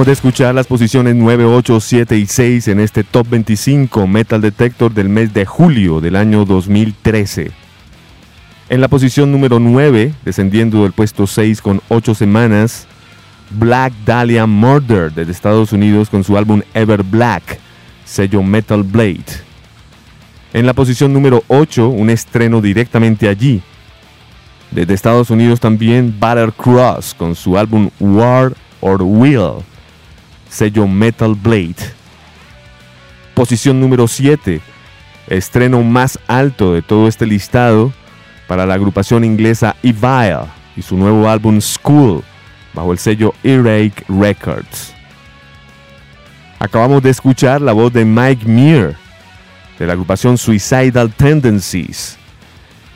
Acabamos 0.00 0.18
de 0.22 0.28
escuchar 0.28 0.54
las 0.54 0.66
posiciones 0.66 1.14
9, 1.14 1.44
8, 1.44 1.78
7 1.78 2.16
y 2.16 2.24
6 2.24 2.68
en 2.68 2.80
este 2.80 3.04
Top 3.04 3.28
25 3.28 4.06
Metal 4.06 4.40
Detector 4.40 4.94
del 4.94 5.10
mes 5.10 5.34
de 5.34 5.44
julio 5.44 6.00
del 6.00 6.16
año 6.16 6.46
2013. 6.46 7.50
En 8.70 8.80
la 8.80 8.88
posición 8.88 9.30
número 9.30 9.58
9, 9.58 10.14
descendiendo 10.24 10.84
del 10.84 10.92
puesto 10.92 11.26
6 11.26 11.60
con 11.60 11.82
8 11.90 12.14
semanas, 12.14 12.86
Black 13.50 13.92
Dahlia 14.06 14.46
Murder 14.46 15.12
desde 15.12 15.32
Estados 15.32 15.70
Unidos 15.70 16.08
con 16.08 16.24
su 16.24 16.38
álbum 16.38 16.62
Ever 16.72 17.02
Black, 17.02 17.58
sello 18.06 18.42
Metal 18.42 18.82
Blade. 18.82 19.26
En 20.54 20.64
la 20.64 20.72
posición 20.72 21.12
número 21.12 21.44
8, 21.48 21.90
un 21.90 22.08
estreno 22.08 22.62
directamente 22.62 23.28
allí. 23.28 23.60
Desde 24.70 24.94
Estados 24.94 25.28
Unidos 25.28 25.60
también 25.60 26.16
Batter 26.18 26.54
Cross 26.54 27.12
con 27.12 27.34
su 27.34 27.58
álbum 27.58 27.90
War 28.00 28.54
or 28.80 29.02
Will, 29.02 29.62
sello 30.50 30.86
Metal 30.86 31.34
Blade. 31.34 31.76
Posición 33.34 33.80
número 33.80 34.06
7, 34.08 34.60
estreno 35.28 35.82
más 35.82 36.18
alto 36.26 36.74
de 36.74 36.82
todo 36.82 37.08
este 37.08 37.24
listado 37.24 37.92
para 38.46 38.66
la 38.66 38.74
agrupación 38.74 39.24
inglesa 39.24 39.76
Evile 39.82 40.40
y 40.76 40.82
su 40.82 40.96
nuevo 40.96 41.28
álbum 41.28 41.60
School, 41.60 42.22
bajo 42.74 42.92
el 42.92 42.98
sello 42.98 43.32
Earache 43.42 44.04
Records. 44.08 44.92
Acabamos 46.58 47.02
de 47.02 47.10
escuchar 47.10 47.62
la 47.62 47.72
voz 47.72 47.92
de 47.92 48.04
Mike 48.04 48.46
Muir, 48.46 48.96
de 49.78 49.86
la 49.86 49.94
agrupación 49.94 50.36
Suicidal 50.36 51.10
Tendencies. 51.12 52.18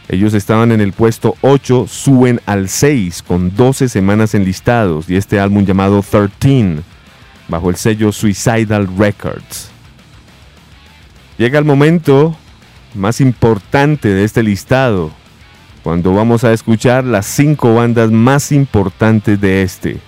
Ellos 0.08 0.34
estaban 0.34 0.70
en 0.72 0.82
el 0.82 0.92
puesto 0.92 1.34
8, 1.40 1.86
suben 1.88 2.40
al 2.44 2.68
6 2.68 3.22
con 3.22 3.56
12 3.56 3.88
semanas 3.88 4.34
enlistados 4.34 5.08
y 5.08 5.16
este 5.16 5.40
álbum 5.40 5.64
llamado 5.64 6.02
13 6.02 6.82
bajo 7.48 7.70
el 7.70 7.76
sello 7.76 8.12
Suicidal 8.12 8.88
Records. 8.98 9.70
Llega 11.38 11.58
el 11.58 11.64
momento 11.64 12.36
más 12.94 13.20
importante 13.20 14.08
de 14.08 14.24
este 14.24 14.42
listado, 14.42 15.10
cuando 15.82 16.14
vamos 16.14 16.44
a 16.44 16.52
escuchar 16.52 17.04
las 17.04 17.26
5 17.26 17.74
bandas 17.74 18.10
más 18.10 18.52
importantes 18.52 19.40
de 19.40 19.62
este. 19.62 19.98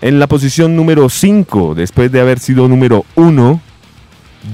En 0.00 0.18
la 0.18 0.26
posición 0.26 0.76
número 0.76 1.08
5, 1.08 1.74
después 1.74 2.12
de 2.12 2.20
haber 2.20 2.38
sido 2.38 2.68
número 2.68 3.04
1, 3.16 3.60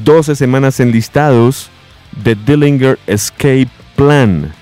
12 0.04 0.34
semanas 0.34 0.80
enlistados, 0.80 1.68
The 2.22 2.34
Dillinger 2.34 2.98
Escape 3.06 3.68
Plan. 3.96 4.52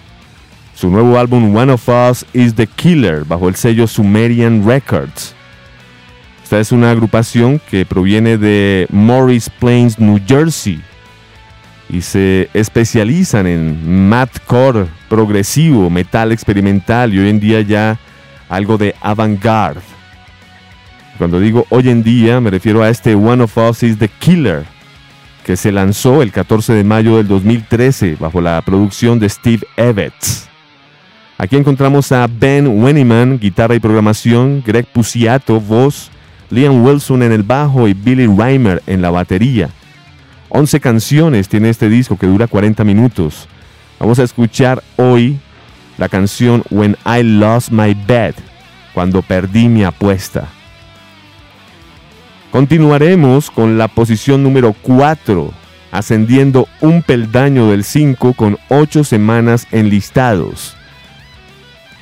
Su 0.74 0.90
nuevo 0.90 1.18
álbum 1.18 1.54
One 1.54 1.72
of 1.72 1.88
Us 1.88 2.24
is 2.32 2.54
the 2.54 2.66
Killer 2.66 3.24
bajo 3.24 3.48
el 3.48 3.54
sello 3.54 3.86
Sumerian 3.86 4.66
Records. 4.66 5.34
Esta 6.51 6.59
es 6.59 6.72
una 6.72 6.90
agrupación 6.90 7.60
que 7.70 7.86
proviene 7.86 8.36
de 8.36 8.89
Morris 8.90 9.48
Plains, 9.48 10.01
New 10.01 10.18
Jersey 10.27 10.82
y 11.89 12.01
se 12.01 12.51
especializan 12.55 13.47
en 13.47 14.09
mathcore 14.09 14.89
progresivo, 15.09 15.89
metal 15.90 16.32
experimental 16.32 17.14
y 17.14 17.20
hoy 17.20 17.28
en 17.28 17.39
día 17.39 17.60
ya 17.60 18.01
algo 18.48 18.78
de 18.78 18.97
avant-garde. 19.01 19.81
Cuando 21.18 21.39
digo 21.39 21.66
hoy 21.68 21.89
en 21.89 22.02
día 22.02 22.40
me 22.40 22.51
refiero 22.51 22.82
a 22.82 22.89
este 22.89 23.14
One 23.14 23.44
of 23.44 23.56
Us 23.56 23.85
is 23.85 23.97
the 23.97 24.09
Killer 24.09 24.64
que 25.47 25.56
se 25.56 25.70
lanzó 25.70 26.20
el 26.20 26.32
14 26.32 26.72
de 26.72 26.82
mayo 26.82 27.18
del 27.18 27.28
2013 27.28 28.16
bajo 28.18 28.40
la 28.40 28.60
producción 28.62 29.20
de 29.20 29.28
Steve 29.28 29.64
Evans. 29.77 30.48
Aquí 31.39 31.55
encontramos 31.55 32.10
a 32.10 32.27
Ben 32.27 32.66
Wenneman, 32.66 33.39
guitarra 33.39 33.77
y 33.77 33.78
programación, 33.78 34.64
Greg 34.66 34.86
Puciato, 34.86 35.60
voz, 35.60 36.10
Liam 36.51 36.85
Wilson 36.85 37.22
en 37.22 37.32
el 37.32 37.43
bajo 37.43 37.89
y 37.89 37.94
Billy 37.94 38.27
Reimer 38.27 38.82
en 38.86 39.02
la 39.02 39.10
batería. 39.10 39.70
11 40.48 40.81
canciones 40.81 41.48
tiene 41.48 41.70
este 41.70 41.89
disco 41.89 42.18
que 42.18 42.27
dura 42.27 42.47
40 42.47 42.82
minutos. 42.85 43.48
Vamos 43.98 44.18
a 44.18 44.24
escuchar 44.24 44.82
hoy 44.97 45.39
la 45.97 46.09
canción 46.09 46.64
When 46.70 46.97
I 47.06 47.22
Lost 47.22 47.70
My 47.70 47.94
Bet, 48.06 48.35
cuando 48.94 49.22
perdí 49.22 49.68
mi 49.68 49.85
apuesta. 49.85 50.48
Continuaremos 52.51 53.51
con 53.51 53.78
la 53.78 53.86
posición 53.86 54.43
número 54.43 54.74
4 54.82 55.52
ascendiendo 55.93 56.68
un 56.81 57.02
peldaño 57.02 57.70
del 57.70 57.85
5 57.85 58.35
con 58.35 58.59
8 58.68 59.05
semanas 59.05 59.66
enlistados. 59.70 60.77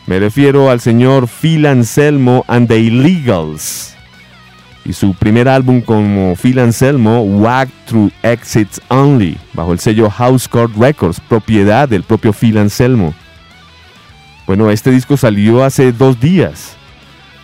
Me 0.06 0.18
refiero 0.18 0.70
al 0.70 0.80
señor 0.80 1.28
Phil 1.28 1.66
Anselmo 1.66 2.44
and 2.48 2.68
the 2.68 2.78
Illegals. 2.78 3.97
Y 4.84 4.92
su 4.92 5.14
primer 5.14 5.48
álbum 5.48 5.80
como 5.80 6.34
Phil 6.34 6.58
Anselmo, 6.58 7.22
Walk 7.22 7.68
Through 7.86 8.10
Exits 8.22 8.80
Only, 8.88 9.36
bajo 9.52 9.72
el 9.72 9.78
sello 9.78 10.08
House 10.08 10.48
Court 10.48 10.74
Records, 10.76 11.20
propiedad 11.20 11.88
del 11.88 12.02
propio 12.02 12.32
Phil 12.32 12.56
Anselmo. 12.58 13.14
Bueno, 14.46 14.70
este 14.70 14.90
disco 14.90 15.16
salió 15.16 15.62
hace 15.62 15.92
dos 15.92 16.18
días. 16.18 16.74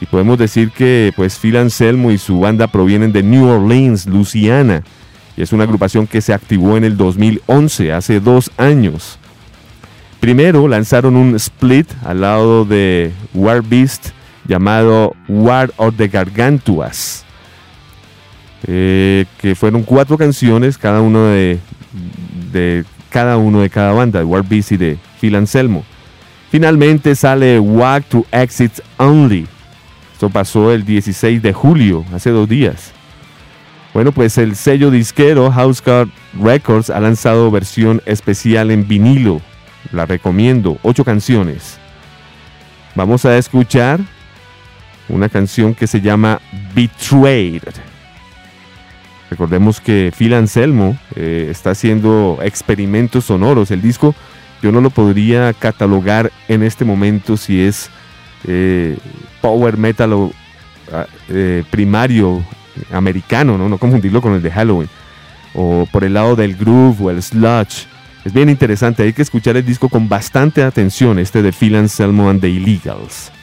Y 0.00 0.06
podemos 0.06 0.38
decir 0.38 0.70
que 0.70 1.12
pues 1.14 1.38
Phil 1.38 1.56
Anselmo 1.56 2.10
y 2.10 2.18
su 2.18 2.40
banda 2.40 2.66
provienen 2.66 3.12
de 3.12 3.22
New 3.22 3.46
Orleans, 3.46 4.06
Louisiana. 4.06 4.82
Y 5.36 5.42
es 5.42 5.52
una 5.52 5.64
agrupación 5.64 6.06
que 6.06 6.20
se 6.20 6.32
activó 6.32 6.76
en 6.76 6.84
el 6.84 6.96
2011, 6.96 7.92
hace 7.92 8.20
dos 8.20 8.50
años. 8.56 9.18
Primero 10.20 10.66
lanzaron 10.68 11.16
un 11.16 11.34
split 11.34 11.86
al 12.04 12.22
lado 12.22 12.64
de 12.64 13.12
War 13.34 13.62
Beast 13.62 14.08
llamado 14.46 15.14
War 15.28 15.72
of 15.76 15.96
the 15.96 16.08
Gargantuas, 16.08 17.24
eh, 18.66 19.26
que 19.38 19.54
fueron 19.54 19.82
cuatro 19.82 20.16
canciones, 20.16 20.78
cada 20.78 21.00
uno 21.00 21.26
de, 21.26 21.58
de, 22.52 22.84
cada 23.10 23.36
uno 23.36 23.60
de 23.60 23.70
cada 23.70 23.92
banda, 23.92 24.18
de 24.18 24.24
War 24.24 24.42
Beast 24.42 24.72
y 24.72 24.76
de 24.76 24.98
Phil 25.20 25.34
Anselmo. 25.36 25.84
Finalmente 26.50 27.14
sale 27.14 27.58
Walk 27.58 28.04
to 28.06 28.26
Exits 28.30 28.82
Only. 28.96 29.46
Esto 30.12 30.30
pasó 30.30 30.72
el 30.72 30.84
16 30.84 31.42
de 31.42 31.52
julio, 31.52 32.04
hace 32.14 32.30
dos 32.30 32.48
días. 32.48 32.92
Bueno, 33.92 34.12
pues 34.12 34.38
el 34.38 34.56
sello 34.56 34.90
disquero 34.90 35.50
House 35.50 35.82
Records 36.40 36.90
ha 36.90 37.00
lanzado 37.00 37.50
versión 37.50 38.02
especial 38.06 38.70
en 38.70 38.86
vinilo 38.86 39.40
la 39.92 40.06
recomiendo. 40.06 40.78
Ocho 40.82 41.04
canciones. 41.04 41.78
Vamos 42.94 43.24
a 43.24 43.36
escuchar 43.36 44.00
una 45.08 45.28
canción 45.28 45.74
que 45.74 45.86
se 45.86 46.00
llama 46.00 46.40
Betrayed. 46.74 47.62
Recordemos 49.30 49.80
que 49.80 50.12
Phil 50.16 50.34
Anselmo 50.34 50.96
eh, 51.16 51.48
está 51.50 51.70
haciendo 51.70 52.38
experimentos 52.42 53.24
sonoros. 53.26 53.70
El 53.70 53.82
disco 53.82 54.14
yo 54.62 54.72
no 54.72 54.80
lo 54.80 54.90
podría 54.90 55.52
catalogar 55.52 56.30
en 56.48 56.62
este 56.62 56.84
momento 56.84 57.36
si 57.36 57.60
es 57.60 57.90
eh, 58.46 58.96
power 59.40 59.76
metal 59.76 60.12
o 60.12 60.32
ah, 60.92 61.06
eh, 61.28 61.64
primario 61.70 62.44
americano, 62.92 63.58
¿no? 63.58 63.68
no 63.68 63.78
confundirlo 63.78 64.22
con 64.22 64.34
el 64.34 64.42
de 64.42 64.50
Halloween. 64.50 64.88
O 65.54 65.86
por 65.90 66.04
el 66.04 66.14
lado 66.14 66.34
del 66.36 66.56
groove 66.56 67.04
o 67.04 67.10
el 67.10 67.22
sludge 67.22 67.86
es 68.24 68.32
bien 68.32 68.48
interesante, 68.48 69.02
hay 69.02 69.12
que 69.12 69.22
escuchar 69.22 69.56
el 69.58 69.66
disco 69.66 69.90
con 69.90 70.08
bastante 70.08 70.62
atención, 70.62 71.18
este 71.18 71.42
de 71.42 71.52
Phil 71.52 71.76
Anselmo 71.76 72.30
and 72.30 72.40
the 72.40 72.48
Illegals. 72.48 73.33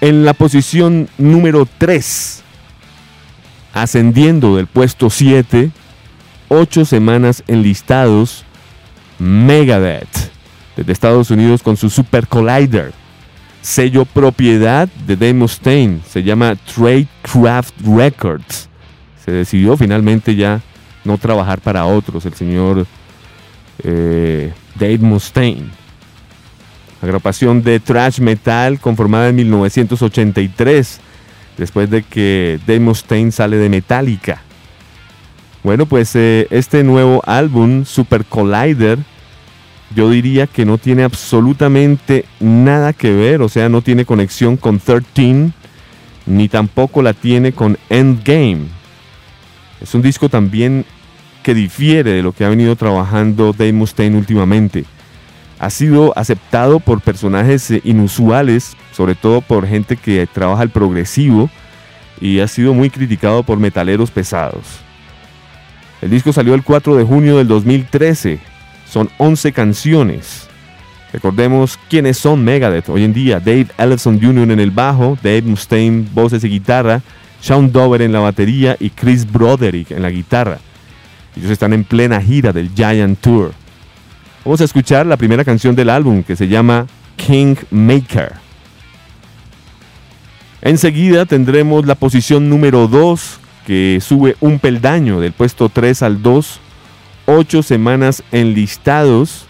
En 0.00 0.24
la 0.24 0.34
posición 0.34 1.08
número 1.16 1.66
3, 1.78 2.42
ascendiendo 3.72 4.56
del 4.56 4.66
puesto 4.66 5.08
7, 5.08 5.70
8 6.48 6.84
semanas 6.84 7.42
enlistados, 7.46 8.44
Megadeth, 9.18 10.30
desde 10.76 10.92
Estados 10.92 11.30
Unidos 11.30 11.62
con 11.62 11.78
su 11.78 11.88
Super 11.88 12.28
Collider, 12.28 12.92
sello 13.62 14.04
propiedad 14.04 14.86
de 15.06 15.16
Dave 15.16 15.34
Mustaine, 15.34 16.00
se 16.06 16.22
llama 16.22 16.56
Tradecraft 16.56 17.74
Records. 17.86 18.68
Se 19.24 19.32
decidió 19.32 19.78
finalmente 19.78 20.36
ya 20.36 20.60
no 21.04 21.16
trabajar 21.16 21.60
para 21.60 21.86
otros, 21.86 22.26
el 22.26 22.34
señor 22.34 22.86
eh, 23.82 24.52
Dave 24.78 24.98
Mustaine. 24.98 25.85
Agrupación 27.06 27.62
de 27.62 27.78
thrash 27.78 28.18
metal 28.18 28.80
conformada 28.80 29.28
en 29.28 29.36
1983, 29.36 31.00
después 31.56 31.88
de 31.88 32.02
que 32.02 32.58
Dave 32.66 32.80
Mustaine 32.80 33.30
sale 33.30 33.58
de 33.58 33.68
Metallica. 33.68 34.42
Bueno, 35.62 35.86
pues 35.86 36.16
eh, 36.16 36.48
este 36.50 36.82
nuevo 36.82 37.22
álbum, 37.24 37.84
Super 37.84 38.24
Collider, 38.24 38.98
yo 39.94 40.10
diría 40.10 40.48
que 40.48 40.64
no 40.64 40.78
tiene 40.78 41.04
absolutamente 41.04 42.24
nada 42.40 42.92
que 42.92 43.12
ver, 43.12 43.40
o 43.40 43.48
sea, 43.48 43.68
no 43.68 43.82
tiene 43.82 44.04
conexión 44.04 44.56
con 44.56 44.80
13, 44.80 45.52
ni 46.26 46.48
tampoco 46.48 47.02
la 47.02 47.12
tiene 47.12 47.52
con 47.52 47.78
Endgame. 47.88 48.62
Es 49.80 49.94
un 49.94 50.02
disco 50.02 50.28
también 50.28 50.84
que 51.44 51.54
difiere 51.54 52.14
de 52.14 52.22
lo 52.24 52.32
que 52.32 52.44
ha 52.44 52.48
venido 52.48 52.74
trabajando 52.74 53.52
Dave 53.52 53.72
Mustaine 53.72 54.18
últimamente. 54.18 54.84
Ha 55.58 55.70
sido 55.70 56.12
aceptado 56.16 56.80
por 56.80 57.00
personajes 57.00 57.70
eh, 57.70 57.80
inusuales, 57.84 58.76
sobre 58.92 59.14
todo 59.14 59.40
por 59.40 59.66
gente 59.66 59.96
que 59.96 60.26
trabaja 60.26 60.62
el 60.62 60.70
progresivo, 60.70 61.50
y 62.20 62.40
ha 62.40 62.48
sido 62.48 62.74
muy 62.74 62.90
criticado 62.90 63.42
por 63.42 63.58
metaleros 63.58 64.10
pesados. 64.10 64.80
El 66.02 66.10
disco 66.10 66.32
salió 66.32 66.54
el 66.54 66.62
4 66.62 66.96
de 66.96 67.04
junio 67.04 67.38
del 67.38 67.48
2013. 67.48 68.38
Son 68.88 69.08
11 69.18 69.52
canciones. 69.52 70.46
Recordemos 71.12 71.78
quiénes 71.88 72.18
son 72.18 72.44
Megadeth 72.44 72.88
hoy 72.88 73.04
en 73.04 73.14
día. 73.14 73.40
Dave 73.40 73.68
Ellison 73.78 74.20
Jr. 74.20 74.50
en 74.50 74.60
el 74.60 74.70
bajo, 74.70 75.16
Dave 75.22 75.42
Mustaine 75.42 76.06
voces 76.12 76.44
y 76.44 76.48
guitarra, 76.48 77.00
Sean 77.40 77.72
Dover 77.72 78.02
en 78.02 78.12
la 78.12 78.20
batería 78.20 78.76
y 78.78 78.90
Chris 78.90 79.30
Broderick 79.30 79.90
en 79.92 80.02
la 80.02 80.10
guitarra. 80.10 80.58
Ellos 81.36 81.50
están 81.50 81.72
en 81.72 81.84
plena 81.84 82.20
gira 82.20 82.52
del 82.52 82.70
Giant 82.74 83.18
Tour. 83.20 83.52
Vamos 84.46 84.60
a 84.60 84.64
escuchar 84.64 85.06
la 85.06 85.16
primera 85.16 85.44
canción 85.44 85.74
del 85.74 85.90
álbum 85.90 86.22
que 86.22 86.36
se 86.36 86.46
llama 86.46 86.86
King 87.16 87.56
Maker. 87.72 88.34
Enseguida 90.62 91.26
tendremos 91.26 91.84
la 91.84 91.96
posición 91.96 92.48
número 92.48 92.86
2 92.86 93.40
que 93.66 93.98
sube 94.00 94.36
un 94.38 94.60
peldaño 94.60 95.18
del 95.18 95.32
puesto 95.32 95.68
3 95.68 96.00
al 96.04 96.22
2. 96.22 96.60
Ocho 97.26 97.64
semanas 97.64 98.22
enlistados. 98.30 99.46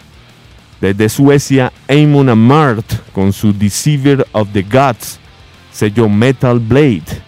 Desde 0.81 1.09
Suecia, 1.09 1.71
Amon 1.87 2.29
Amart 2.29 2.91
con 3.13 3.33
su 3.33 3.53
Deceiver 3.53 4.25
of 4.31 4.47
the 4.51 4.63
Gods, 4.63 5.19
sello 5.71 6.09
Metal 6.09 6.59
Blade. 6.59 7.21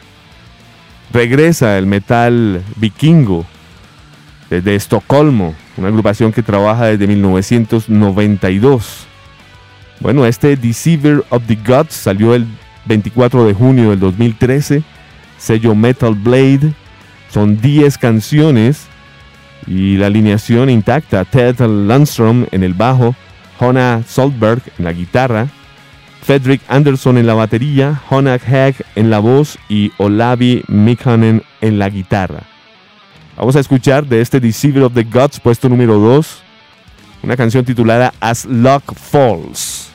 Regresa 1.14 1.78
el 1.78 1.86
metal 1.86 2.64
vikingo 2.78 3.46
desde 4.50 4.74
Estocolmo, 4.74 5.54
una 5.80 5.88
agrupación 5.88 6.32
que 6.32 6.44
trabaja 6.44 6.88
desde 6.88 7.08
1992. 7.08 9.08
Bueno, 10.02 10.26
este 10.26 10.56
Deceiver 10.56 11.24
of 11.30 11.44
the 11.48 11.56
Gods 11.56 11.94
salió 11.94 12.36
el 12.36 12.46
24 12.86 13.46
de 13.46 13.54
junio 13.54 13.90
del 13.90 14.00
2013, 14.00 14.84
sello 15.38 15.76
Metal 15.76 16.16
Blade, 16.16 16.74
son 17.32 17.60
10 17.62 17.98
canciones 17.98 18.88
y 19.68 19.98
la 19.98 20.08
alineación 20.08 20.70
intacta, 20.70 21.26
Ted 21.26 21.60
Landstrom 21.60 22.46
en 22.52 22.64
el 22.64 22.74
bajo, 22.74 23.16
Hona 23.60 24.04
Solberg 24.08 24.62
en 24.78 24.86
la 24.86 24.94
guitarra, 24.94 25.48
Fredrik 26.24 26.62
Anderson 26.68 27.18
en 27.18 27.28
la 27.28 27.34
batería, 27.34 28.02
Hona 28.10 28.34
Hag 28.34 28.76
en 28.96 29.10
la 29.10 29.20
voz 29.20 29.58
y 29.70 29.92
Olavi 29.98 30.64
Mikhanen 30.68 31.44
en 31.62 31.80
la 31.80 31.90
guitarra. 31.90 32.44
Vamos 33.40 33.56
a 33.56 33.62
escuchar 33.62 34.06
de 34.06 34.20
este 34.20 34.42
Deceiver 34.42 34.84
of 34.84 34.94
the 34.94 35.06
Gods, 35.06 35.40
puesto 35.40 35.70
número 35.70 35.98
2, 35.98 36.44
una 37.24 37.38
canción 37.38 37.64
titulada 37.64 38.14
As 38.20 38.44
Luck 38.44 38.94
Falls. 38.94 39.88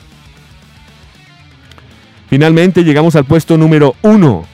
Finalmente 2.27 2.83
llegamos 2.83 3.15
al 3.15 3.25
puesto 3.25 3.55
número 3.55 3.95
1. 4.01 4.45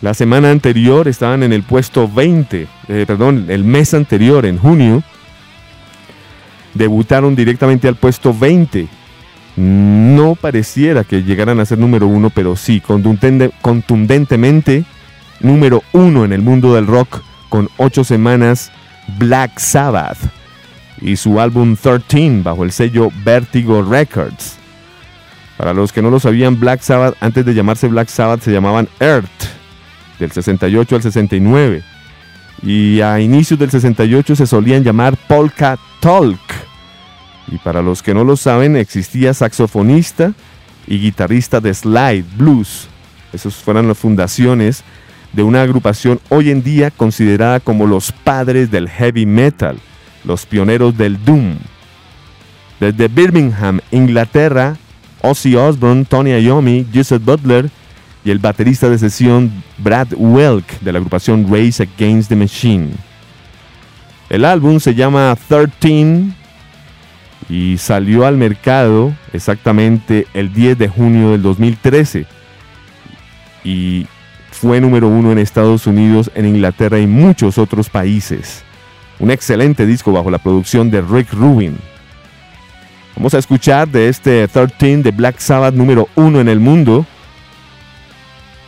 La 0.00 0.14
semana 0.14 0.50
anterior 0.50 1.06
estaban 1.06 1.42
en 1.42 1.52
el 1.52 1.62
puesto 1.62 2.08
20, 2.08 2.68
eh, 2.88 3.04
perdón, 3.06 3.48
el 3.50 3.64
mes 3.64 3.92
anterior, 3.92 4.46
en 4.46 4.56
junio, 4.56 5.02
debutaron 6.72 7.36
directamente 7.36 7.86
al 7.86 7.96
puesto 7.96 8.32
20. 8.32 8.88
No 9.56 10.36
pareciera 10.36 11.04
que 11.04 11.22
llegaran 11.22 11.60
a 11.60 11.66
ser 11.66 11.76
número 11.76 12.06
1, 12.06 12.30
pero 12.30 12.56
sí, 12.56 12.80
contundentemente 12.80 14.86
número 15.44 15.82
uno 15.92 16.24
en 16.24 16.32
el 16.32 16.42
mundo 16.42 16.74
del 16.74 16.86
rock 16.86 17.22
con 17.48 17.68
ocho 17.76 18.02
semanas, 18.02 18.72
Black 19.18 19.58
Sabbath 19.58 20.18
y 21.00 21.16
su 21.16 21.38
álbum 21.38 21.76
13 21.76 22.40
bajo 22.42 22.64
el 22.64 22.72
sello 22.72 23.10
Vertigo 23.24 23.82
Records. 23.82 24.56
Para 25.56 25.72
los 25.72 25.92
que 25.92 26.02
no 26.02 26.10
lo 26.10 26.18
sabían, 26.18 26.58
Black 26.58 26.80
Sabbath 26.80 27.14
antes 27.20 27.44
de 27.44 27.54
llamarse 27.54 27.86
Black 27.88 28.08
Sabbath 28.08 28.42
se 28.42 28.52
llamaban 28.52 28.88
Earth, 28.98 29.28
del 30.18 30.32
68 30.32 30.96
al 30.96 31.02
69. 31.02 31.82
Y 32.62 33.00
a 33.02 33.20
inicios 33.20 33.58
del 33.58 33.70
68 33.70 34.36
se 34.36 34.46
solían 34.46 34.82
llamar 34.82 35.16
Polka 35.28 35.78
Talk. 36.00 36.40
Y 37.48 37.58
para 37.58 37.82
los 37.82 38.02
que 38.02 38.14
no 38.14 38.24
lo 38.24 38.36
saben, 38.36 38.76
existía 38.76 39.34
saxofonista 39.34 40.32
y 40.86 40.98
guitarrista 40.98 41.60
de 41.60 41.74
slide, 41.74 42.24
blues. 42.36 42.88
Esas 43.32 43.54
fueron 43.54 43.86
las 43.86 43.98
fundaciones 43.98 44.82
de 45.34 45.42
una 45.42 45.62
agrupación 45.62 46.20
hoy 46.28 46.50
en 46.50 46.62
día 46.62 46.90
considerada 46.90 47.60
como 47.60 47.86
los 47.86 48.12
padres 48.12 48.70
del 48.70 48.88
heavy 48.88 49.26
metal, 49.26 49.78
los 50.24 50.46
pioneros 50.46 50.96
del 50.96 51.22
doom. 51.24 51.56
Desde 52.80 53.08
Birmingham, 53.08 53.80
Inglaterra, 53.90 54.76
Ozzy 55.22 55.56
Osbourne, 55.56 56.04
Tony 56.04 56.30
Iommi, 56.38 56.86
Joseph 56.94 57.22
Butler 57.24 57.70
y 58.24 58.30
el 58.30 58.38
baterista 58.38 58.88
de 58.88 58.98
sesión 58.98 59.50
Brad 59.78 60.08
Welk 60.16 60.80
de 60.80 60.92
la 60.92 60.98
agrupación 60.98 61.46
Race 61.50 61.82
Against 61.82 62.28
the 62.28 62.36
Machine. 62.36 62.90
El 64.28 64.44
álbum 64.44 64.80
se 64.80 64.94
llama 64.94 65.36
13 65.48 66.24
y 67.48 67.76
salió 67.78 68.26
al 68.26 68.36
mercado 68.36 69.12
exactamente 69.32 70.26
el 70.32 70.52
10 70.52 70.78
de 70.78 70.88
junio 70.88 71.30
del 71.32 71.42
2013 71.42 72.26
y 73.64 74.06
fue 74.64 74.80
número 74.80 75.08
uno 75.08 75.30
en 75.30 75.36
Estados 75.36 75.86
Unidos, 75.86 76.30
en 76.34 76.46
Inglaterra 76.46 76.98
y 76.98 77.06
muchos 77.06 77.58
otros 77.58 77.90
países. 77.90 78.64
Un 79.18 79.30
excelente 79.30 79.84
disco 79.84 80.10
bajo 80.10 80.30
la 80.30 80.38
producción 80.38 80.90
de 80.90 81.02
Rick 81.02 81.34
Rubin. 81.34 81.76
Vamos 83.14 83.34
a 83.34 83.38
escuchar 83.38 83.86
de 83.86 84.08
este 84.08 84.48
13 84.48 85.02
de 85.02 85.10
Black 85.10 85.38
Sabbath 85.38 85.74
número 85.74 86.08
uno 86.14 86.40
en 86.40 86.48
el 86.48 86.60
mundo, 86.60 87.04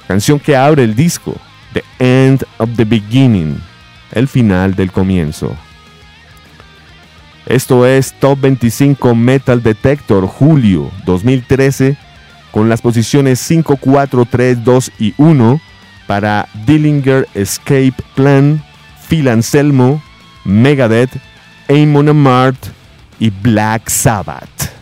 canción 0.06 0.38
que 0.38 0.54
abre 0.54 0.84
el 0.84 0.94
disco, 0.94 1.34
The 1.72 1.82
End 1.98 2.44
of 2.58 2.68
the 2.76 2.84
Beginning, 2.84 3.58
el 4.12 4.28
final 4.28 4.74
del 4.74 4.92
comienzo. 4.92 5.56
Esto 7.46 7.86
es 7.86 8.12
Top 8.20 8.38
25 8.42 9.14
Metal 9.14 9.62
Detector 9.62 10.26
Julio 10.26 10.90
2013 11.06 11.96
con 12.50 12.68
las 12.68 12.82
posiciones 12.82 13.40
5, 13.40 13.78
4, 13.78 14.26
3, 14.30 14.62
2 14.62 14.92
y 14.98 15.14
1 15.16 15.60
para 16.06 16.48
Dillinger 16.66 17.28
Escape 17.34 17.94
Plan, 18.14 18.62
Phil 19.08 19.28
Anselmo, 19.28 20.02
Megadeth, 20.44 21.10
Amon 21.68 22.08
Amart 22.08 22.58
y 23.18 23.30
Black 23.30 23.90
Sabbath. 23.90 24.75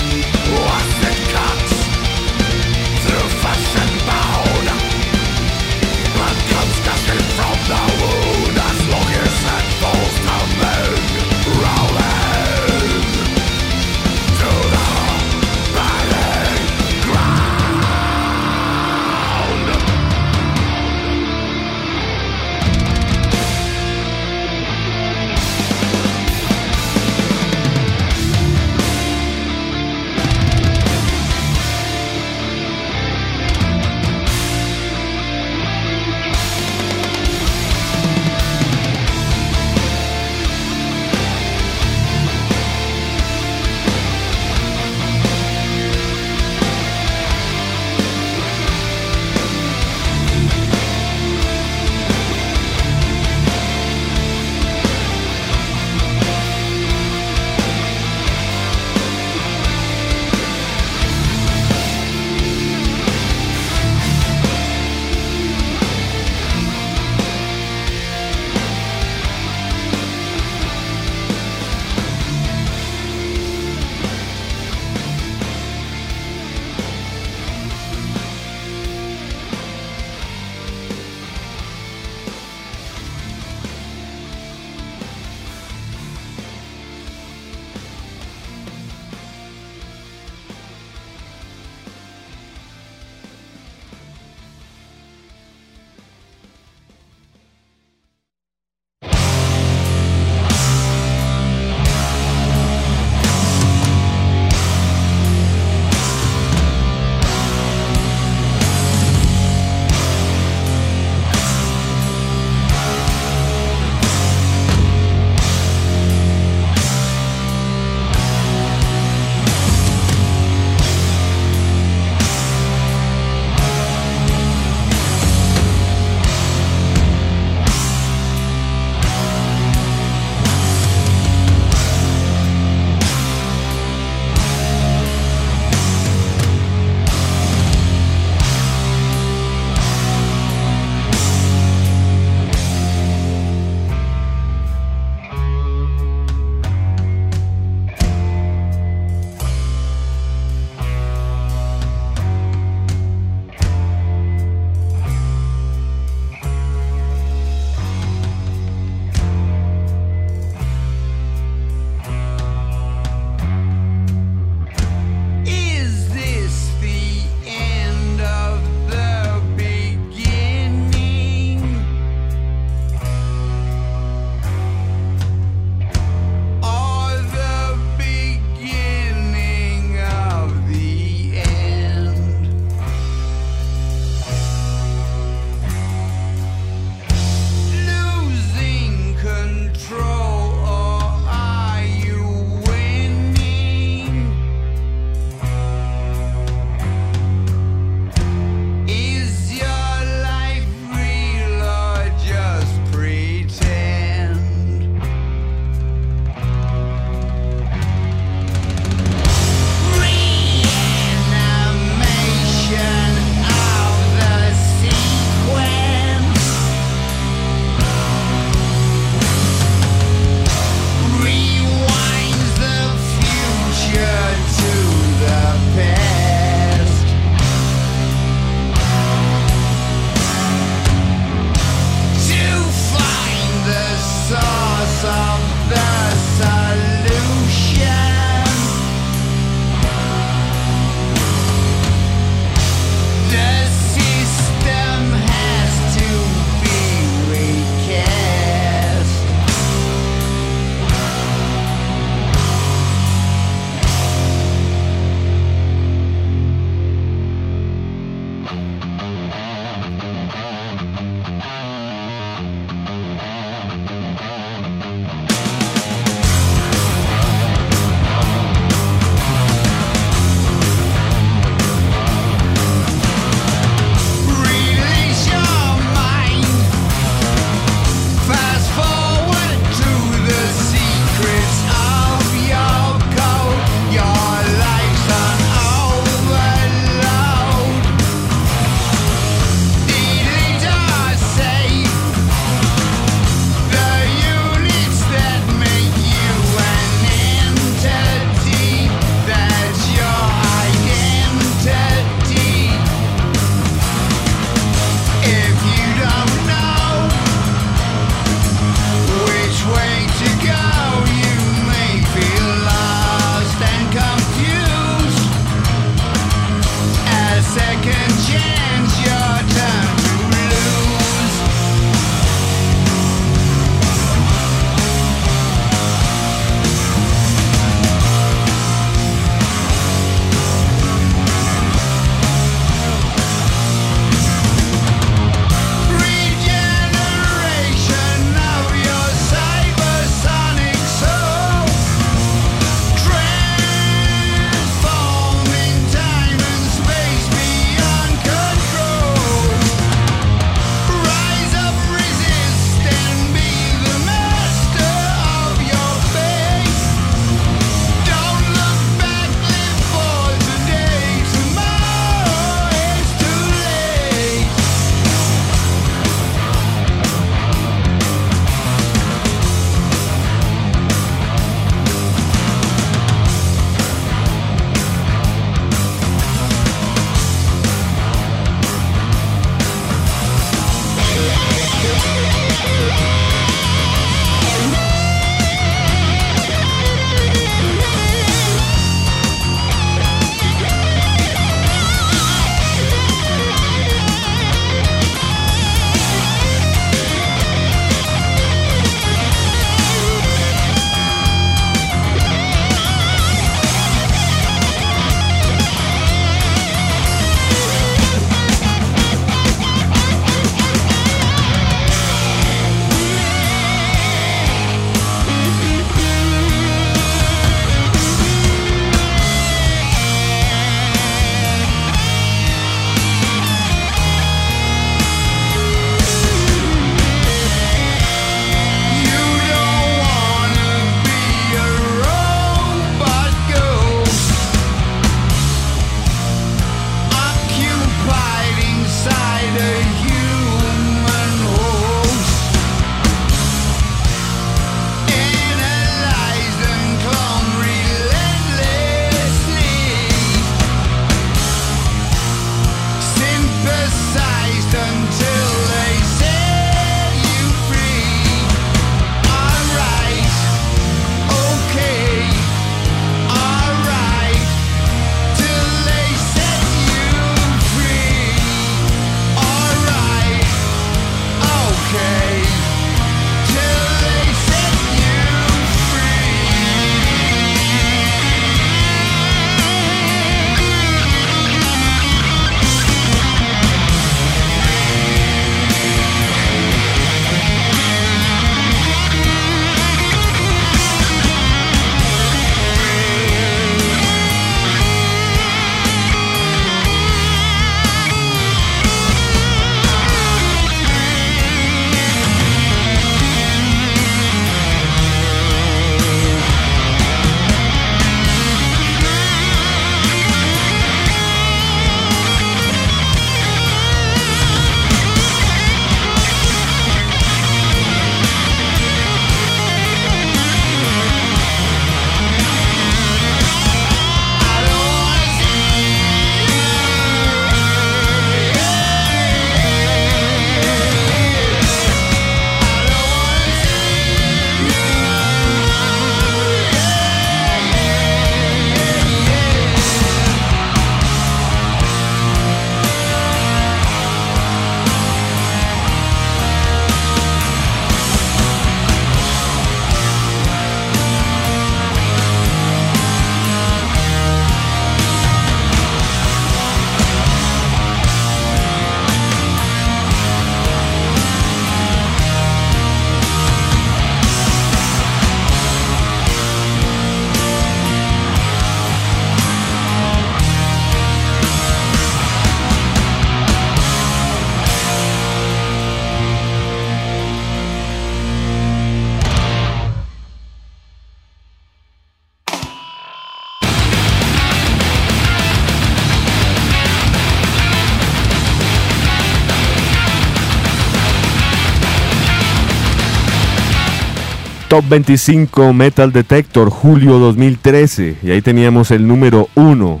Top 594.76 594.90
25 594.90 595.72
Metal 595.72 596.12
Detector, 596.12 596.68
julio 596.68 597.18
2013. 597.18 598.18
Y 598.22 598.30
ahí 598.30 598.42
teníamos 598.42 598.90
el 598.90 599.08
número 599.08 599.48
1, 599.54 600.00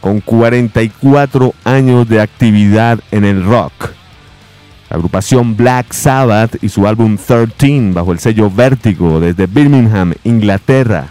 con 0.00 0.20
44 0.20 1.54
años 1.62 2.08
de 2.08 2.20
actividad 2.20 2.98
en 3.12 3.24
el 3.24 3.44
rock. 3.44 3.90
La 4.90 4.96
agrupación 4.96 5.56
Black 5.56 5.92
Sabbath 5.92 6.56
y 6.60 6.68
su 6.68 6.88
álbum 6.88 7.16
13 7.16 7.92
bajo 7.92 8.10
el 8.10 8.18
sello 8.18 8.50
Vértigo 8.50 9.20
desde 9.20 9.46
Birmingham, 9.46 10.12
Inglaterra. 10.24 11.10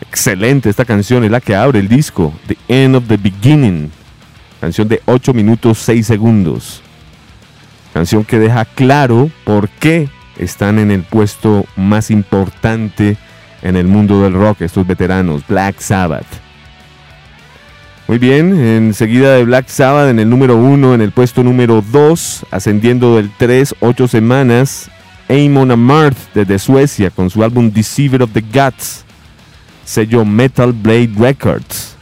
Excelente 0.00 0.70
esta 0.70 0.84
canción, 0.84 1.24
es 1.24 1.32
la 1.32 1.40
que 1.40 1.56
abre 1.56 1.80
el 1.80 1.88
disco, 1.88 2.32
The 2.46 2.58
End 2.68 2.94
of 2.94 3.08
the 3.08 3.16
Beginning. 3.16 3.90
Canción 4.60 4.86
de 4.86 5.02
8 5.04 5.34
minutos 5.34 5.78
6 5.78 6.06
segundos. 6.06 6.80
Canción 7.92 8.22
que 8.22 8.38
deja 8.38 8.64
claro 8.66 9.32
por 9.44 9.68
qué 9.68 10.08
están 10.38 10.78
en 10.78 10.90
el 10.90 11.02
puesto 11.02 11.66
más 11.76 12.10
importante 12.10 13.16
en 13.62 13.76
el 13.76 13.86
mundo 13.86 14.22
del 14.22 14.34
rock, 14.34 14.62
estos 14.62 14.86
veteranos, 14.86 15.46
Black 15.46 15.80
Sabbath. 15.80 16.26
Muy 18.06 18.18
bien, 18.18 18.58
enseguida 18.58 19.34
de 19.34 19.44
Black 19.44 19.68
Sabbath 19.68 20.08
en 20.08 20.18
el 20.18 20.30
número 20.30 20.56
1, 20.56 20.94
en 20.94 21.02
el 21.02 21.12
puesto 21.12 21.44
número 21.44 21.84
2, 21.92 22.46
ascendiendo 22.50 23.16
del 23.16 23.30
3, 23.36 23.74
8 23.80 24.08
semanas, 24.08 24.90
Amon 25.28 25.70
Amarth 25.70 26.16
desde 26.32 26.58
Suecia 26.58 27.10
con 27.10 27.28
su 27.28 27.44
álbum 27.44 27.70
Deceiver 27.70 28.22
of 28.22 28.30
the 28.32 28.40
Gods, 28.40 29.04
sello 29.84 30.24
Metal 30.24 30.72
Blade 30.72 31.10
Records. 31.18 31.96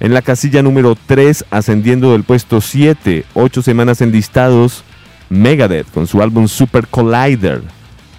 En 0.00 0.14
la 0.14 0.22
casilla 0.22 0.62
número 0.62 0.96
3, 1.06 1.44
ascendiendo 1.50 2.12
del 2.12 2.24
puesto 2.24 2.60
7, 2.60 3.24
8 3.34 3.62
semanas 3.62 4.00
en 4.00 4.10
listados, 4.10 4.82
Megadeth 5.30 5.90
con 5.92 6.06
su 6.06 6.22
álbum 6.22 6.48
Super 6.48 6.86
Collider, 6.86 7.62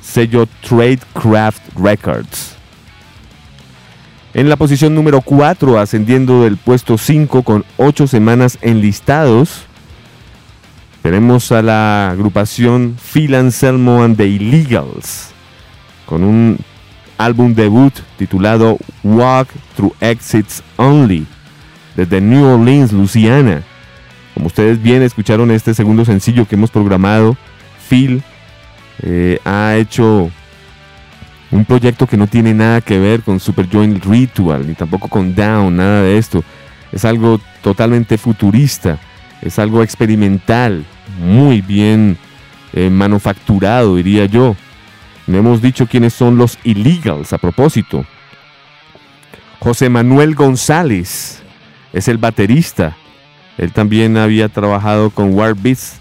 sello 0.01 0.47
Tradecraft 0.61 1.61
Records. 1.75 2.55
En 4.33 4.47
la 4.47 4.55
posición 4.55 4.93
número 4.93 5.21
4, 5.21 5.79
ascendiendo 5.79 6.43
del 6.43 6.57
puesto 6.57 6.97
5 6.97 7.41
con 7.43 7.65
8 7.77 8.07
semanas 8.07 8.59
enlistados, 8.61 9.63
tenemos 11.01 11.51
a 11.51 11.61
la 11.61 12.11
agrupación 12.11 12.95
Phil 13.13 13.33
Anselmo 13.33 14.03
and 14.03 14.17
the 14.17 14.27
Illegals, 14.27 15.29
con 16.05 16.23
un 16.23 16.59
álbum 17.17 17.53
debut 17.53 17.93
titulado 18.17 18.77
Walk 19.03 19.49
Through 19.75 19.95
Exits 19.99 20.61
Only, 20.77 21.25
desde 21.95 22.21
New 22.21 22.45
Orleans, 22.45 22.91
Louisiana. 22.91 23.63
Como 24.33 24.47
ustedes 24.47 24.81
bien 24.81 25.01
escucharon 25.01 25.51
este 25.51 25.73
segundo 25.73 26.05
sencillo 26.05 26.47
que 26.47 26.55
hemos 26.55 26.71
programado, 26.71 27.35
Phil 27.89 28.23
eh, 29.01 29.39
ha 29.45 29.75
hecho 29.75 30.31
un 31.51 31.65
proyecto 31.65 32.07
que 32.07 32.17
no 32.17 32.27
tiene 32.27 32.53
nada 32.53 32.81
que 32.81 32.99
ver 32.99 33.21
con 33.21 33.39
Super 33.39 33.67
Joint 33.71 34.03
Ritual, 34.05 34.67
ni 34.67 34.75
tampoco 34.75 35.07
con 35.07 35.33
Down, 35.33 35.75
nada 35.75 36.03
de 36.03 36.17
esto. 36.17 36.43
Es 36.91 37.05
algo 37.05 37.39
totalmente 37.61 38.17
futurista, 38.17 38.99
es 39.41 39.57
algo 39.59 39.83
experimental, 39.83 40.85
muy 41.19 41.61
bien 41.61 42.17
eh, 42.73 42.89
manufacturado, 42.89 43.95
diría 43.95 44.25
yo. 44.25 44.55
No 45.27 45.37
hemos 45.37 45.61
dicho 45.61 45.87
quiénes 45.87 46.13
son 46.13 46.37
los 46.37 46.57
illegals 46.63 47.33
a 47.33 47.37
propósito. 47.37 48.05
José 49.59 49.89
Manuel 49.89 50.35
González 50.35 51.41
es 51.93 52.07
el 52.07 52.17
baterista 52.17 52.95
él 53.59 53.73
también 53.73 54.15
había 54.15 54.47
trabajado 54.47 55.09
con 55.09 55.33
War 55.33 55.53
Beats, 55.53 55.97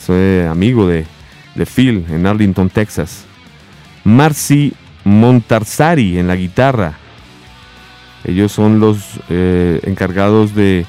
soy 0.00 0.42
amigo 0.46 0.86
de, 0.86 1.06
Phil 1.66 2.06
en 2.08 2.24
Arlington, 2.24 2.70
Texas. 2.70 3.24
Marcy 4.04 4.72
Montarsari 5.02 6.18
en 6.18 6.28
la 6.28 6.36
guitarra. 6.36 6.94
Ellos 8.24 8.52
son 8.52 8.78
los 8.78 9.18
eh, 9.28 9.80
encargados 9.82 10.54
de 10.54 10.86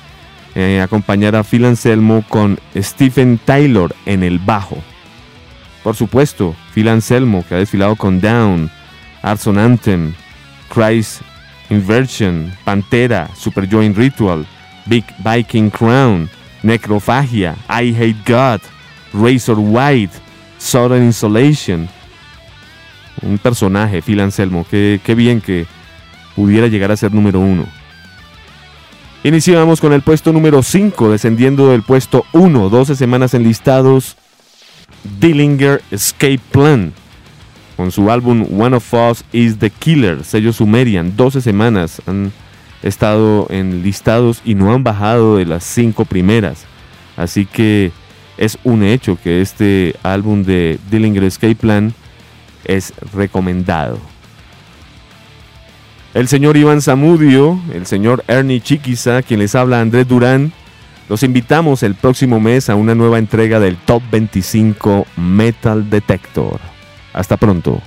eh, 0.53 0.79
acompañar 0.79 1.35
a 1.35 1.43
Phil 1.43 1.65
Anselmo 1.65 2.23
con 2.29 2.59
Stephen 2.75 3.39
Taylor 3.43 3.95
en 4.05 4.21
el 4.21 4.37
bajo. 4.37 4.77
Por 5.83 5.95
supuesto, 5.95 6.55
Phil 6.75 6.87
Anselmo, 6.87 7.43
que 7.49 7.55
ha 7.55 7.57
desfilado 7.57 7.95
con 7.95 8.21
Down, 8.21 8.69
Arson 9.23 9.57
Anthem, 9.57 10.13
Christ 10.71 11.21
Inversion, 11.71 12.53
Pantera, 12.63 13.27
Super 13.35 13.67
Joint 13.67 13.97
Ritual, 13.97 14.45
Big 14.89 15.05
Viking 15.23 15.69
Crown, 15.69 16.29
Necrophagia, 16.63 17.55
I 17.69 17.93
Hate 17.93 18.17
God, 18.25 18.61
Razor 19.13 19.59
White, 19.59 20.13
Southern 20.57 21.03
Insolation. 21.03 21.87
Un 23.21 23.37
personaje, 23.37 24.01
Phil 24.01 24.19
Anselmo, 24.19 24.65
qué, 24.69 24.99
qué 25.03 25.13
bien 25.13 25.41
que 25.41 25.67
pudiera 26.35 26.67
llegar 26.67 26.91
a 26.91 26.97
ser 26.97 27.13
número 27.13 27.39
uno. 27.39 27.65
Iniciamos 29.23 29.81
con 29.81 29.91
el 29.91 30.01
puesto 30.01 30.31
número 30.31 30.63
5, 30.63 31.11
descendiendo 31.11 31.69
del 31.69 31.83
puesto 31.83 32.25
1, 32.31 32.69
12 32.69 32.95
semanas 32.95 33.33
enlistados, 33.33 34.15
Dillinger 35.19 35.81
Escape 35.91 36.39
Plan, 36.51 36.93
con 37.75 37.91
su 37.91 38.09
álbum 38.09 38.47
One 38.57 38.77
of 38.77 38.93
Us 38.93 39.25
is 39.33 39.59
the 39.59 39.69
Killer, 39.69 40.23
sello 40.23 40.53
Sumerian, 40.53 41.17
12 41.17 41.41
semanas 41.41 42.01
han 42.07 42.31
estado 42.83 43.47
en 43.49 43.83
listados 43.83 44.41
y 44.45 44.55
no 44.55 44.73
han 44.73 44.83
bajado 44.83 45.37
de 45.37 45.45
las 45.45 45.63
cinco 45.63 46.05
primeras. 46.05 46.65
Así 47.17 47.45
que 47.45 47.91
es 48.37 48.57
un 48.63 48.83
hecho 48.83 49.17
que 49.21 49.41
este 49.41 49.95
álbum 50.03 50.43
de 50.43 50.79
Dillinger 50.89 51.23
Escape 51.23 51.55
Plan 51.55 51.93
es 52.63 52.93
recomendado. 53.13 53.99
El 56.13 56.27
señor 56.27 56.57
Iván 56.57 56.81
Zamudio, 56.81 57.59
el 57.73 57.85
señor 57.85 58.23
Ernie 58.27 58.61
Chiquiza, 58.61 59.21
quien 59.21 59.39
les 59.41 59.53
habla 59.55 59.79
Andrés 59.79 60.07
Durán, 60.07 60.53
los 61.07 61.23
invitamos 61.23 61.83
el 61.83 61.95
próximo 61.95 62.39
mes 62.39 62.69
a 62.69 62.75
una 62.75 62.95
nueva 62.95 63.19
entrega 63.19 63.59
del 63.59 63.77
Top 63.77 64.01
25 64.11 65.05
Metal 65.17 65.89
Detector. 65.89 66.59
Hasta 67.13 67.35
pronto. 67.37 67.81